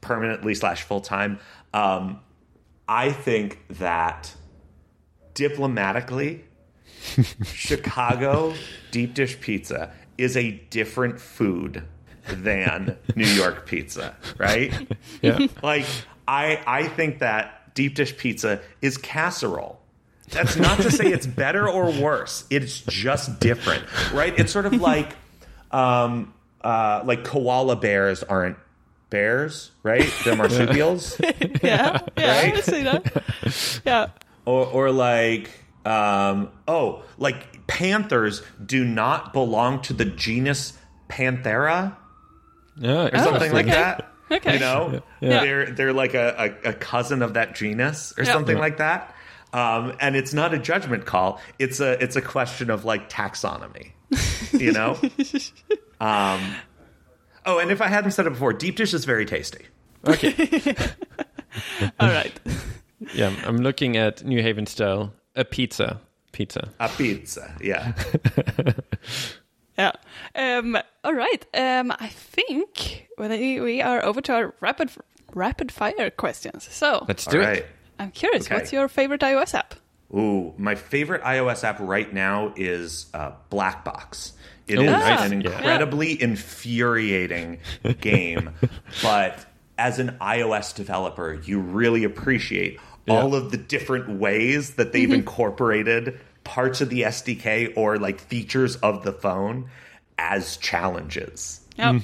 permanently 0.00 0.52
slash 0.56 0.82
full 0.82 1.00
time. 1.00 1.38
Um, 1.72 2.18
I 2.88 3.12
think 3.12 3.60
that 3.78 4.34
diplomatically, 5.34 6.44
Chicago 7.44 8.54
deep 8.90 9.14
dish 9.14 9.40
pizza 9.40 9.90
is 10.18 10.36
a 10.36 10.52
different 10.70 11.20
food 11.20 11.82
than 12.28 12.96
New 13.16 13.26
York 13.26 13.66
pizza, 13.66 14.16
right? 14.38 14.72
Yeah. 15.22 15.46
Like 15.62 15.86
I 16.26 16.62
I 16.66 16.88
think 16.88 17.18
that 17.20 17.74
deep 17.74 17.94
dish 17.94 18.16
pizza 18.16 18.60
is 18.80 18.96
casserole. 18.96 19.80
That's 20.30 20.56
not 20.56 20.78
to 20.80 20.90
say 20.90 21.06
it's 21.12 21.26
better 21.26 21.68
or 21.68 21.90
worse. 21.92 22.44
It's 22.48 22.80
just 22.82 23.40
different, 23.40 23.84
right? 24.12 24.32
It's 24.38 24.52
sort 24.52 24.66
of 24.66 24.74
like 24.80 25.14
um 25.70 26.32
uh 26.62 27.02
like 27.04 27.24
koala 27.24 27.76
bears 27.76 28.22
aren't 28.22 28.56
bears, 29.10 29.70
right? 29.82 30.10
They're 30.24 30.36
marsupials. 30.36 31.20
Yeah, 31.62 32.00
yeah, 32.16 32.32
I 32.32 32.50
Right? 32.52 32.64
see 32.64 32.82
that. 32.82 33.82
Yeah, 33.84 34.06
or 34.46 34.66
or 34.66 34.90
like 34.90 35.50
um 35.86 36.50
oh 36.68 37.02
like 37.18 37.66
panthers 37.66 38.42
do 38.64 38.84
not 38.84 39.32
belong 39.32 39.80
to 39.82 39.92
the 39.92 40.04
genus 40.04 40.72
panthera 41.08 41.94
Yeah, 42.78 43.08
or 43.12 43.18
something 43.18 43.52
like 43.52 43.66
okay. 43.66 43.74
that 43.74 44.10
Okay. 44.30 44.54
you 44.54 44.60
know 44.60 45.02
Yeah. 45.20 45.40
they're 45.40 45.66
they're 45.66 45.92
like 45.92 46.14
a, 46.14 46.56
a, 46.64 46.70
a 46.70 46.72
cousin 46.72 47.22
of 47.22 47.34
that 47.34 47.54
genus 47.54 48.14
or 48.16 48.24
Yeah. 48.24 48.32
something 48.32 48.56
Yeah. 48.56 48.62
like 48.62 48.78
that 48.78 49.14
um 49.52 49.94
and 50.00 50.16
it's 50.16 50.32
not 50.32 50.54
a 50.54 50.58
judgment 50.58 51.04
call 51.06 51.40
it's 51.58 51.80
a 51.80 52.02
it's 52.02 52.16
a 52.16 52.22
question 52.22 52.70
of 52.70 52.84
like 52.84 53.08
taxonomy 53.10 53.92
you 54.52 54.72
know 54.72 54.98
um 56.00 56.40
oh 57.46 57.58
and 57.58 57.70
if 57.70 57.80
i 57.82 57.88
hadn't 57.88 58.12
said 58.12 58.26
it 58.26 58.30
before 58.30 58.52
deep 58.52 58.76
dish 58.76 58.94
is 58.94 59.04
very 59.04 59.26
tasty 59.26 59.66
Okay. 60.06 60.34
all 62.00 62.08
right. 62.08 62.38
Yeah, 63.14 63.26
I'm- 63.28 63.36
I'm 63.44 63.56
looking 63.58 63.96
at 63.98 64.24
New 64.24 64.40
Haven 64.42 64.66
style 64.66 65.12
a 65.36 65.44
pizza. 65.44 66.00
Pizza. 66.32 66.68
a 66.80 66.88
pizza 66.88 67.54
yeah 67.60 67.92
Yeah. 69.76 69.90
Um, 70.36 70.78
all 71.02 71.14
right. 71.14 71.44
Um, 71.52 71.90
I 71.98 72.06
think 72.08 73.08
we 73.18 73.60
we 73.60 73.82
are 73.82 74.04
over 74.04 74.20
to 74.20 74.32
our 74.32 74.54
rapid 74.60 74.90
rapid 75.32 75.72
fire 75.72 76.10
questions. 76.10 76.68
So 76.70 77.04
Let's 77.08 77.26
do 77.26 77.40
right 77.40 77.58
it. 77.58 77.66
I'm 77.98 78.12
curious, 78.12 78.46
Okay. 78.46 78.54
what's 78.54 78.72
your 78.72 78.86
favorite 78.88 79.20
iOS 79.22 79.52
app? 79.54 79.74
Ooh, 80.14 80.54
my 80.58 80.76
favorite 80.76 81.22
iOS 81.22 81.64
app 81.64 81.80
right 81.80 82.12
now 82.12 82.52
is 82.56 83.06
uh, 83.14 83.32
Blackbox. 83.50 84.32
It 84.68 84.78
Ooh, 84.78 84.82
is 84.82 84.90
nice. 84.92 85.30
an 85.32 85.40
Yeah. 85.40 85.50
incredibly 85.50 86.22
infuriating 86.22 87.58
game, 88.00 88.50
but 89.02 89.44
as 89.76 89.98
an 89.98 90.16
iOS 90.20 90.72
developer, 90.74 91.40
you 91.44 91.58
really 91.58 92.04
appreciate 92.04 92.78
all 93.08 93.34
of 93.34 93.50
the 93.50 93.56
different 93.56 94.08
ways 94.18 94.74
that 94.76 94.92
they've 94.92 95.12
incorporated 95.12 96.18
parts 96.44 96.80
of 96.80 96.88
the 96.90 97.02
SDK 97.02 97.72
or 97.76 97.98
like 97.98 98.20
features 98.20 98.76
of 98.76 99.02
the 99.04 99.12
phone 99.12 99.68
as 100.18 100.56
challenges 100.58 101.60
Yep. 101.76 102.02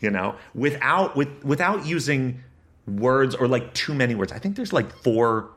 you 0.00 0.10
know 0.10 0.34
without 0.54 1.14
with 1.16 1.28
without 1.44 1.86
using 1.86 2.42
words 2.88 3.34
or 3.34 3.46
like 3.48 3.72
too 3.74 3.94
many 3.94 4.14
words 4.16 4.32
i 4.32 4.38
think 4.38 4.56
there's 4.56 4.72
like 4.72 4.90
four 5.02 5.48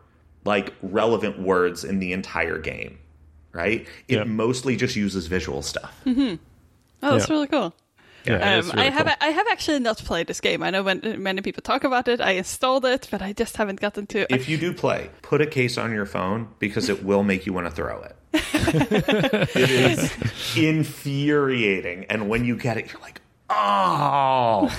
like 0.46 0.74
relevant 0.84 1.40
words 1.40 1.84
in 1.84 1.98
the 2.00 2.14
entire 2.14 2.58
game 2.60 2.98
right 3.54 3.88
it 4.08 4.16
Yeah. 4.18 4.24
mostly 4.26 4.76
just 4.76 4.96
uses 4.96 5.26
visual 5.28 5.62
stuff 5.64 6.00
Mm-hmm. 6.06 6.36
Oh, 7.02 7.12
that's 7.18 7.28
Yeah. 7.30 7.34
really 7.36 7.48
cool. 7.48 7.74
Yeah, 8.30 8.58
Um, 8.60 8.70
really 8.70 8.88
I 8.88 8.90
have 8.92 9.06
cool. 9.08 9.16
I 9.22 9.28
have 9.40 9.48
actually 9.52 9.80
not 9.80 9.98
played 9.98 10.28
this 10.28 10.40
game. 10.42 10.62
I 10.64 10.70
know 10.70 10.84
when 10.84 11.02
many 11.24 11.42
people 11.42 11.62
talk 11.62 11.84
about 11.84 12.08
it. 12.08 12.22
I 12.22 12.32
installed 12.32 12.86
it, 12.86 13.08
but 13.12 13.22
I 13.22 13.34
just 13.34 13.58
haven't 13.58 13.80
gotten 13.82 14.06
to. 14.08 14.20
if 14.34 14.48
you 14.50 14.58
do 14.58 14.74
play 14.74 15.10
put 15.22 15.42
a 15.42 15.46
case 15.48 15.78
on 15.78 15.92
your 15.94 16.06
phone 16.06 16.48
because 16.60 16.90
it 16.90 17.04
will 17.04 17.24
make 17.24 17.46
you 17.46 17.54
want 17.54 17.68
to 17.68 17.72
throw 17.72 18.02
it 18.04 18.16
it 19.56 19.70
is 19.70 20.14
infuriating 20.58 22.06
and 22.10 22.30
when 22.30 22.46
you 22.46 22.56
get 22.56 22.78
it 22.78 22.92
you're 22.92 23.02
like 23.02 23.22
oh 23.50 24.70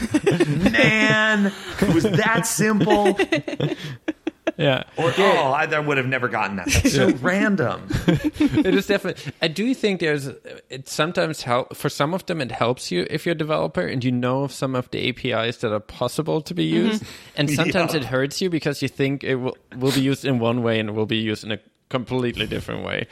man 0.73 1.53
it 1.81 1.95
was 1.95 2.05
that 2.05 2.47
simple 2.47 3.19
Yeah. 4.57 4.85
or 4.97 5.13
oh 5.17 5.53
I, 5.53 5.65
I 5.65 5.79
would 5.79 5.97
have 5.97 6.07
never 6.07 6.29
gotten 6.29 6.57
that 6.57 6.67
that's 6.67 6.95
so 6.95 7.11
random 7.21 7.89
it 8.07 8.75
is 8.75 8.87
definitely. 8.87 9.33
I 9.41 9.49
do 9.49 9.75
think 9.75 10.01
there's. 10.01 10.27
It 10.69 10.89
sometimes 10.89 11.43
help 11.43 11.77
for 11.77 11.89
some 11.89 12.15
of 12.15 12.27
them. 12.27 12.41
It 12.41 12.53
helps 12.53 12.91
you 12.91 13.07
if 13.11 13.25
you're 13.25 13.35
a 13.35 13.39
developer 13.39 13.81
and 13.87 14.05
you 14.05 14.13
know 14.13 14.43
of 14.43 14.53
some 14.53 14.75
of 14.75 14.91
the 14.91 15.09
APIs 15.09 15.59
that 15.59 15.73
are 15.73 15.81
possible 15.81 16.41
to 16.43 16.55
be 16.55 16.71
mm-hmm. 16.71 16.87
used, 16.87 17.05
and 17.37 17.51
sometimes 17.51 17.95
Yeah. 17.95 18.01
it 18.01 18.07
hurts 18.07 18.41
you 18.41 18.51
because 18.51 18.83
you 18.83 18.89
think 18.89 19.25
it 19.25 19.37
will 19.37 19.57
will 19.77 19.93
be 19.93 20.01
used 20.01 20.25
in 20.25 20.39
one 20.39 20.63
way 20.63 20.79
and 20.79 20.89
it 20.91 20.93
will 20.93 21.07
be 21.07 21.19
used 21.19 21.45
in 21.45 21.53
a 21.53 21.59
completely 21.89 22.47
different 22.47 22.85
way. 22.85 23.07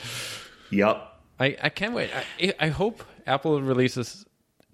yep 0.70 1.08
I, 1.40 1.56
I 1.62 1.68
can't 1.68 1.94
wait. 1.94 2.10
I, 2.14 2.54
I 2.58 2.68
hope 2.68 3.02
Apple 3.26 3.62
releases 3.62 4.26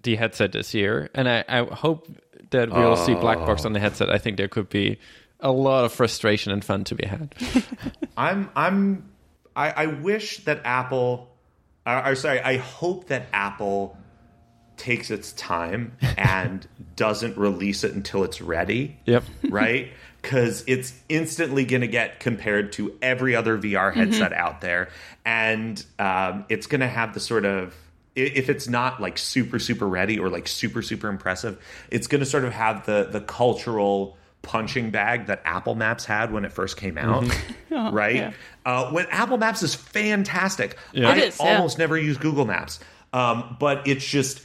the 0.03 0.15
headset 0.15 0.51
this 0.51 0.73
year, 0.73 1.09
and 1.13 1.29
I, 1.29 1.43
I 1.47 1.63
hope 1.63 2.07
that 2.51 2.69
we'll 2.69 2.95
see 2.95 3.13
black 3.13 3.39
box 3.39 3.65
on 3.65 3.73
the 3.73 3.79
oh. 3.79 3.81
headset. 3.81 4.09
I 4.09 4.17
think 4.17 4.37
there 4.37 4.47
could 4.47 4.69
be 4.69 4.99
a 5.39 5.51
lot 5.51 5.85
of 5.85 5.93
frustration 5.93 6.51
and 6.51 6.63
fun 6.63 6.83
to 6.85 6.95
be 6.95 7.05
had. 7.05 7.35
I'm 8.17 8.49
I'm 8.55 9.09
I, 9.55 9.69
I 9.71 9.85
wish 9.87 10.43
that 10.45 10.61
Apple 10.65 11.29
uh, 11.85 12.03
or 12.05 12.15
sorry, 12.15 12.41
I 12.41 12.57
hope 12.57 13.07
that 13.07 13.27
Apple 13.33 13.97
takes 14.77 15.11
its 15.11 15.33
time 15.33 15.95
and 16.17 16.67
doesn't 16.95 17.37
release 17.37 17.83
it 17.83 17.93
until 17.93 18.23
it's 18.23 18.41
ready. 18.41 18.97
Yep. 19.05 19.23
Right? 19.49 19.91
Because 20.21 20.63
it's 20.67 20.93
instantly 21.07 21.65
going 21.65 21.81
to 21.81 21.87
get 21.87 22.19
compared 22.19 22.71
to 22.73 22.97
every 23.01 23.35
other 23.35 23.57
VR 23.57 23.93
headset 23.93 24.33
out 24.33 24.61
there. 24.61 24.89
And 25.23 25.83
um, 25.99 26.45
it's 26.49 26.65
going 26.65 26.81
to 26.81 26.87
have 26.87 27.13
the 27.13 27.19
sort 27.19 27.45
of, 27.45 27.75
if 28.15 28.49
it's 28.49 28.67
not 28.67 28.99
like 28.99 29.19
super, 29.19 29.59
super 29.59 29.87
ready 29.87 30.17
or 30.17 30.29
like 30.29 30.47
super, 30.47 30.81
super 30.81 31.09
impressive, 31.09 31.61
it's 31.91 32.07
going 32.07 32.21
to 32.21 32.25
sort 32.25 32.43
of 32.43 32.53
have 32.53 32.87
the, 32.87 33.07
the 33.11 33.21
cultural 33.21 34.17
punching 34.45 34.91
bag 34.91 35.25
that 35.25 35.41
Apple 35.43 35.75
Maps 35.75 36.05
had 36.05 36.31
when 36.31 36.45
it 36.45 36.53
first 36.53 36.77
came 36.77 36.97
out. 36.97 37.25
right? 37.71 38.15
yeah. 38.15 38.33
Uh, 38.65 38.91
when 38.91 39.07
Apple 39.07 39.37
Maps 39.37 39.63
is 39.63 39.75
fantastic. 39.75 40.77
Yeah. 40.93 41.09
I 41.09 41.17
It 41.17 41.23
is, 41.23 41.39
yeah. 41.39 41.55
almost 41.55 41.77
never 41.77 41.97
use 41.97 42.17
Google 42.17 42.45
Maps. 42.45 42.79
Um, 43.11 43.57
but 43.59 43.87
it's 43.87 44.05
just 44.05 44.41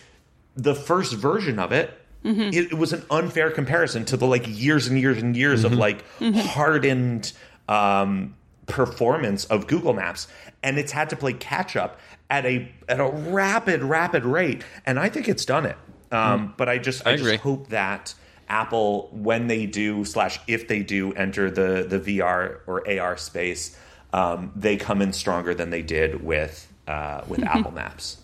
the 0.56 0.74
first 0.74 1.14
version 1.14 1.58
of 1.58 1.72
it, 1.72 1.96
it, 2.22 2.72
it 2.72 2.74
was 2.74 2.92
an 2.92 3.02
unfair 3.10 3.50
comparison 3.50 4.04
to 4.06 4.16
the 4.16 4.26
like 4.26 4.44
years 4.46 4.86
and 4.86 4.98
years 5.00 5.22
and 5.22 5.34
years 5.36 5.64
of 5.64 5.72
like 5.72 6.04
hardened 6.20 7.32
um, 7.68 8.36
performance 8.66 9.44
of 9.46 9.66
Google 9.66 9.94
Maps, 9.94 10.28
and 10.62 10.78
it's 10.78 10.92
had 10.92 11.10
to 11.10 11.16
play 11.16 11.32
catch 11.32 11.76
up 11.76 11.98
at 12.28 12.44
a 12.44 12.70
at 12.88 13.00
a 13.00 13.08
rapid 13.08 13.82
rapid 13.82 14.24
rate, 14.24 14.62
and 14.84 14.98
I 14.98 15.08
think 15.08 15.28
it's 15.28 15.44
done 15.44 15.64
it. 15.66 15.76
Um, 16.12 16.54
But 16.56 16.68
I 16.68 16.78
just 16.78 17.06
I, 17.06 17.12
I 17.12 17.16
just 17.16 17.36
hope 17.40 17.68
that 17.68 18.14
Apple, 18.50 19.08
when 19.12 19.46
they 19.46 19.64
do 19.64 20.04
slash 20.04 20.40
if 20.46 20.68
they 20.68 20.82
do 20.82 21.12
enter 21.14 21.50
the 21.50 21.86
the 21.88 22.00
VR 22.00 22.58
or 22.66 22.86
AR 22.90 23.16
space, 23.16 23.78
um, 24.12 24.52
they 24.56 24.76
come 24.76 25.00
in 25.00 25.12
stronger 25.12 25.54
than 25.54 25.70
they 25.70 25.82
did 25.82 26.22
with 26.22 26.70
uh, 26.88 27.22
with 27.28 27.42
Apple 27.54 27.70
Maps, 27.70 28.18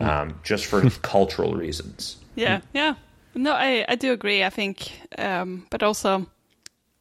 um, 0.00 0.38
just 0.44 0.66
for 0.66 0.88
cultural 1.02 1.54
reasons. 1.54 2.16
Yeah, 2.36 2.60
yeah. 2.72 2.94
No, 3.34 3.52
I, 3.52 3.84
I 3.88 3.96
do 3.96 4.12
agree. 4.12 4.44
I 4.44 4.50
think, 4.50 4.92
um, 5.18 5.66
but 5.68 5.82
also, 5.82 6.26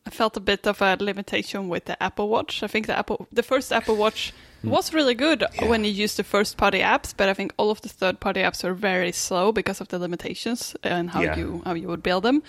I 0.05 0.09
felt 0.09 0.36
a 0.36 0.41
bit 0.41 0.68
of 0.68 0.82
a 0.82 0.97
limitation 0.99 1.70
with 1.70 1.86
the 1.86 2.01
Apple 2.01 2.28
Watch. 2.28 2.63
I 2.63 2.68
think 2.68 2.88
the 2.88 2.97
Apple, 2.97 3.28
the 3.32 3.43
first 3.43 3.72
Apple 3.72 3.95
Watch 3.95 4.34
was 4.66 4.93
really 4.93 5.13
good 5.16 5.43
when 5.68 5.84
you 5.84 5.91
use 5.91 6.16
the 6.16 6.24
first 6.24 6.57
party 6.57 6.80
apps, 6.80 7.13
but 7.18 7.30
I 7.30 7.34
think 7.34 7.53
all 7.57 7.70
of 7.72 7.82
the 7.82 7.89
third 7.89 8.20
party 8.20 8.41
apps 8.41 8.63
are 8.63 8.74
very 8.74 9.11
slow 9.11 9.51
because 9.51 9.82
of 9.82 9.88
the 9.88 9.99
limitations 9.99 10.76
and 10.84 11.09
how 11.09 11.22
Yeah. 11.22 11.38
you 11.38 11.61
how 11.66 11.74
you 11.76 11.88
would 11.88 12.01
build 12.03 12.24
them. 12.24 12.41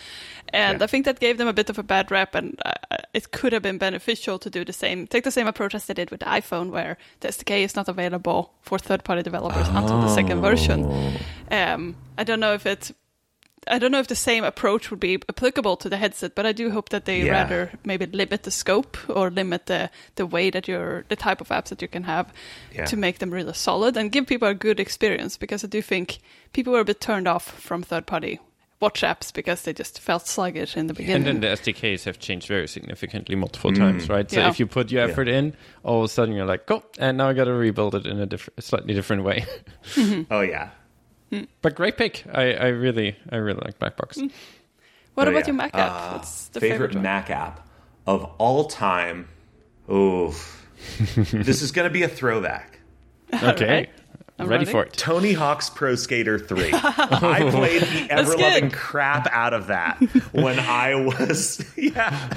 And 0.52 0.78
Yeah. 0.80 0.84
I 0.84 0.86
think 0.88 1.04
that 1.04 1.20
gave 1.20 1.36
them 1.38 1.48
a 1.48 1.52
bit 1.52 1.70
of 1.70 1.78
a 1.78 1.82
bad 1.82 2.10
rep, 2.10 2.34
and 2.34 2.60
uh, 2.64 2.72
it 3.14 3.30
could 3.30 3.52
have 3.52 3.62
been 3.62 3.78
beneficial 3.78 4.38
to 4.38 4.50
do 4.50 4.64
the 4.64 4.72
same, 4.72 5.06
take 5.06 5.22
the 5.24 5.30
same 5.30 5.46
approach 5.48 5.74
as 5.74 5.84
they 5.86 5.94
did 5.94 6.10
with 6.10 6.20
the 6.20 6.26
iPhone, 6.26 6.70
where 6.70 6.96
the 7.20 7.28
SDK 7.28 7.62
is 7.64 7.74
not 7.76 7.88
available 7.88 8.52
for 8.62 8.78
third 8.78 9.02
party 9.04 9.22
developers 9.22 9.68
until 9.68 10.00
the 10.00 10.08
second 10.14 10.40
version. 10.40 10.84
Um, 11.50 11.96
I 12.18 12.24
don't 12.24 12.40
know 12.40 12.54
if 12.54 12.66
it's 12.66 12.92
I 13.68 13.78
don't 13.78 13.90
know 13.90 13.98
if 13.98 14.06
the 14.08 14.14
same 14.14 14.44
approach 14.44 14.90
would 14.90 15.00
be 15.00 15.18
applicable 15.28 15.76
to 15.78 15.88
the 15.88 15.96
headset, 15.96 16.34
but 16.34 16.46
I 16.46 16.52
do 16.52 16.70
hope 16.70 16.90
that 16.90 17.04
they 17.04 17.22
Yeah. 17.22 17.32
rather 17.32 17.70
maybe 17.84 18.06
limit 18.06 18.42
the 18.44 18.50
scope 18.50 18.96
or 19.08 19.30
limit 19.30 19.66
the 19.66 19.90
the 20.14 20.26
way 20.26 20.50
that 20.50 20.68
you're 20.68 21.04
the 21.08 21.16
type 21.16 21.40
of 21.40 21.48
apps 21.48 21.68
that 21.68 21.82
you 21.82 21.88
can 21.88 22.04
have 22.04 22.32
Yeah. 22.72 22.84
to 22.86 22.96
make 22.96 23.18
them 23.18 23.30
really 23.30 23.54
solid 23.54 23.96
and 23.96 24.12
give 24.12 24.26
people 24.26 24.48
a 24.48 24.54
good 24.54 24.78
experience. 24.80 25.36
Because 25.36 25.64
I 25.64 25.68
do 25.68 25.82
think 25.82 26.18
people 26.52 26.72
were 26.72 26.80
a 26.80 26.84
bit 26.84 27.00
turned 27.00 27.26
off 27.28 27.44
from 27.60 27.82
third 27.82 28.06
party 28.06 28.38
watch 28.78 29.00
apps 29.00 29.32
because 29.32 29.62
they 29.62 29.72
just 29.72 29.98
felt 30.00 30.26
sluggish 30.26 30.76
in 30.76 30.86
the 30.86 30.92
beginning. 30.92 31.26
And 31.26 31.26
then 31.26 31.40
the 31.40 31.48
SDKs 31.56 32.04
have 32.04 32.18
changed 32.18 32.46
very 32.46 32.68
significantly 32.68 33.34
multiple 33.34 33.70
mm. 33.72 33.78
times, 33.78 34.08
right? 34.10 34.30
So 34.30 34.40
Yeah. 34.40 34.50
if 34.50 34.60
you 34.60 34.66
put 34.66 34.92
your 34.92 35.02
effort 35.08 35.28
in, 35.28 35.54
all 35.82 36.00
of 36.00 36.04
a 36.04 36.08
sudden 36.08 36.34
you're 36.34 36.44
like, 36.44 36.66
go, 36.66 36.82
and 36.98 37.16
now 37.16 37.28
I 37.30 37.32
got 37.32 37.44
to 37.44 37.54
rebuild 37.54 37.94
it 37.94 38.04
in 38.06 38.20
a 38.20 38.26
diff- 38.26 38.50
slightly 38.60 38.92
different 38.92 39.24
way. 39.24 39.46
Mm-hmm. 39.94 40.22
Oh 40.30 40.42
yeah, 40.42 40.68
but 41.62 41.74
great 41.74 41.96
pick. 41.96 42.24
I, 42.32 42.52
I 42.54 42.66
really, 42.68 43.16
I 43.30 43.36
really 43.36 43.60
like 43.64 43.78
Blackbox. 43.78 44.30
what 45.14 45.26
Oh, 45.28 45.30
about 45.30 45.40
yeah. 45.40 45.46
your 45.46 45.54
Mac 45.54 45.74
app? 45.74 45.92
Uh, 45.92 46.12
What's 46.18 46.48
the 46.48 46.60
favorite, 46.60 46.88
favorite. 46.88 47.02
Mac 47.02 47.30
app 47.30 47.66
of 48.06 48.24
all 48.38 48.64
time? 48.66 49.28
Oof. 49.90 50.66
this 51.32 51.62
is 51.62 51.72
going 51.72 51.88
to 51.88 51.92
be 51.92 52.02
a 52.02 52.08
throwback. 52.08 52.80
Okay, 53.32 53.66
right. 53.68 53.90
I'm 54.38 54.46
ready, 54.48 54.60
ready. 54.66 54.70
for 54.72 54.84
it. 54.84 54.92
Tony 54.92 55.32
Hawk's 55.32 55.70
Pro 55.70 55.94
Skater 55.94 56.38
3. 56.38 56.70
I 56.74 57.48
played 57.50 57.82
the 57.82 58.06
ever 58.10 58.36
loving 58.36 58.70
crap 58.70 59.26
out 59.32 59.54
of 59.54 59.68
that 59.68 59.96
when 60.32 60.58
I 60.60 60.94
was 60.94 61.64
yeah. 61.76 62.28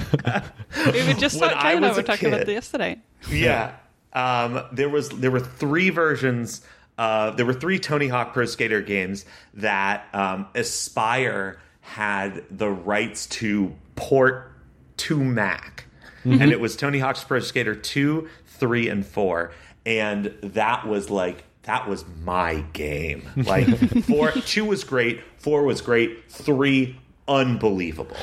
We 0.74 1.06
were 1.06 1.12
just 1.12 1.38
When 1.40 1.50
talking, 1.50 1.66
I 1.66 1.72
and 1.74 1.84
I 1.84 1.88
was 1.88 1.96
were 1.98 2.00
a 2.02 2.04
talking 2.06 2.28
about 2.28 2.40
kid. 2.40 2.48
it 2.48 2.52
yesterday. 2.54 3.00
Yeah. 3.30 3.74
Um, 4.14 4.64
there 4.72 4.88
was 4.88 5.10
there 5.10 5.30
were 5.30 5.40
three 5.40 5.90
versions. 5.90 6.62
Uh, 6.98 7.30
there 7.30 7.46
were 7.46 7.54
three 7.54 7.78
Tony 7.78 8.08
Hawk 8.08 8.34
Pro 8.34 8.44
Skater 8.44 8.82
games 8.82 9.24
that 9.54 10.06
um, 10.12 10.46
Aspyr 10.54 11.56
had 11.80 12.44
the 12.50 12.68
rights 12.70 13.26
to 13.26 13.74
port 13.96 14.52
to 14.98 15.22
Mac, 15.24 15.86
and 16.24 16.52
it 16.52 16.60
was 16.60 16.76
Tony 16.76 16.98
Hawk's 16.98 17.24
Pro 17.24 17.40
Skater 17.40 17.74
two, 17.74 18.28
three, 18.46 18.88
and 18.88 19.04
four, 19.06 19.52
and 19.86 20.26
that 20.42 20.86
was 20.86 21.08
like 21.08 21.44
that 21.62 21.88
was 21.88 22.04
my 22.22 22.60
game. 22.72 23.22
Like 23.36 23.66
four, 24.04 24.32
two 24.32 24.64
was 24.66 24.84
great, 24.84 25.20
four 25.38 25.62
was 25.62 25.80
great, 25.80 26.30
three 26.30 26.98
unbelievable. 27.26 28.16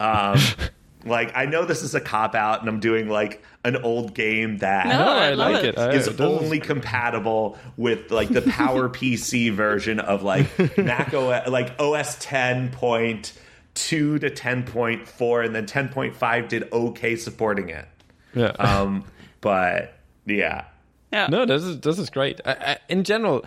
Um, 0.00 0.38
like 1.04 1.34
I 1.34 1.46
know 1.46 1.64
this 1.64 1.82
is 1.82 1.94
a 1.94 2.00
cop 2.00 2.34
out, 2.34 2.60
and 2.60 2.68
I'm 2.68 2.80
doing 2.80 3.08
like 3.08 3.42
an 3.68 3.76
old 3.84 4.14
game 4.14 4.58
that 4.58 4.86
No, 4.86 4.98
No, 4.98 5.08
I 5.10 5.28
I, 5.28 5.34
like 5.34 5.64
it. 5.64 5.74
it. 5.76 5.78
I, 5.78 5.94
it 5.94 6.20
only 6.20 6.58
compatible 6.60 7.56
with 7.76 8.10
like 8.10 8.28
the 8.28 8.42
Power 8.42 8.88
PC 8.98 9.52
version 9.52 10.00
of 10.00 10.22
like 10.22 10.46
Mac 10.78 11.14
OS, 11.14 11.48
like 11.48 11.74
OS 11.78 12.16
10.2 12.16 13.32
to 13.74 14.18
10.4, 14.18 15.44
and 15.44 15.54
then 15.54 15.66
10.5 15.66 16.48
did 16.48 16.72
okay 16.72 17.16
supporting 17.16 17.68
it. 17.68 17.86
yeah. 18.34 18.48
Um, 18.58 19.04
but 19.40 19.94
yeah, 20.26 20.64
Yeah. 21.12 21.28
No, 21.30 21.46
this 21.46 21.62
is 21.62 21.80
this 21.80 21.98
is 21.98 22.10
great. 22.10 22.40
I, 22.44 22.52
I, 22.52 22.76
in 22.88 23.04
general, 23.04 23.44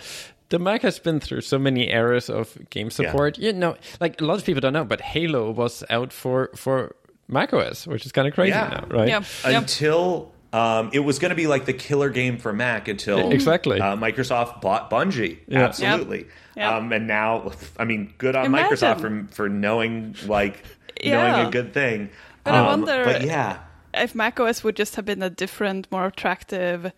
the 0.49 0.59
Mac 0.59 0.81
has 0.81 0.99
been 0.99 1.19
through 1.19 1.41
so 1.41 1.57
many 1.59 1.89
eras 1.91 2.29
of 2.29 2.57
game 2.69 2.89
support. 2.91 3.37
You 3.37 3.53
know, 3.53 3.75
like 3.99 4.21
a 4.21 4.25
lot 4.25 4.37
of 4.37 4.45
people 4.45 4.61
don't 4.61 4.73
know, 4.73 4.85
but 4.85 5.01
Halo 5.01 5.51
was 5.51 5.83
out 5.89 6.11
for 6.13 6.49
for 6.55 6.95
macOS, 7.31 7.87
which 7.87 8.05
is 8.05 8.11
kind 8.11 8.27
of 8.27 8.33
crazy 8.33 8.51
Yeah. 8.51 8.81
now, 8.89 8.95
right? 8.97 9.07
Yeah. 9.07 9.23
yeah. 9.45 9.57
until 9.59 10.31
um, 10.53 10.89
it 10.93 10.99
was 10.99 11.17
going 11.19 11.29
to 11.29 11.35
be 11.35 11.47
like 11.47 11.65
the 11.65 11.73
killer 11.73 12.09
game 12.09 12.37
for 12.37 12.51
Mac 12.53 12.87
until 12.87 13.31
Exactly. 13.31 13.79
uh, 13.79 13.95
Microsoft 13.95 14.61
bought 14.61 14.89
Bungie. 14.91 15.37
Yeah. 15.47 15.61
Absolutely. 15.65 16.27
Yeah. 16.57 16.75
Um, 16.77 16.91
and 16.91 17.07
now, 17.07 17.51
I 17.79 17.85
mean, 17.85 18.13
good 18.17 18.35
on 18.35 18.45
Imagine. 18.47 18.77
Microsoft 18.77 18.99
for 18.99 19.33
for 19.33 19.47
knowing 19.49 20.15
like 20.27 20.63
Yeah. 21.01 21.31
knowing 21.31 21.47
a 21.47 21.51
good 21.51 21.73
thing. 21.73 22.09
But 22.43 22.53
I 22.53 22.59
Um, 22.59 22.65
wonder- 22.81 23.05
But 23.05 23.23
yeah, 23.23 23.59
if 23.93 24.13
macOS 24.13 24.63
would 24.63 24.75
just 24.75 24.95
have 24.97 25.05
been 25.05 25.23
a 25.23 25.29
different, 25.29 25.89
more 25.91 26.07
attractive 26.07 26.91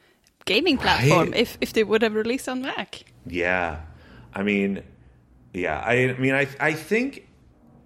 gaming 0.45 0.77
platform 0.77 1.29
Right. 1.31 1.39
if, 1.41 1.57
if 1.61 1.73
they 1.73 1.83
would 1.83 2.01
have 2.01 2.15
released 2.15 2.49
on 2.49 2.61
Mac. 2.63 3.03
Yeah, 3.27 3.77
I 4.33 4.41
mean, 4.43 4.81
yeah, 5.53 5.79
I, 5.85 6.09
I 6.09 6.13
mean, 6.17 6.33
I 6.33 6.47
I 6.59 6.73
think 6.73 7.27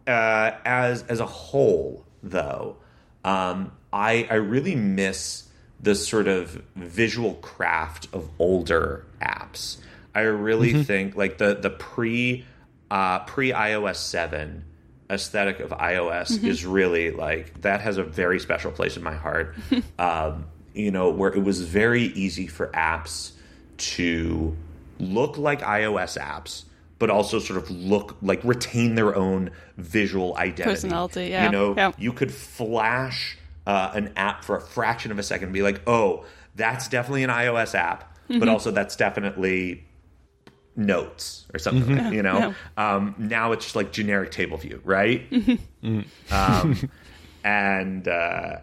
uh, 0.07 0.51
as 0.65 1.03
as 1.09 1.19
a 1.19 1.25
whole, 1.25 2.05
though, 2.29 2.77
um, 3.23 3.71
I 3.91 4.27
I 4.29 4.35
really 4.35 4.75
miss 4.75 5.47
the 5.79 5.95
sort 5.95 6.27
of 6.27 6.61
visual 6.75 7.35
craft 7.35 8.07
of 8.13 8.29
older 8.39 9.05
apps. 9.21 9.77
I 10.15 10.21
really 10.21 10.83
think 10.83 11.15
like 11.15 11.37
the 11.37 11.55
the 11.55 11.69
pre 11.69 12.45
uh, 12.89 13.19
pre 13.19 13.51
iOS 13.51 13.97
seven 13.97 14.65
aesthetic 15.09 15.59
of 15.59 15.69
iOS 15.69 16.43
is 16.43 16.65
really 16.65 17.11
like 17.11 17.61
that 17.61 17.81
has 17.81 17.97
a 17.97 18.03
very 18.03 18.39
special 18.39 18.71
place 18.71 18.97
in 18.97 19.03
my 19.03 19.13
heart. 19.13 19.55
um, 19.99 20.45
you 20.73 20.91
know, 20.91 21.09
where 21.09 21.33
it 21.33 21.43
was 21.43 21.61
very 21.61 22.03
easy 22.03 22.47
for 22.47 22.67
apps 22.67 23.31
to 23.77 24.55
look 24.99 25.37
like 25.37 25.61
iOS 25.61 26.19
apps, 26.19 26.63
but 26.99 27.09
also 27.09 27.39
sort 27.39 27.57
of 27.61 27.69
look 27.69 28.17
like 28.21 28.43
retain 28.43 28.95
their 28.95 29.15
own 29.15 29.51
visual 29.77 30.35
identity. 30.37 30.63
Personality, 30.63 31.27
yeah, 31.27 31.45
You 31.45 31.51
know, 31.51 31.73
yeah. 31.77 31.91
you 31.97 32.11
could 32.13 32.31
flash 32.33 33.37
uh, 33.65 33.91
an 33.93 34.13
app 34.15 34.43
for 34.43 34.55
a 34.57 34.61
fraction 34.61 35.11
of 35.11 35.19
a 35.19 35.23
second 35.23 35.45
and 35.45 35.53
be 35.53 35.61
like, 35.61 35.81
oh, 35.87 36.25
that's 36.55 36.87
definitely 36.87 37.23
an 37.23 37.29
iOS 37.29 37.75
app, 37.75 38.15
Mm-hmm. 38.29 38.39
but 38.39 38.49
also 38.49 38.71
that's 38.71 38.95
definitely 38.97 39.85
notes 40.75 41.45
or 41.53 41.59
something, 41.59 42.13
you 42.13 42.21
know? 42.21 42.53
Um, 42.75 43.15
now 43.17 43.51
it's 43.53 43.65
just 43.65 43.75
like 43.75 43.91
generic 43.93 44.31
table 44.31 44.57
view, 44.57 44.81
right? 44.83 45.21
um, 46.31 46.89
and 47.43 48.07
uh, 48.07 48.57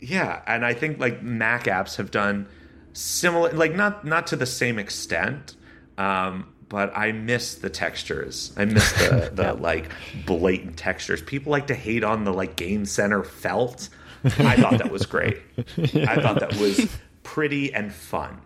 yeah, 0.00 0.42
and 0.46 0.64
I 0.64 0.74
think 0.74 0.98
like 0.98 1.22
Mac 1.22 1.64
apps 1.64 1.96
have 1.96 2.10
done 2.10 2.48
similar, 2.92 3.52
like 3.52 3.74
not 3.74 4.04
not 4.04 4.26
to 4.28 4.36
the 4.36 4.46
same 4.46 4.78
extent, 4.78 5.56
um, 5.98 6.52
but 6.72 6.90
I 6.96 7.12
miss 7.12 7.56
the 7.56 7.68
textures. 7.68 8.50
I 8.56 8.64
miss 8.64 8.90
the 8.92 9.30
the 9.34 9.52
like 9.52 9.90
blatant 10.24 10.78
textures. 10.78 11.20
People 11.20 11.52
like 11.52 11.66
to 11.66 11.74
hate 11.74 12.02
on 12.02 12.24
the 12.24 12.32
like 12.32 12.56
Game 12.56 12.86
Center 12.86 13.22
felt. 13.22 13.90
I 14.24 14.56
thought 14.56 14.78
that 14.78 14.90
was 14.90 15.04
great. 15.04 15.36
I 15.58 16.16
thought 16.20 16.40
that 16.40 16.56
was 16.56 16.88
pretty 17.24 17.74
and 17.74 17.92
fun. 17.92 18.40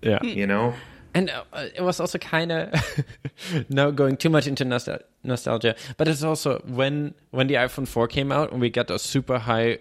Yeah. 0.00 0.22
You 0.22 0.46
know. 0.46 0.74
And 1.12 1.30
uh, 1.30 1.66
it 1.74 1.80
was 1.80 1.98
also 1.98 2.18
kind 2.18 2.52
of 2.52 3.04
now 3.68 3.90
going 3.90 4.16
too 4.16 4.30
much 4.30 4.46
into 4.46 4.64
nostal- 4.64 5.02
nostalgia, 5.24 5.74
but 5.96 6.06
it's 6.06 6.22
also 6.22 6.62
when 6.68 7.14
when 7.32 7.48
the 7.48 7.54
iPhone 7.54 7.88
4 7.88 8.06
came 8.06 8.30
out 8.30 8.52
and 8.52 8.60
we 8.60 8.70
got 8.70 8.86
those 8.86 9.02
super 9.02 9.38
high 9.38 9.78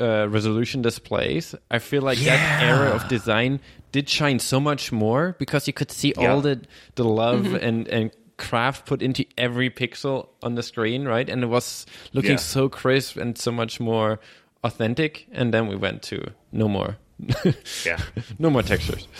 uh, 0.00 0.28
resolution 0.28 0.82
displays. 0.82 1.54
I 1.70 1.78
feel 1.78 2.02
like 2.02 2.18
that 2.18 2.62
era 2.62 2.90
of 2.90 3.06
design 3.06 3.60
did 3.92 4.08
shine 4.08 4.38
so 4.38 4.58
much 4.60 4.90
more 4.92 5.36
because 5.38 5.66
you 5.66 5.72
could 5.72 5.90
see 5.92 6.12
Yeah. 6.16 6.32
all 6.32 6.40
the 6.40 6.60
the 6.94 7.04
love 7.04 7.44
mm-hmm. 7.44 7.56
and 7.56 7.88
and 7.88 8.10
craft 8.38 8.86
put 8.86 9.02
into 9.02 9.24
every 9.38 9.70
pixel 9.70 10.28
on 10.42 10.54
the 10.56 10.62
screen, 10.62 11.04
right? 11.06 11.28
And 11.30 11.42
it 11.44 11.48
was 11.48 11.86
looking 12.12 12.32
Yeah. 12.32 12.36
so 12.38 12.68
crisp 12.68 13.16
and 13.16 13.38
so 13.38 13.52
much 13.52 13.78
more 13.78 14.18
authentic. 14.64 15.26
And 15.32 15.52
then 15.54 15.68
we 15.68 15.76
went 15.76 16.02
to 16.04 16.32
no 16.50 16.66
more, 16.68 16.96
Yeah. 17.86 17.98
no 18.38 18.50
more 18.50 18.62
textures. 18.62 19.06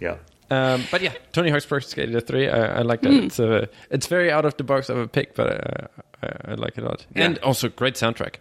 Yeah. 0.00 0.16
Um, 0.50 0.84
but 0.90 1.00
yeah, 1.02 1.12
Tony 1.32 1.50
Hawk's 1.50 1.66
Pro 1.66 1.78
Skater 1.80 2.20
3, 2.20 2.48
I, 2.48 2.78
I 2.78 2.82
like 2.82 3.02
that. 3.02 3.12
Hmm. 3.12 3.26
It's 3.26 3.38
a, 3.38 3.68
it's 3.90 4.06
very 4.06 4.30
out 4.32 4.44
of 4.44 4.56
the 4.56 4.64
box 4.64 4.88
of 4.88 4.98
a 4.98 5.06
pick, 5.06 5.34
but 5.34 5.46
uh, 5.48 5.86
I, 6.22 6.52
I 6.52 6.54
like 6.54 6.76
it 6.78 6.84
a 6.84 6.86
lot. 6.88 7.06
Yeah. 7.14 7.24
And 7.26 7.38
also 7.38 7.68
great 7.68 7.94
soundtrack. 7.94 8.36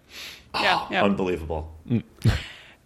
Ah, 0.54 0.64
yeah, 0.64 0.88
yeah. 0.92 1.04
Unbelievable. 1.04 1.72
Mm. 1.88 2.04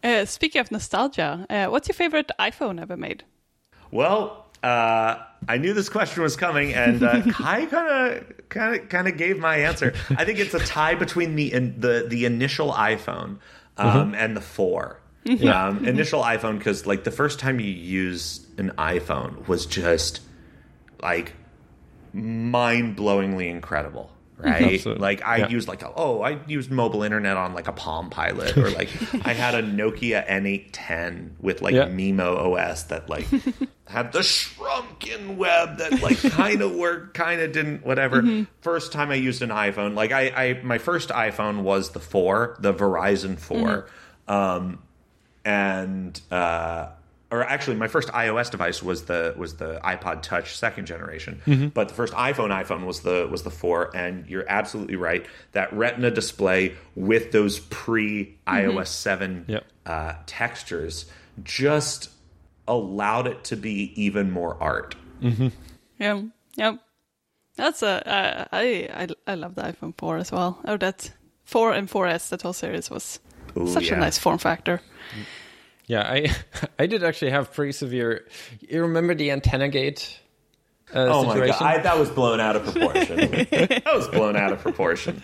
Uh, 0.03 0.25
speaking 0.25 0.59
of 0.59 0.71
nostalgia, 0.71 1.45
uh, 1.49 1.67
what's 1.67 1.87
your 1.87 1.93
favorite 1.93 2.29
iPhone 2.39 2.81
ever 2.81 2.97
made? 2.97 3.23
Well, 3.91 4.45
uh, 4.61 5.17
I 5.47 5.57
knew 5.57 5.73
this 5.73 5.89
question 5.89 6.23
was 6.23 6.35
coming, 6.35 6.73
and 6.73 7.01
uh, 7.03 7.21
Kai 7.31 7.65
kind 7.65 8.15
of, 8.17 8.49
kind 8.49 8.75
of, 8.75 8.89
kind 8.89 9.07
of 9.07 9.17
gave 9.17 9.39
my 9.39 9.57
answer. 9.57 9.93
I 10.09 10.25
think 10.25 10.39
it's 10.39 10.53
a 10.53 10.59
tie 10.59 10.95
between 10.95 11.35
the 11.35 11.53
in, 11.53 11.79
the 11.79 12.05
the 12.07 12.25
initial 12.25 12.71
iPhone 12.71 13.39
um, 13.77 14.13
and 14.15 14.35
the 14.35 14.41
4 14.41 14.99
Um, 15.25 15.85
initial 15.85 16.21
iPhone 16.21 16.57
because 16.57 16.85
like 16.85 17.05
the 17.05 17.11
first 17.11 17.39
time 17.39 17.59
you 17.59 17.71
use 17.71 18.45
an 18.57 18.71
iPhone 18.77 19.47
was 19.47 19.65
just 19.65 20.19
like 21.01 21.33
mind 22.13 22.97
blowingly 22.97 23.49
incredible. 23.49 24.11
Right, 24.43 24.73
Absolutely. 24.73 25.01
like 25.01 25.23
I 25.23 25.37
Yeah. 25.37 25.47
used 25.49 25.67
like 25.69 25.83
a, 25.83 25.91
oh 25.95 26.21
I 26.21 26.39
used 26.47 26.69
mobile 26.69 27.03
internet 27.03 27.37
on 27.37 27.53
like 27.53 27.67
a 27.67 27.71
Palm 27.71 28.09
Pilot 28.09 28.57
or 28.57 28.69
like 28.71 28.89
I 29.25 29.31
had 29.33 29.55
a 29.55 29.61
Nokia 29.63 30.27
N810 30.27 31.31
with 31.39 31.61
like 31.61 31.73
Yeah. 31.75 31.85
Maemo 31.87 32.53
OS 32.57 32.83
that 32.85 33.07
like 33.09 33.27
had 33.87 34.11
the 34.11 34.21
shrunken 34.23 35.37
web 35.37 35.77
that 35.77 36.01
like 36.01 36.17
kind 36.31 36.61
of 36.61 36.73
worked, 36.75 37.13
kind 37.13 37.39
of 37.41 37.51
didn't, 37.53 37.85
whatever. 37.85 38.45
First 38.61 38.91
time 38.91 39.11
I 39.11 39.15
used 39.15 39.41
an 39.43 39.49
iPhone, 39.49 39.93
like 39.95 40.11
I, 40.11 40.29
I, 40.29 40.61
my 40.63 40.77
first 40.77 41.09
iPhone 41.09 41.61
was 41.61 41.91
the 41.91 41.99
four, 41.99 42.57
the 42.59 42.73
Verizon 42.73 43.37
4 43.39 43.87
um, 44.27 44.79
and 45.45 46.19
uh, 46.31 46.87
or 47.33 47.41
actually, 47.43 47.77
my 47.77 47.87
first 47.87 48.09
iOS 48.09 48.51
device 48.51 48.83
was 48.83 49.05
the 49.05 49.33
was 49.35 49.55
the 49.55 49.79
iPod 49.83 50.21
Touch 50.21 50.55
second 50.55 50.85
generation, 50.85 51.71
but 51.73 51.87
the 51.89 51.95
first 51.95 52.13
iPhone 52.13 52.49
iPhone 52.49 52.85
was 52.85 52.99
the 52.99 53.27
was 53.31 53.41
the 53.41 53.49
four. 53.49 53.89
And 53.95 54.27
you're 54.29 54.45
absolutely 54.47 54.97
right 54.97 55.25
that 55.53 55.73
Retina 55.73 56.11
display 56.11 56.75
with 56.95 57.31
those 57.31 57.59
pre 57.59 58.37
iOS 58.45 58.87
seven 58.87 59.45
Yep. 59.47 59.65
uh, 59.87 60.13
textures 60.27 61.07
just 61.43 62.11
allowed 62.67 63.25
it 63.25 63.43
to 63.45 63.55
be 63.57 63.91
even 63.95 64.29
more 64.29 64.55
art. 64.61 64.95
Yeah, 65.97 66.21
yeah. 66.55 66.75
That's 67.55 67.81
a 67.81 68.07
uh, 68.07 68.45
I, 68.51 68.89
I 68.93 69.07
I 69.31 69.35
love 69.35 69.55
the 69.55 69.63
iPhone 69.63 69.97
4 69.97 70.17
as 70.17 70.31
well. 70.31 70.59
Oh, 70.65 70.77
that 70.77 71.11
4 71.45 71.73
and 71.73 71.89
4S, 71.89 72.29
that 72.29 72.43
whole 72.43 72.53
series 72.53 72.91
was 72.91 73.19
Ooh, 73.57 73.67
such 73.67 73.89
a 73.89 73.95
nice 73.95 74.19
form 74.19 74.37
factor. 74.37 74.81
Yeah, 75.87 76.01
I 76.01 76.35
I 76.79 76.87
did 76.87 77.03
actually 77.03 77.31
have 77.31 77.53
pretty 77.53 77.71
severe. 77.71 78.27
You 78.61 78.81
remember 78.83 79.15
the 79.15 79.31
antenna 79.31 79.69
gate 79.69 80.19
uh, 80.93 81.07
Oh 81.11 81.23
my 81.25 81.47
god, 81.47 81.61
I, 81.61 81.77
that 81.79 81.97
was 81.97 82.09
blown 82.09 82.39
out 82.39 82.55
of 82.55 82.63
proportion. 82.63 83.17
that 83.51 83.91
was 83.93 84.07
blown 84.07 84.35
out 84.35 84.51
of 84.51 84.59
proportion. 84.59 85.21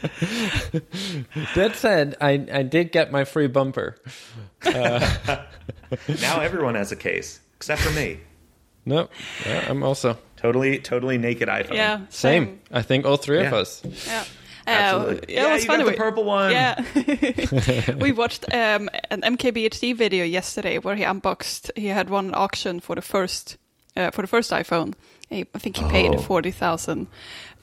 That 1.55 1.75
said, 1.75 2.17
I 2.19 2.45
I 2.51 2.63
did 2.63 2.91
get 2.91 3.11
my 3.11 3.23
free 3.25 3.47
bumper. 3.47 3.97
Now 6.21 6.41
everyone 6.41 6.75
has 6.75 6.91
a 6.91 6.95
case 6.95 7.39
except 7.55 7.81
for 7.81 7.89
me. 7.91 8.19
Nope, 8.85 9.11
yeah, 9.43 9.65
I'm 9.67 9.81
also 9.81 10.19
Totally, 10.39 10.79
totally 10.79 11.17
naked 11.17 11.49
iPhone. 11.49 11.73
Yeah, 11.73 12.01
same. 12.09 12.61
I 12.71 12.81
think 12.81 13.05
all 13.05 13.17
three 13.17 13.45
of 13.45 13.51
us. 13.51 13.83
Yeah. 14.07 14.23
Uh, 14.69 14.71
Absolutely. 14.71 15.33
yeah, 15.33 15.47
it 15.47 15.51
was 15.53 15.63
you 15.63 15.67
funny. 15.67 15.83
got 15.83 15.91
the 15.91 15.97
purple 15.97 16.23
one. 16.23 16.51
Yeah. 16.51 17.95
we 17.99 18.11
watched 18.11 18.45
um, 18.53 18.89
an 19.09 19.21
MKBHD 19.21 19.95
video 19.95 20.23
yesterday 20.25 20.77
where 20.77 20.95
he 20.95 21.03
unboxed. 21.03 21.71
He 21.75 21.87
had 21.87 22.09
one 22.09 22.33
auction 22.35 22.79
for 22.79 22.95
the 22.95 23.01
first 23.01 23.57
uh, 23.97 24.11
for 24.11 24.21
the 24.21 24.27
first 24.27 24.51
iPhone. 24.51 24.93
He, 25.29 25.45
I 25.55 25.59
think 25.59 25.77
he 25.77 25.83
paid 25.89 26.13
Oh. 26.15 26.17
forty 26.19 26.51
thousand. 26.51 27.07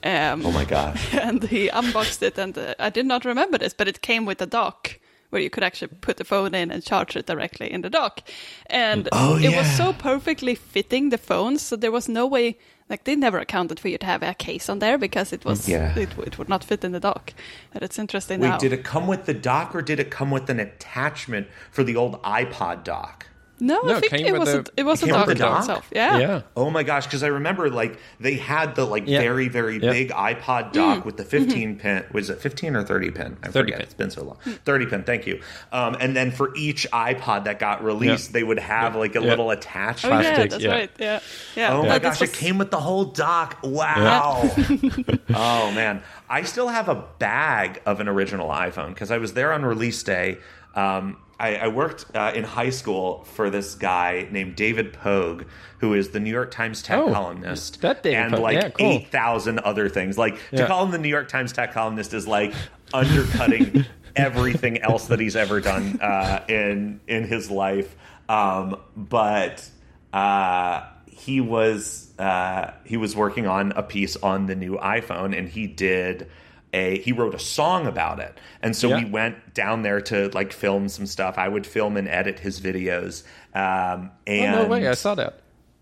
Um, 0.03 0.45
Oh 0.45 0.51
my 0.51 0.65
gosh. 0.65 1.13
and 1.21 1.43
he 1.43 1.69
unboxed 1.69 2.21
it, 2.23 2.37
and 2.37 2.57
uh, 2.57 2.75
I 2.79 2.89
did 2.89 3.05
not 3.05 3.25
remember 3.25 3.57
this, 3.57 3.73
but 3.73 3.87
it 3.87 4.01
came 4.01 4.25
with 4.25 4.41
a 4.41 4.45
dock 4.45 4.99
where 5.29 5.41
you 5.41 5.49
could 5.49 5.63
actually 5.63 5.89
put 6.01 6.17
the 6.17 6.23
phone 6.23 6.55
in 6.55 6.71
and 6.71 6.83
charge 6.83 7.15
it 7.15 7.25
directly 7.25 7.71
in 7.71 7.81
the 7.81 7.89
dock, 7.89 8.21
and 8.67 9.09
Oh, 9.11 9.37
it 9.37 9.55
was 9.55 9.69
so 9.75 9.93
perfectly 9.93 10.55
fitting 10.55 11.09
the 11.09 11.17
phones, 11.17 11.61
so 11.61 11.75
there 11.75 11.91
was 11.91 12.07
no 12.07 12.25
way. 12.25 12.57
Like 12.89 13.03
they 13.03 13.17
never 13.17 13.37
accounted 13.37 13.81
for 13.81 13.89
you 13.89 13.97
to 13.97 14.05
have 14.05 14.23
a 14.23 14.33
case 14.33 14.69
on 14.69 14.79
there 14.79 14.97
because 14.97 15.33
it 15.33 15.43
was 15.43 15.67
Yeah. 15.67 15.93
it, 15.99 16.17
it 16.19 16.37
would 16.37 16.47
not 16.47 16.63
fit 16.63 16.85
in 16.85 16.93
the 16.93 17.01
dock. 17.01 17.33
But 17.73 17.83
it's 17.83 17.99
interesting 17.99 18.39
Wait, 18.39 18.47
now. 18.47 18.57
did 18.57 18.71
it 18.71 18.85
come 18.85 19.07
with 19.07 19.25
the 19.25 19.33
dock 19.33 19.75
or 19.75 19.81
did 19.81 19.99
it 19.99 20.09
come 20.09 20.31
with 20.31 20.49
an 20.49 20.59
attachment 20.61 21.47
for 21.69 21.83
the 21.83 21.97
old 21.97 22.21
iPod 22.23 22.85
dock? 22.85 23.27
No, 23.59 23.81
No, 23.81 23.95
I 23.95 23.97
it 23.97 24.01
think 24.01 24.11
came 24.11 24.27
it 24.27 24.31
with 24.33 24.41
was 24.41 24.51
the- 24.51 24.59
a, 24.59 24.65
it 24.77 24.83
was 24.83 25.01
it 25.03 25.09
a 25.09 25.13
came 25.13 25.25
the 25.25 25.35
dock? 25.35 25.59
itself. 25.61 25.89
Yeah. 25.91 26.17
Yeah. 26.19 26.41
Oh 26.55 26.69
my 26.69 26.83
gosh, 26.83 27.05
because 27.05 27.23
I 27.23 27.27
remember 27.27 27.69
like 27.71 27.97
they 28.19 28.35
had 28.35 28.75
the 28.75 28.85
like 28.85 29.03
Yeah. 29.07 29.19
very, 29.21 29.47
very 29.47 29.77
Yeah. 29.81 29.91
big 29.91 30.11
iPod 30.11 30.73
dock 30.73 31.05
with 31.05 31.17
the 31.17 31.23
15 31.25 31.77
pin. 31.79 32.03
Was 32.11 32.29
it 32.29 32.39
15 32.39 32.75
or 32.75 32.83
30 32.83 33.09
pin? 33.09 33.37
I 33.41 33.47
30 33.47 33.51
forget. 33.71 33.77
pin. 33.79 33.81
It's 33.85 33.93
been 33.95 34.11
so 34.11 34.23
long. 34.23 34.37
30 34.65 34.85
pin, 34.85 35.03
thank 35.03 35.25
you. 35.25 35.41
Um, 35.71 35.97
and 35.99 36.15
then 36.15 36.29
for 36.31 36.55
each 36.55 36.85
iPod 36.91 37.45
that 37.45 37.57
got 37.57 37.83
released, 37.83 38.29
Yeah. 38.29 38.33
they 38.33 38.43
would 38.43 38.59
have 38.59 38.95
like 38.95 39.15
a 39.15 39.21
Yeah. 39.21 39.29
little 39.29 39.47
Oh 39.47 39.51
attachment. 39.51 40.23
yeah, 40.23 40.45
that's 40.45 40.63
yeah. 40.63 40.71
right. 40.71 40.91
Yeah, 40.99 41.19
yeah. 41.55 41.73
Oh 41.73 41.81
my 41.83 41.97
this 41.97 41.99
gosh, 41.99 42.21
was- 42.21 42.29
it 42.29 42.35
came 42.35 42.57
with 42.59 42.69
the 42.71 42.79
whole 42.79 43.05
dock. 43.05 43.57
Wow. 43.63 44.49
oh 45.33 45.71
man. 45.71 46.03
I 46.29 46.43
still 46.43 46.67
have 46.67 46.89
a 46.89 47.03
bag 47.19 47.81
of 47.85 47.99
an 48.01 48.07
original 48.07 48.49
iPhone 48.49 48.89
because 48.89 49.11
I 49.11 49.17
was 49.17 49.33
there 49.33 49.53
on 49.53 49.65
release 49.65 50.03
day. 50.03 50.37
Um, 50.75 51.17
I, 51.39 51.55
I 51.55 51.67
worked 51.67 52.05
uh, 52.15 52.31
in 52.33 52.43
high 52.43 52.71
school 52.71 53.23
for 53.33 53.49
this 53.49 53.75
guy 53.75 54.27
named 54.31 54.55
David 54.55 54.93
Pogue, 54.93 55.43
who 55.79 55.93
is 55.93 56.09
the 56.09 56.19
New 56.19 56.31
York 56.31 56.49
Times 56.51 56.81
tech 56.81 56.97
Oh, 56.97 57.11
columnist. 57.13 57.81
that 57.81 58.01
David 58.01 58.19
and 58.19 58.31
Pogue. 58.33 58.41
like 58.41 58.53
Yeah, 58.55 58.69
cool. 58.69 58.87
8,000 58.87 59.59
other 59.59 59.87
things. 59.89 60.17
Like 60.17 60.37
to 60.51 60.65
call 60.65 60.85
him 60.85 60.91
the 60.91 60.97
New 60.97 61.09
York 61.09 61.27
Times 61.29 61.53
tech 61.53 61.73
columnist 61.73 62.13
is 62.15 62.27
like 62.27 62.53
undercutting 62.93 63.85
everything 64.15 64.81
else 64.81 65.07
that 65.07 65.19
he's 65.19 65.35
ever 65.35 65.61
done 65.61 65.99
uh, 66.01 66.43
in 66.47 66.99
in 67.07 67.23
his 67.25 67.51
life. 67.51 67.95
Um, 68.29 68.79
but 68.95 69.69
uh, 70.13 70.85
he 71.05 71.39
was 71.41 72.11
uh, 72.17 72.71
he 72.83 72.97
was 72.97 73.15
working 73.15 73.45
on 73.47 73.71
a 73.73 73.83
piece 73.83 74.15
on 74.17 74.47
the 74.47 74.55
new 74.55 74.77
iPhone, 74.77 75.37
and 75.37 75.47
he 75.47 75.67
did 75.67 76.29
a 76.77 76.99
he 76.99 77.11
wrote 77.11 77.33
a 77.35 77.39
song 77.39 77.87
about 77.87 78.19
it, 78.19 78.37
and 78.61 78.75
so 78.75 78.89
Yeah. 78.89 79.03
we 79.03 79.09
went 79.09 79.53
down 79.53 79.81
there 79.81 79.99
to 80.01 80.29
like 80.29 80.51
film 80.53 80.87
some 80.89 81.05
stuff. 81.05 81.37
I 81.37 81.47
would 81.47 81.65
film 81.67 81.97
and 81.97 82.07
edit 82.07 82.39
his 82.39 82.59
videos. 82.61 83.23
Um, 83.53 84.11
Oh, 84.27 84.31
and 84.31 84.51
no 84.55 84.65
way! 84.67 84.87
I 84.87 84.93
saw 84.93 85.15
that. 85.15 85.39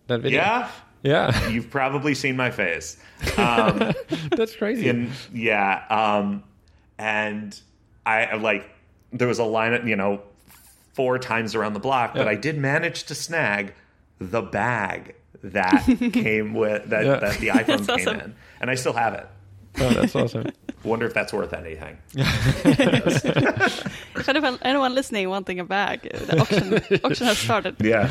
That 0.08 0.22
video. 0.22 0.40
yeah, 0.42 0.70
Yeah. 1.04 1.50
you've 1.54 1.70
probably 1.70 2.14
seen 2.16 2.36
my 2.36 2.52
face. 2.52 2.98
Um, 3.38 3.92
That's 4.38 4.56
crazy. 4.56 4.88
and 4.90 5.10
yeah, 5.34 5.84
um, 5.90 6.44
and 6.98 7.60
I 8.06 8.36
like 8.36 8.70
there 9.12 9.28
was 9.28 9.40
a 9.40 9.44
line, 9.46 9.88
you 9.88 9.96
know, 9.96 10.22
four 10.94 11.18
times 11.20 11.56
around 11.56 11.74
the 11.74 11.80
block, 11.80 12.14
but 12.14 12.28
I 12.28 12.36
did 12.36 12.58
manage 12.58 13.04
to 13.06 13.16
snag 13.16 13.74
the 14.20 14.42
bag 14.42 15.16
that 15.44 15.86
came 16.14 16.54
with 16.54 16.90
that, 16.90 17.06
Yeah. 17.06 17.16
that 17.20 17.40
the 17.40 17.48
iPhone 17.50 17.86
That's 17.86 18.04
came 18.04 18.08
awesome. 18.08 18.20
in, 18.20 18.36
and 18.62 18.70
I 18.70 18.76
still 18.76 18.94
have 18.94 19.14
it. 19.14 19.28
Oh, 19.80 19.90
that's 19.90 20.16
awesome. 20.16 20.52
Wonder 20.84 21.06
if 21.06 21.14
that's 21.14 21.34
worth 21.34 21.54
anything. 21.54 21.98
If 24.18 24.30
anyone, 24.30 24.58
anyone 24.62 24.96
listening 24.96 25.30
wanting 25.30 25.60
a 25.60 25.66
bag, 25.66 26.02
the 26.04 26.40
auction, 26.40 27.00
auction 27.04 27.28
has 27.28 27.38
started. 27.38 27.76
Yeah. 27.84 28.10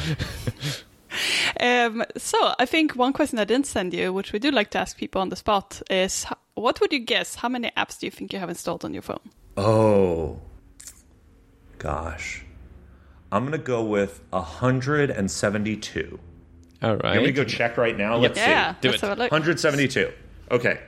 Um, 1.61 2.05
so 2.17 2.37
I 2.59 2.67
think 2.67 2.97
one 2.97 3.12
question 3.12 3.39
I 3.39 3.45
didn't 3.45 3.67
send 3.67 3.95
you, 3.95 4.12
which 4.12 4.33
we 4.33 4.39
do 4.39 4.51
like 4.51 4.71
to 4.71 4.79
ask 4.79 4.97
people 4.97 5.21
on 5.21 5.29
the 5.29 5.37
spot, 5.37 5.81
is 5.89 6.27
what 6.55 6.81
would 6.81 6.93
you 6.93 6.99
guess? 6.99 7.37
How 7.37 7.49
many 7.49 7.71
apps 7.77 7.99
do 8.01 8.07
you 8.07 8.11
think 8.11 8.33
you 8.33 8.41
have 8.41 8.49
installed 8.49 8.85
on 8.85 8.93
your 8.93 9.03
phone? 9.03 9.21
Oh, 9.57 10.41
gosh, 11.79 12.45
I'm 13.31 13.45
gonna 13.45 13.59
go 13.59 13.85
with 13.85 14.21
hundred 14.33 15.11
and 15.11 15.31
seventy-two. 15.31 16.19
All 16.83 16.97
right. 16.97 17.15
Can 17.15 17.23
we 17.23 17.33
go 17.33 17.45
check 17.45 17.77
right 17.77 17.97
now? 17.97 18.17
Let's 18.17 18.37
yeah, 18.37 18.75
do 18.81 18.91
let's 18.91 19.03
it. 19.03 19.07
have 19.07 19.17
a 19.19 19.23
look. 19.23 19.31
see. 19.31 19.35
172. 19.35 20.12
Okay. 20.51 20.81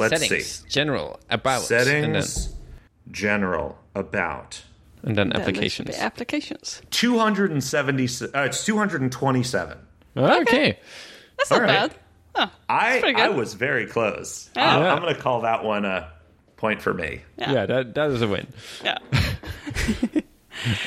Let's 0.00 0.20
Settings, 0.20 0.46
see. 0.46 0.68
general, 0.68 1.20
about, 1.28 1.62
Settings, 1.62 2.54
general, 3.10 3.78
about. 3.94 4.62
and 5.02 5.16
then, 5.16 5.30
and 5.32 5.42
then 5.44 5.44
Then 5.44 5.54
there 5.54 5.68
should 5.68 5.88
applications. 5.90 5.98
applications. 5.98 6.82
270, 6.90 8.04
uh, 8.34 8.42
it's 8.44 8.64
227. 8.64 9.78
okay. 10.16 10.78
That's 11.36 11.50
not 11.50 11.56
All 11.60 11.60
right. 11.66 11.90
bad. 11.90 11.94
Oh, 12.36 12.50
I, 12.68 13.00
pretty 13.00 13.20
I 13.20 13.28
was 13.28 13.54
very 13.54 13.86
close. 13.86 14.50
Yeah. 14.56 14.76
I'm, 14.76 14.82
Yeah. 14.82 14.92
I'm 14.94 15.02
going 15.02 15.14
to 15.14 15.20
call 15.20 15.40
that 15.42 15.64
one 15.64 15.84
a 15.84 16.10
point 16.56 16.80
for 16.80 16.94
me. 16.94 17.20
Yeah. 17.36 17.52
Yeah, 17.52 17.66
that 17.66 17.94
that 17.94 18.10
is 18.10 18.22
a 18.22 18.28
win. 18.28 18.46
yeah. 18.84 18.98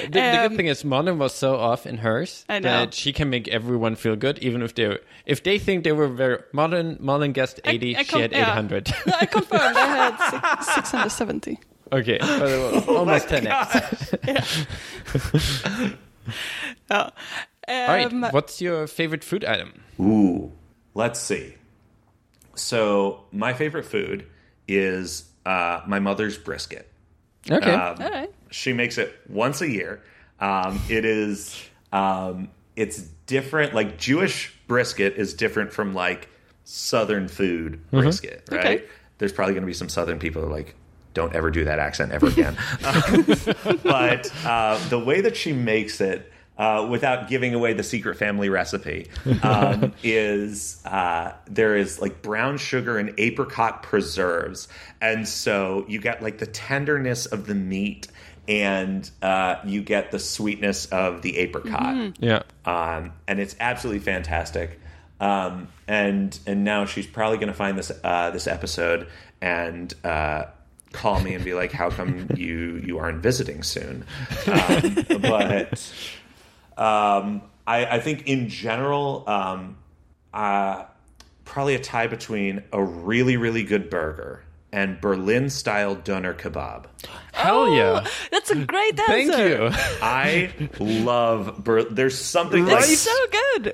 The, 0.03 0.07
the 0.09 0.21
Um, 0.21 0.47
good 0.49 0.57
thing 0.57 0.67
is, 0.67 0.83
Malin 0.85 1.17
was 1.17 1.33
so 1.33 1.55
off 1.55 1.85
in 1.85 1.97
hers 1.99 2.45
I 2.49 2.59
that 2.59 2.93
she 2.93 3.11
can 3.13 3.29
make 3.29 3.47
everyone 3.47 3.95
feel 3.95 4.15
good, 4.15 4.39
even 4.39 4.61
if 4.61 4.75
they 4.75 4.97
if 5.25 5.41
they 5.43 5.57
think 5.59 5.83
they 5.83 5.91
were 5.91 6.07
very 6.07 6.39
Modern. 6.51 6.97
Malin 6.99 7.31
guessed 7.33 7.59
eighty, 7.65 7.95
I 7.97 8.03
she 8.03 8.11
com- 8.11 8.21
had 8.21 8.31
yeah. 8.31 8.39
eight 8.41 8.53
hundred. 8.53 8.93
No, 9.07 9.13
I 9.19 9.25
confirmed 9.25 9.75
I 9.77 9.85
had 9.85 10.17
six, 10.65 10.89
670. 10.91 11.59
okay, 11.91 12.17
but 12.19 12.49
it 12.49 12.73
was 12.73 12.87
almost 12.87 13.29
my 13.31 13.39
ten 13.39 13.47
x. 13.47 14.15
Oh. 16.89 17.09
All 17.67 17.87
right, 17.87 18.05
Um, 18.11 18.23
what's 18.31 18.61
your 18.61 18.87
favorite 18.87 19.23
food 19.23 19.43
item? 19.45 19.81
Ooh, 19.99 20.51
let's 20.93 21.19
see. 21.19 21.55
So, 22.55 23.23
my 23.31 23.53
favorite 23.53 23.85
food 23.85 24.25
is 24.67 25.25
uh, 25.45 25.81
my 25.87 25.99
mother's 25.99 26.37
brisket. 26.37 26.91
Okay, 27.49 27.71
Um, 27.71 28.01
all 28.01 28.09
right. 28.09 28.33
She 28.51 28.73
makes 28.73 28.97
it 28.97 29.13
once 29.29 29.61
a 29.61 29.69
year. 29.69 30.01
Um, 30.39 30.81
it 30.89 31.05
is 31.05 31.61
um, 31.91 32.49
it's 32.75 33.01
different. 33.27 33.73
Like 33.73 33.97
Jewish 33.97 34.53
brisket 34.67 35.15
is 35.15 35.33
different 35.33 35.71
from 35.73 35.93
like 35.93 36.29
Southern 36.65 37.27
food 37.27 37.79
brisket, 37.91 38.43
right? 38.51 38.59
Okay. 38.59 38.83
There's 39.17 39.33
probably 39.33 39.53
going 39.53 39.63
to 39.63 39.67
be 39.67 39.73
some 39.73 39.89
Southern 39.89 40.19
people 40.19 40.41
who 40.41 40.47
are 40.49 40.51
like, 40.55 40.75
don't 41.13 41.33
ever 41.35 41.51
do 41.51 41.63
that 41.65 41.79
accent 41.79 42.11
ever 42.11 42.27
again. 42.27 42.57
But 43.83 44.31
uh, 44.45 44.89
the 44.89 44.99
way 44.99 45.21
that 45.21 45.35
she 45.37 45.53
makes 45.53 46.01
it. 46.01 46.31
Uh, 46.55 46.85
without 46.87 47.27
giving 47.27 47.55
away 47.55 47.73
the 47.73 47.81
secret 47.81 48.15
family 48.15 48.47
recipe, 48.47 49.07
um, 49.41 49.91
is 50.03 50.79
uh, 50.85 51.33
there 51.45 51.75
is 51.75 51.99
like 51.99 52.21
brown 52.21 52.57
sugar 52.57 52.99
and 52.99 53.11
apricot 53.17 53.81
preserves, 53.81 54.67
and 55.01 55.27
so 55.27 55.83
you 55.87 55.99
get 55.99 56.21
like 56.21 56.37
the 56.37 56.45
tenderness 56.45 57.25
of 57.25 57.47
the 57.47 57.55
meat, 57.55 58.07
and 58.47 59.09
uh, 59.23 59.55
you 59.65 59.81
get 59.81 60.11
the 60.11 60.19
sweetness 60.19 60.85
of 60.87 61.23
the 61.23 61.37
apricot 61.37 62.13
yeah. 62.19 62.43
um, 62.65 63.13
and 63.27 63.39
it's 63.39 63.55
absolutely 63.59 64.01
fantastic. 64.01 64.79
Um, 65.19 65.69
and 65.87 66.37
and 66.45 66.63
now 66.63 66.85
she's 66.85 67.07
probably 67.07 67.37
going 67.37 67.47
to 67.47 67.53
find 67.53 67.77
this 67.77 67.91
uh, 68.03 68.31
this 68.31 68.45
episode 68.45 69.07
and 69.41 69.93
uh, 70.03 70.45
call 70.91 71.19
me 71.19 71.33
and 71.33 71.43
be 71.43 71.53
like, 71.53 71.71
"How 71.71 71.89
come 71.89 72.27
you 72.35 72.81
you 72.85 72.99
aren't 72.99 73.21
visiting 73.21 73.63
soon?" 73.63 74.05
Um, 74.47 75.05
but 75.21 75.93
um, 76.77 77.41
I, 77.65 77.85
I 77.85 77.99
think 77.99 78.27
in 78.27 78.49
general, 78.49 79.23
um, 79.27 79.77
uh, 80.33 80.85
probably 81.45 81.75
a 81.75 81.79
tie 81.79 82.07
between 82.07 82.63
a 82.71 82.83
really 82.83 83.37
really 83.37 83.63
good 83.63 83.89
burger 83.89 84.43
and 84.73 84.99
Berlin 84.99 85.49
style 85.49 85.95
doner 85.95 86.33
kebab. 86.33 86.85
Hell 87.31 87.69
yeah! 87.75 88.01
Oh, 88.03 88.11
That's 88.31 88.49
a 88.49 88.65
great 88.65 88.99
answer. 88.99 89.05
Thank 89.05 89.37
you. 89.37 89.69
I 90.01 90.51
love 90.79 91.63
Ber- 91.63 91.83
there's 91.83 92.17
something 92.17 92.65
That's 92.65 92.87
like 92.87 92.97
so 92.97 93.27
good. 93.31 93.73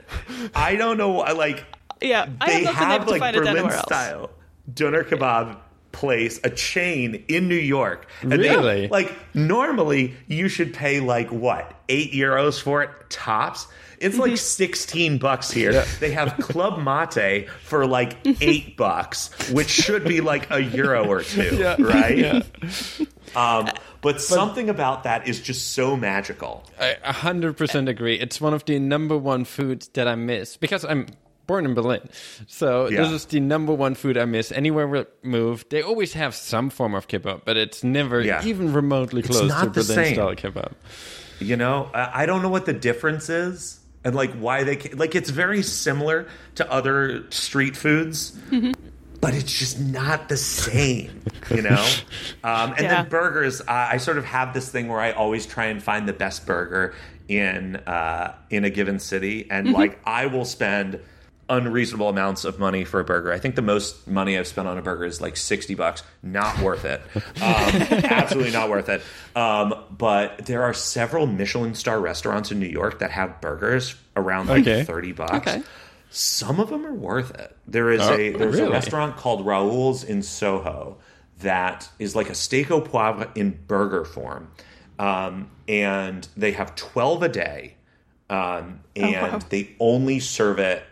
I 0.53 0.75
don't 0.75 0.97
know 0.97 1.21
I 1.21 1.31
like 1.31 1.63
Yeah, 2.01 2.29
I 2.41 2.47
they 2.47 2.63
have 2.65 2.75
not 2.75 3.05
been 3.07 3.21
have 3.21 3.21
like 3.21 3.33
Berlin 3.33 3.71
style 3.71 4.29
doner 4.73 5.03
kebab 5.03 5.57
place, 5.91 6.39
a 6.43 6.49
chain 6.49 7.23
in 7.27 7.47
New 7.47 7.55
York. 7.55 8.07
And 8.21 8.31
they- 8.31 8.37
Really? 8.37 8.87
like 8.89 9.11
normally 9.33 10.15
you 10.27 10.47
should 10.47 10.73
pay 10.73 10.99
like 10.99 11.31
what 11.31 11.73
eight 11.89 12.11
euros 12.13 12.61
for 12.61 12.83
it 12.83 12.89
tops. 13.09 13.67
It's 13.99 14.17
like 14.17 14.37
sixteen 14.37 15.17
bucks 15.17 15.51
here. 15.51 15.83
They 15.99 16.11
have 16.11 16.37
Club 16.39 16.79
Mate 16.79 17.49
for 17.63 17.85
like 17.85 18.15
eight 18.39 18.77
bucks, 18.77 19.29
which 19.51 19.69
should 19.69 20.05
be 20.05 20.21
like 20.21 20.49
a 20.51 20.61
euro 20.63 21.05
or 21.05 21.21
two, 21.21 21.61
right? 21.79 22.41
Um, 23.35 23.67
but 24.01 24.21
something 24.21 24.69
about 24.69 25.03
that 25.03 25.27
is 25.27 25.41
just 25.41 25.73
so 25.73 25.97
magical. 25.97 26.63
I 26.79 26.95
a 27.03 27.11
hundred 27.11 27.57
percent 27.57 27.89
agree. 27.89 28.15
It's 28.17 28.39
one 28.39 28.53
of 28.53 28.63
the 28.63 28.79
number 28.79 29.17
one 29.17 29.43
foods 29.43 29.89
that 29.89 30.07
I 30.07 30.15
miss 30.15 30.55
because 30.55 30.85
I'm 30.85 31.07
born 31.49 31.65
in 31.65 31.73
Berlin. 31.73 32.03
So 32.47 32.87
Yeah. 32.87 33.01
this 33.01 33.11
is 33.17 33.25
the 33.25 33.39
number 33.39 33.73
one 33.73 33.95
food 33.95 34.15
I 34.17 34.25
miss. 34.25 34.51
Anywhere 34.51 34.87
we 34.87 35.03
move, 35.23 35.65
they 35.69 35.81
always 35.81 36.13
have 36.13 36.33
some 36.35 36.69
form 36.69 36.93
of 36.93 37.07
kebab, 37.07 37.41
but 37.43 37.57
it's 37.57 37.83
never 37.83 38.21
Yeah. 38.21 38.45
even 38.45 38.71
remotely 38.71 39.21
close 39.23 39.49
not 39.49 39.63
to 39.63 39.69
the 39.81 39.81
Berlin 39.81 40.05
same. 40.05 40.13
style 40.15 40.35
kebab. 40.35 40.71
You 41.39 41.55
know, 41.57 41.89
I 41.93 42.21
I 42.21 42.25
don't 42.29 42.41
know 42.43 42.49
what 42.57 42.65
the 42.65 42.77
difference 42.89 43.29
is 43.29 43.79
and 44.05 44.13
like 44.21 44.31
why 44.45 44.63
they 44.63 44.75
ca- 44.75 44.95
like 45.03 45.15
it's 45.19 45.31
very 45.31 45.63
similar 45.63 46.27
to 46.55 46.63
other 46.71 47.23
street 47.31 47.75
foods. 47.75 48.37
But 49.21 49.33
it's 49.35 49.51
just 49.59 49.77
not 49.81 50.29
the 50.29 50.37
same, 50.37 51.11
you 51.51 51.61
know. 51.61 51.85
Um, 52.51 52.71
and 52.77 52.83
Yeah. 52.85 52.93
then 53.03 53.09
burgers, 53.09 53.61
I, 53.67 53.95
I 53.95 53.97
sort 53.97 54.17
of 54.17 54.23
have 54.23 54.53
this 54.53 54.69
thing 54.73 54.87
where 54.87 55.01
I 55.07 55.11
always 55.11 55.45
try 55.45 55.65
and 55.73 55.83
find 55.83 56.07
the 56.07 56.13
best 56.25 56.45
burger 56.45 56.93
in 57.27 57.75
uh, 57.85 58.27
in 58.49 58.63
a 58.63 58.69
given 58.69 58.97
city, 58.97 59.45
and 59.51 59.73
like 59.73 59.99
I 60.05 60.27
will 60.33 60.45
spend 60.45 60.99
unreasonable 61.49 62.07
amounts 62.09 62.45
of 62.45 62.59
money 62.59 62.85
for 62.85 62.99
a 62.99 63.03
burger. 63.03 63.31
I 63.33 63.39
think 63.39 63.55
the 63.55 63.61
most 63.61 64.07
money 64.07 64.37
I've 64.37 64.47
spent 64.47 64.67
on 64.67 64.77
a 64.77 64.81
burger 64.81 65.05
is 65.05 65.19
like 65.19 65.35
sixty 65.35 65.75
bucks. 65.75 66.03
Not 66.23 66.59
worth 66.59 66.85
it. 66.85 67.01
Um, 67.41 67.81
absolutely 68.03 68.51
not 68.51 68.69
worth 68.69 68.89
it. 68.89 69.01
Um, 69.35 69.73
but 69.89 70.45
there 70.45 70.63
are 70.63 70.73
several 70.73 71.25
Michelin 71.25 71.73
star 71.73 71.99
restaurants 71.99 72.51
in 72.51 72.59
New 72.59 72.67
York 72.67 72.99
that 72.99 73.11
have 73.11 73.39
burgers 73.41 73.95
around 74.15 74.47
like 74.49 74.61
Okay. 74.61 74.83
thirty 74.83 75.11
bucks. 75.11 75.33
Okay. 75.47 75.63
Some 76.11 76.59
of 76.59 76.69
them 76.69 76.85
are 76.85 76.93
worth 76.93 77.31
it. 77.39 77.55
There 77.67 77.91
is 77.91 78.01
Oh, 78.01 78.13
a 78.13 78.31
there's 78.31 78.55
really? 78.55 78.67
a 78.67 78.71
restaurant 78.71 79.15
called 79.17 79.45
Raoul's 79.45 80.03
in 80.03 80.21
Soho 80.23 80.97
that 81.39 81.87
is 81.99 82.15
like 82.15 82.29
a 82.29 82.35
steak 82.35 82.69
au 82.71 82.81
poivre 82.81 83.29
in 83.37 83.57
burger 83.67 84.03
form, 84.03 84.49
um, 84.97 85.49
and 85.67 86.27
they 86.35 86.51
have 86.51 86.75
twelve 86.75 87.23
a 87.23 87.29
day, 87.29 87.75
um, 88.29 88.81
and 88.95 89.33
wow. 89.33 89.39
they 89.49 89.75
only 89.79 90.19
serve 90.19 90.59
it 90.59 90.83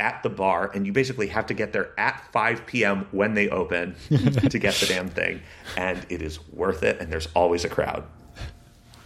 at 0.00 0.22
the 0.22 0.28
bar, 0.30 0.70
and 0.74 0.86
you 0.86 0.92
basically 0.92 1.26
have 1.28 1.46
to 1.46 1.54
get 1.54 1.72
there 1.72 1.90
at 1.98 2.22
five 2.32 2.66
p.m. 2.66 3.06
when 3.10 3.34
they 3.34 3.48
open 3.48 3.96
to 4.08 4.58
get 4.58 4.74
the 4.74 4.86
damn 4.88 5.08
thing, 5.08 5.40
and 5.76 6.04
it 6.08 6.22
is 6.22 6.38
worth 6.52 6.82
it. 6.82 7.00
And 7.00 7.12
there's 7.12 7.28
always 7.34 7.64
a 7.64 7.68
crowd. 7.68 8.04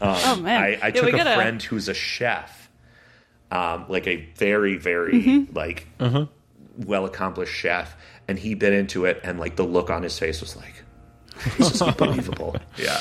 Um, 0.01 0.17
oh 0.25 0.37
man, 0.37 0.61
I, 0.61 0.67
I 0.83 0.87
Yeah, 0.89 0.91
took 0.91 1.05
we 1.05 1.13
a 1.13 1.17
gotta- 1.17 1.35
friend 1.37 1.63
who's 1.63 1.89
a 1.89 1.95
chef, 1.95 2.71
um, 3.51 3.87
like 3.89 4.07
a 4.07 4.17
very, 4.37 4.77
very 4.77 5.15
mm-hmm. 5.15 5.57
like 5.57 5.87
uh-huh. 6.01 6.27
well 6.77 7.05
accomplished 7.07 7.55
chef, 7.55 7.97
and 8.29 8.39
he 8.39 8.55
bit 8.55 8.73
into 8.73 9.05
it, 9.05 9.21
and 9.23 9.39
like 9.39 9.57
the 9.57 9.65
look 9.65 9.91
on 9.91 10.03
his 10.03 10.19
face 10.19 10.41
was 10.41 10.57
like, 10.57 10.83
It's 11.47 11.71
just 11.71 11.83
unbelievable. 11.83 12.57
Yeah. 12.77 13.01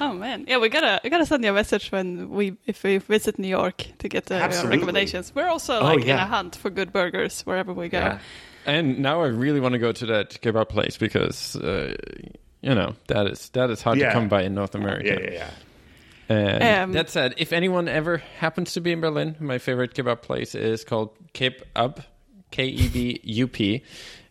Oh 0.00 0.12
man, 0.12 0.44
yeah, 0.48 0.58
we 0.58 0.68
gotta 0.68 1.00
we 1.04 1.10
gotta 1.10 1.26
send 1.26 1.44
you 1.44 1.50
a 1.50 1.54
message 1.54 1.90
when 1.92 2.30
we 2.30 2.56
if 2.66 2.82
we 2.82 2.98
visit 2.98 3.38
New 3.38 3.48
York 3.48 3.86
to 3.98 4.08
get 4.08 4.26
the 4.26 4.36
uh, 4.36 4.40
Absolutely. 4.40 4.76
recommendations. 4.78 5.34
We're 5.34 5.48
also 5.48 5.82
like 5.82 6.02
in 6.02 6.08
yeah. 6.08 6.24
a 6.24 6.26
hunt 6.26 6.56
for 6.56 6.70
good 6.70 6.92
burgers 6.92 7.42
wherever 7.42 7.72
we 7.72 7.88
go. 7.88 7.98
Yeah. 7.98 8.18
And 8.66 8.98
now 9.00 9.22
I 9.22 9.26
really 9.26 9.60
want 9.60 9.74
to 9.74 9.78
go 9.78 9.92
to 9.92 10.06
that 10.06 10.40
kebab 10.40 10.68
place 10.68 10.96
because 10.96 11.54
uh, 11.56 11.94
you 12.62 12.74
know 12.74 12.94
that 13.08 13.26
is 13.26 13.50
that 13.50 13.70
is 13.70 13.82
hard 13.82 13.98
Yeah. 13.98 14.08
to 14.08 14.12
come 14.14 14.28
by 14.28 14.42
in 14.42 14.54
North 14.54 14.74
America. 14.74 15.18
Yeah, 15.20 15.30
yeah, 15.30 15.30
yeah. 15.32 15.50
And 16.26 16.62
Um, 16.62 16.92
that 16.92 17.10
said, 17.10 17.34
if 17.36 17.52
anyone 17.52 17.86
ever 17.86 18.22
happens 18.38 18.72
to 18.72 18.80
be 18.80 18.92
in 18.92 19.00
Berlin, 19.00 19.36
my 19.40 19.58
favorite 19.58 19.94
kebab 19.94 20.22
place 20.22 20.54
is 20.54 20.82
called 20.82 21.10
Keb 21.34 21.62
Up, 21.76 22.00
K 22.50 22.66
E 22.66 22.88
B 22.88 23.20
U 23.22 23.46
P. 23.46 23.82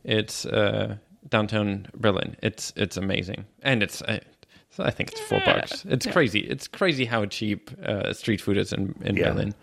It's 0.04 0.46
uh, 0.48 0.98
downtown 1.30 1.86
Berlin. 1.96 2.36
It's 2.42 2.74
it's 2.76 2.98
amazing, 2.98 3.46
and 3.62 3.84
it's 3.84 4.02
uh, 4.02 4.20
I 4.80 4.90
think 4.92 5.12
it's 5.12 5.22
four 5.22 5.40
bucks. 5.46 5.86
It's 5.88 6.06
Yeah. 6.06 6.12
crazy. 6.14 6.40
It's 6.40 6.68
crazy 6.68 7.06
how 7.06 7.26
cheap 7.26 7.70
uh, 7.86 8.14
street 8.14 8.42
food 8.42 8.58
is 8.58 8.74
in 8.74 8.96
in 9.04 9.16
Yeah. 9.16 9.30
Berlin. 9.32 9.54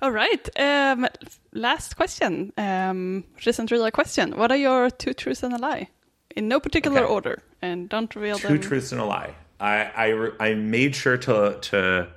All 0.00 0.12
right. 0.12 0.48
Um, 0.58 1.06
last 1.52 1.96
question, 1.96 2.52
um, 2.56 3.24
which 3.34 3.46
isn't 3.46 3.70
really 3.70 3.88
a 3.88 3.92
question. 3.92 4.36
What 4.36 4.50
are 4.52 4.56
your 4.56 4.90
two 4.90 5.12
truths 5.12 5.42
and 5.42 5.52
a 5.54 5.58
lie? 5.58 5.88
In 6.36 6.48
no 6.48 6.60
particular 6.60 7.00
Okay. 7.02 7.12
order, 7.12 7.42
and 7.62 7.88
don't 7.88 8.14
reveal 8.14 8.38
Two 8.38 8.48
them. 8.48 8.60
truths 8.60 8.92
and 8.92 9.00
a 9.00 9.04
lie. 9.04 9.34
I 9.60 9.76
I, 10.06 10.50
I 10.50 10.54
made 10.54 10.94
sure 10.94 11.16
to 11.18 11.58
to 11.70 12.08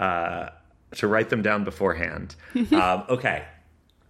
uh, 0.00 0.48
to 0.96 1.06
write 1.06 1.28
them 1.28 1.42
down 1.42 1.64
beforehand. 1.64 2.34
um, 2.72 3.04
okay. 3.08 3.44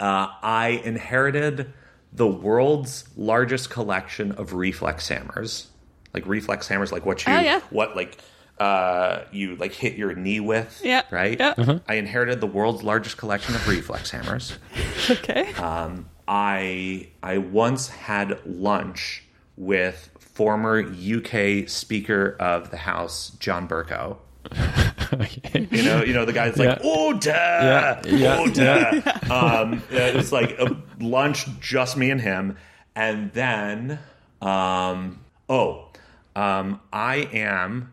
Uh, 0.01 0.29
I 0.43 0.81
inherited 0.85 1.73
the 2.13 2.27
world's 2.29 3.05
largest 3.17 3.69
collection 3.71 4.31
of 4.33 4.53
reflex 4.53 5.09
hammers, 5.09 5.69
like 6.15 6.27
reflex 6.27 6.69
hammers, 6.69 6.93
like 6.93 7.05
what 7.07 7.27
you 7.27 7.33
Oh, 7.33 7.41
yeah. 7.41 7.61
what 7.71 7.95
like 7.97 8.19
uh, 8.59 9.23
you 9.31 9.55
like 9.57 9.73
hit 9.73 9.95
your 9.95 10.15
knee 10.15 10.41
with, 10.41 10.81
Yeah, 10.85 11.03
right? 11.11 11.39
yeah. 11.39 11.79
I 11.87 11.95
inherited 11.95 12.41
the 12.41 12.47
world's 12.49 12.83
largest 12.83 13.17
collection 13.17 13.55
of 13.55 13.67
reflex 13.69 14.11
hammers. 14.11 14.59
Okay. 15.11 15.53
Um, 15.55 16.09
I 16.27 17.09
I 17.23 17.39
once 17.39 17.89
had 17.89 18.39
lunch 18.45 19.23
with 19.57 20.11
former 20.19 20.81
UK 20.81 21.69
Speaker 21.69 22.37
of 22.39 22.71
the 22.71 22.77
House 22.77 23.31
John 23.39 23.67
Bercow. 23.69 24.17
You 25.71 25.83
know, 25.83 26.03
you 26.05 26.13
know 26.13 26.25
the 26.25 26.33
guy's 26.35 26.57
like, 26.59 26.69
Yeah. 26.69 26.79
oh 26.85 27.13
da, 27.15 27.31
Yeah, 27.33 28.03
yeah, 28.07 28.37
oh 28.39 28.47
da. 28.51 29.01
Um, 29.63 29.83
it 29.91 30.15
was 30.15 30.33
like 30.33 30.59
a 30.59 30.77
lunch, 31.01 31.47
just 31.61 31.97
me 31.97 32.11
and 32.11 32.21
him, 32.21 32.57
and 32.95 33.33
then, 33.33 33.99
um, 34.43 35.21
oh, 35.49 35.88
um, 36.39 36.81
I 36.93 37.17
am 37.33 37.93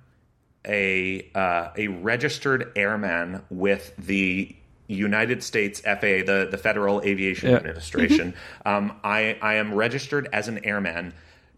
a 0.67 1.29
uh, 1.35 1.69
a 1.77 1.87
registered 1.87 2.71
airman 2.75 3.41
with 3.49 3.93
the 3.97 4.55
United 4.87 5.41
States 5.43 5.79
FAA, 5.81 6.23
the 6.25 6.47
the 6.51 6.57
Federal 6.57 7.01
Aviation 7.03 7.49
Yeah. 7.49 7.57
Administration. 7.57 8.33
um, 8.65 8.93
I 9.03 9.37
I 9.41 9.55
am 9.55 9.73
registered 9.73 10.27
as 10.33 10.47
an 10.47 10.63
airman, 10.63 11.13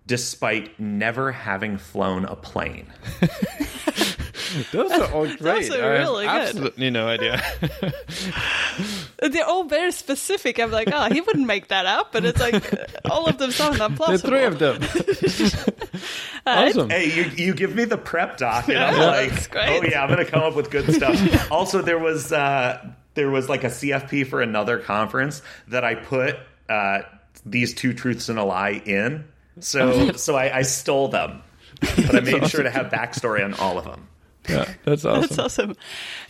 despite 0.06 0.80
never 0.80 1.32
having 1.32 1.78
flown 1.78 2.26
a 2.26 2.36
plane. 2.36 2.88
Those 4.72 4.92
are 4.92 5.12
all 5.12 5.28
great. 5.38 5.70
are 5.72 5.94
I 5.94 5.98
have 5.98 6.08
really 6.08 6.26
good. 6.26 6.42
absolutely 6.42 6.90
no 6.90 7.08
idea. 7.08 7.42
They're 9.20 9.46
all 9.46 9.64
very 9.64 9.92
specific. 9.92 10.60
I'm 10.60 10.70
like, 10.72 10.90
oh, 10.92 11.12
he 11.12 11.22
wouldn't 11.22 11.48
make 11.48 11.70
that 11.70 11.86
up, 11.86 12.12
but 12.12 12.24
it's 12.26 12.40
like 12.40 12.64
all 13.10 13.26
of 13.28 13.38
them 13.40 13.52
sound 13.52 13.78
the 13.78 13.88
unplausible. 13.90 14.22
three 14.22 14.44
of 14.44 14.60
them. 14.60 14.82
awesome. 16.46 16.90
Hey, 16.90 17.14
you 17.14 17.24
you 17.46 17.54
give 17.54 17.76
me 17.76 17.86
the 17.86 17.98
prep 17.98 18.38
doc, 18.38 18.68
and 18.70 18.78
I'm 18.78 18.96
Yeah, 18.96 19.06
like, 19.08 19.56
oh 19.56 19.82
yeah, 19.84 20.04
I'm 20.04 20.10
gonna 20.10 20.26
come 20.26 20.44
up 20.44 20.56
with 20.56 20.70
good 20.70 20.94
stuff. 20.94 21.52
also, 21.52 21.82
there 21.82 22.00
was 22.00 22.32
uh, 22.32 22.86
there 23.16 23.30
was 23.30 23.50
like 23.50 23.64
a 23.64 23.68
CFP 23.70 24.28
for 24.28 24.42
another 24.42 24.78
conference 24.80 25.42
that 25.70 25.84
I 25.84 25.96
put 25.96 26.36
uh, 26.70 27.00
these 27.46 27.74
two 27.74 27.94
truths 27.94 28.30
and 28.30 28.38
a 28.40 28.44
lie 28.44 28.82
in. 28.86 29.26
So 29.60 30.12
so 30.14 30.36
I, 30.36 30.58
I 30.58 30.62
stole 30.62 31.08
them, 31.08 31.42
but 31.82 32.16
I 32.16 32.20
made 32.20 32.48
sure 32.50 32.62
to 32.64 32.70
have 32.70 32.88
backstory 32.92 33.44
on 33.44 33.56
all 33.56 33.80
of 33.80 33.86
them. 33.86 34.08
Yeah, 34.48 34.72
that's 34.86 35.04
awesome. 35.04 35.22
That's 35.22 35.40
awesome. 35.40 35.76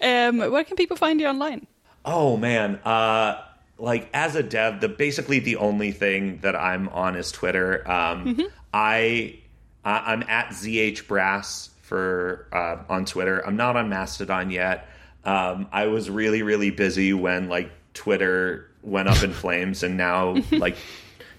Um, 0.02 0.52
where 0.52 0.64
can 0.64 0.78
people 0.78 0.96
find 0.98 1.20
you 1.20 1.28
online? 1.28 1.68
Oh 2.10 2.38
man, 2.38 2.76
uh, 2.86 3.42
like 3.78 4.10
as 4.14 4.36
a 4.36 4.42
dev, 4.44 4.80
the 4.80 4.88
basically 4.88 5.40
the 5.40 5.58
only 5.58 5.92
thing 5.92 6.40
that 6.40 6.56
I'm 6.56 6.88
on 6.90 7.16
is 7.18 7.34
Twitter. 7.34 7.84
Um, 7.90 8.42
I 8.74 9.40
I- 9.84 10.14
I'm 10.14 10.24
at 10.24 10.54
zh 10.54 11.06
brass 11.06 11.70
for 11.82 12.48
uh, 12.54 12.78
on 12.92 13.04
Twitter. 13.04 13.46
I'm 13.46 13.58
not 13.58 13.76
on 13.76 13.90
Mastodon 13.90 14.52
yet. 14.52 14.88
Um, 15.26 15.68
I 15.74 15.88
was 15.88 16.10
really 16.10 16.44
really 16.44 16.70
busy 16.72 17.12
when 17.14 17.50
like 17.50 17.72
Twitter 17.94 18.70
went 18.84 19.10
up 19.10 19.22
in 19.22 19.34
flames, 19.44 19.84
and 19.84 19.98
now 19.98 20.38
like 20.52 20.78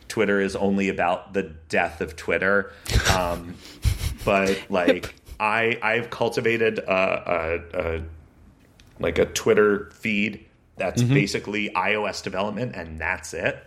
Twitter 0.08 0.38
is 0.38 0.54
only 0.54 0.90
about 0.90 1.32
the 1.32 1.44
death 1.70 2.02
of 2.02 2.14
Twitter. 2.14 2.72
Um, 3.16 3.54
but 4.22 4.60
like 4.68 5.14
I 5.40 5.78
I've 5.82 6.10
cultivated 6.10 6.78
a, 6.78 7.62
a, 7.72 7.96
a 7.96 8.02
like 9.00 9.18
a 9.18 9.24
Twitter 9.24 9.90
feed 9.94 10.44
that's 10.78 11.02
basically 11.02 11.70
iOS 11.70 12.22
development, 12.22 12.74
and 12.74 13.00
that's 13.00 13.34
it. 13.34 13.58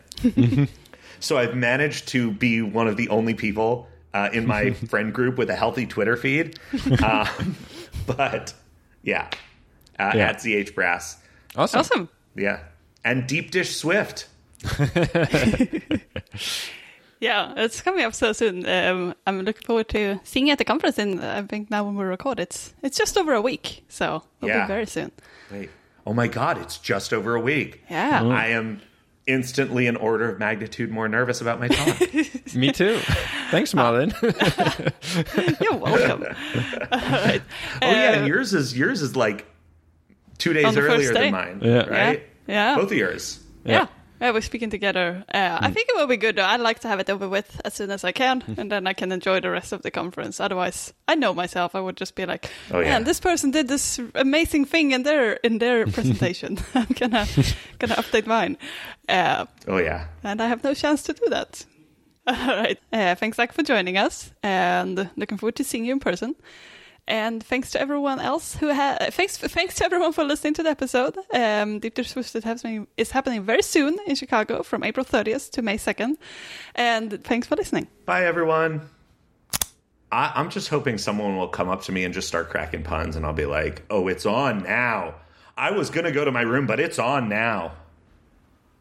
so 1.19 1.37
I've 1.37 1.55
managed 1.55 2.07
to 2.09 2.31
be 2.31 2.61
one 2.61 2.87
of 2.87 2.97
the 2.97 3.09
only 3.09 3.33
people 3.33 3.87
uh, 4.13 4.29
in 4.33 4.45
my 4.47 4.71
friend 4.89 5.13
group 5.13 5.37
with 5.37 5.49
a 5.49 5.55
healthy 5.55 5.85
Twitter 5.85 6.15
feed. 6.17 6.59
Um, 7.03 7.55
but 8.07 8.53
yeah, 9.03 9.29
uh, 9.99 10.11
Yeah. 10.15 10.29
at 10.29 10.37
ZH 10.37 10.73
Brass, 10.75 11.17
Awesome. 11.55 11.79
Awesome. 11.79 12.09
yeah, 12.35 12.59
and 13.03 13.27
Deep 13.27 13.51
Dish 13.51 13.75
Swift. 13.75 14.27
Yeah, 17.19 17.53
it's 17.55 17.81
coming 17.81 18.03
up 18.03 18.15
so 18.15 18.33
soon. 18.33 18.67
Um, 18.67 19.13
I'm 19.27 19.41
looking 19.41 19.61
forward 19.67 19.89
to 19.89 20.19
seeing 20.23 20.47
you 20.47 20.53
at 20.53 20.57
the 20.57 20.65
conference. 20.65 20.97
And 20.97 21.23
I 21.23 21.43
think 21.43 21.69
now 21.69 21.83
when 21.83 21.95
we 21.95 22.03
record, 22.03 22.39
it's 22.39 22.73
it's 22.81 22.97
just 22.97 23.15
over 23.15 23.33
a 23.33 23.41
week, 23.41 23.85
so 23.89 24.23
it'll 24.41 24.49
Yeah. 24.49 24.63
be 24.65 24.67
very 24.67 24.87
soon. 24.87 25.11
Wait, 25.51 25.69
oh 26.05 26.13
my 26.13 26.27
God, 26.27 26.57
it's 26.57 26.77
just 26.77 27.13
over 27.13 27.35
a 27.35 27.41
week. 27.41 27.83
Yeah. 27.89 28.23
I 28.23 28.47
am 28.47 28.81
instantly 29.27 29.85
an 29.87 29.95
order 29.95 30.29
of 30.31 30.39
magnitude 30.39 30.89
more 30.91 31.07
nervous 31.07 31.41
about 31.41 31.59
my 31.59 31.67
talk. 31.67 31.99
Me 32.55 32.71
too. 32.71 32.97
Thanks, 33.51 33.73
Malin. 33.73 34.13
You're 35.61 35.75
welcome. 35.75 36.23
All 36.91 36.99
right. 36.99 37.41
Oh 37.81 37.89
yeah, 37.91 38.09
Uh, 38.11 38.13
and 38.15 38.27
yours 38.27 38.53
is 38.53 38.77
yours 38.77 39.01
is 39.01 39.15
like 39.15 39.45
two 40.37 40.53
days 40.53 40.75
earlier 40.77 41.13
day? 41.13 41.21
than 41.23 41.31
mine, 41.31 41.59
Yeah. 41.63 41.85
right? 41.87 42.23
Yeah. 42.47 42.75
Both 42.75 42.91
of 42.91 42.97
yours. 42.97 43.39
yeah. 43.63 43.71
Yeah, 43.73 43.87
we're 44.29 44.41
speaking 44.41 44.69
together. 44.69 45.23
Uh, 45.33 45.57
Hmm. 45.57 45.65
I 45.65 45.71
think 45.71 45.89
it 45.89 45.95
will 45.95 46.05
be 46.07 46.17
good. 46.17 46.35
though. 46.35 46.45
I'd 46.45 46.59
like 46.61 46.79
to 46.81 46.87
have 46.87 46.99
it 46.99 47.09
over 47.09 47.27
with 47.27 47.59
as 47.65 47.73
soon 47.73 47.89
as 47.89 48.03
I 48.03 48.11
can, 48.11 48.43
and 48.57 48.71
then 48.71 48.85
I 48.85 48.93
can 48.93 49.11
enjoy 49.11 49.39
the 49.41 49.49
rest 49.49 49.73
of 49.73 49.81
the 49.81 49.89
conference. 49.89 50.39
Otherwise, 50.39 50.93
I 51.07 51.15
know 51.15 51.33
myself. 51.33 51.73
I 51.75 51.79
would 51.79 51.97
just 51.97 52.13
be 52.15 52.25
like, 52.27 52.49
Oh, 52.71 52.79
yeah. 52.81 52.99
This 52.99 53.19
person 53.19 53.49
did 53.51 53.67
this 53.67 53.99
amazing 54.13 54.65
thing 54.65 54.91
in 54.91 55.01
their 55.03 55.33
in 55.43 55.57
their 55.57 55.85
presentation. 55.95 56.59
I'm 56.75 56.93
gonna 56.99 57.25
gonna 57.79 57.95
update 57.95 58.27
mine." 58.27 58.57
Uh, 59.09 59.45
Oh 59.67 59.77
yeah. 59.79 60.05
and 60.23 60.39
I 60.41 60.47
have 60.47 60.63
no 60.63 60.73
chance 60.75 61.01
to 61.03 61.13
do 61.13 61.25
that. 61.29 61.65
All 62.27 62.55
right. 62.55 62.77
Uh, 62.93 63.15
thanks, 63.15 63.37
Zach, 63.37 63.51
for 63.51 63.63
joining 63.63 63.97
us, 63.97 64.31
and 64.43 65.09
looking 65.17 65.39
forward 65.39 65.55
to 65.55 65.63
seeing 65.63 65.85
you 65.85 65.93
in 65.93 65.99
person. 65.99 66.35
And 67.11 67.43
thanks 67.43 67.71
to 67.71 67.81
everyone 67.81 68.21
else 68.21 68.55
who 68.55 68.73
ha- 68.73 68.97
thanks 69.09 69.37
thanks 69.37 69.75
to 69.75 69.83
everyone 69.83 70.13
for 70.13 70.23
listening 70.23 70.53
to 70.53 70.63
the 70.63 70.69
episode. 70.69 71.17
Um, 71.33 71.79
Deep 71.79 71.93
Dish 71.93 72.11
Swift 72.11 72.31
happening 72.31 72.87
is 72.95 73.11
happening 73.11 73.43
very 73.43 73.63
soon 73.63 73.97
in 74.07 74.15
Chicago 74.15 74.63
from 74.63 74.81
April 74.81 75.05
30th 75.05 75.51
to 75.51 75.61
May 75.61 75.75
2nd. 75.75 76.15
And 76.73 77.21
thanks 77.21 77.47
for 77.47 77.57
listening. 77.57 77.87
Bye 78.05 78.23
everyone. 78.23 78.89
I, 80.09 80.31
I'm 80.35 80.49
just 80.49 80.69
hoping 80.69 80.97
someone 80.97 81.35
will 81.35 81.49
come 81.49 81.67
up 81.67 81.81
to 81.83 81.91
me 81.91 82.05
and 82.05 82.13
just 82.13 82.29
start 82.29 82.49
cracking 82.49 82.83
puns, 82.83 83.17
and 83.17 83.25
I'll 83.25 83.33
be 83.33 83.45
like, 83.45 83.83
"Oh, 83.89 84.07
it's 84.07 84.25
on 84.25 84.63
now." 84.63 85.15
I 85.57 85.71
was 85.71 85.89
gonna 85.89 86.13
go 86.13 86.23
to 86.23 86.31
my 86.31 86.43
room, 86.43 86.65
but 86.65 86.79
it's 86.79 86.97
on 86.97 87.27
now. 87.27 87.73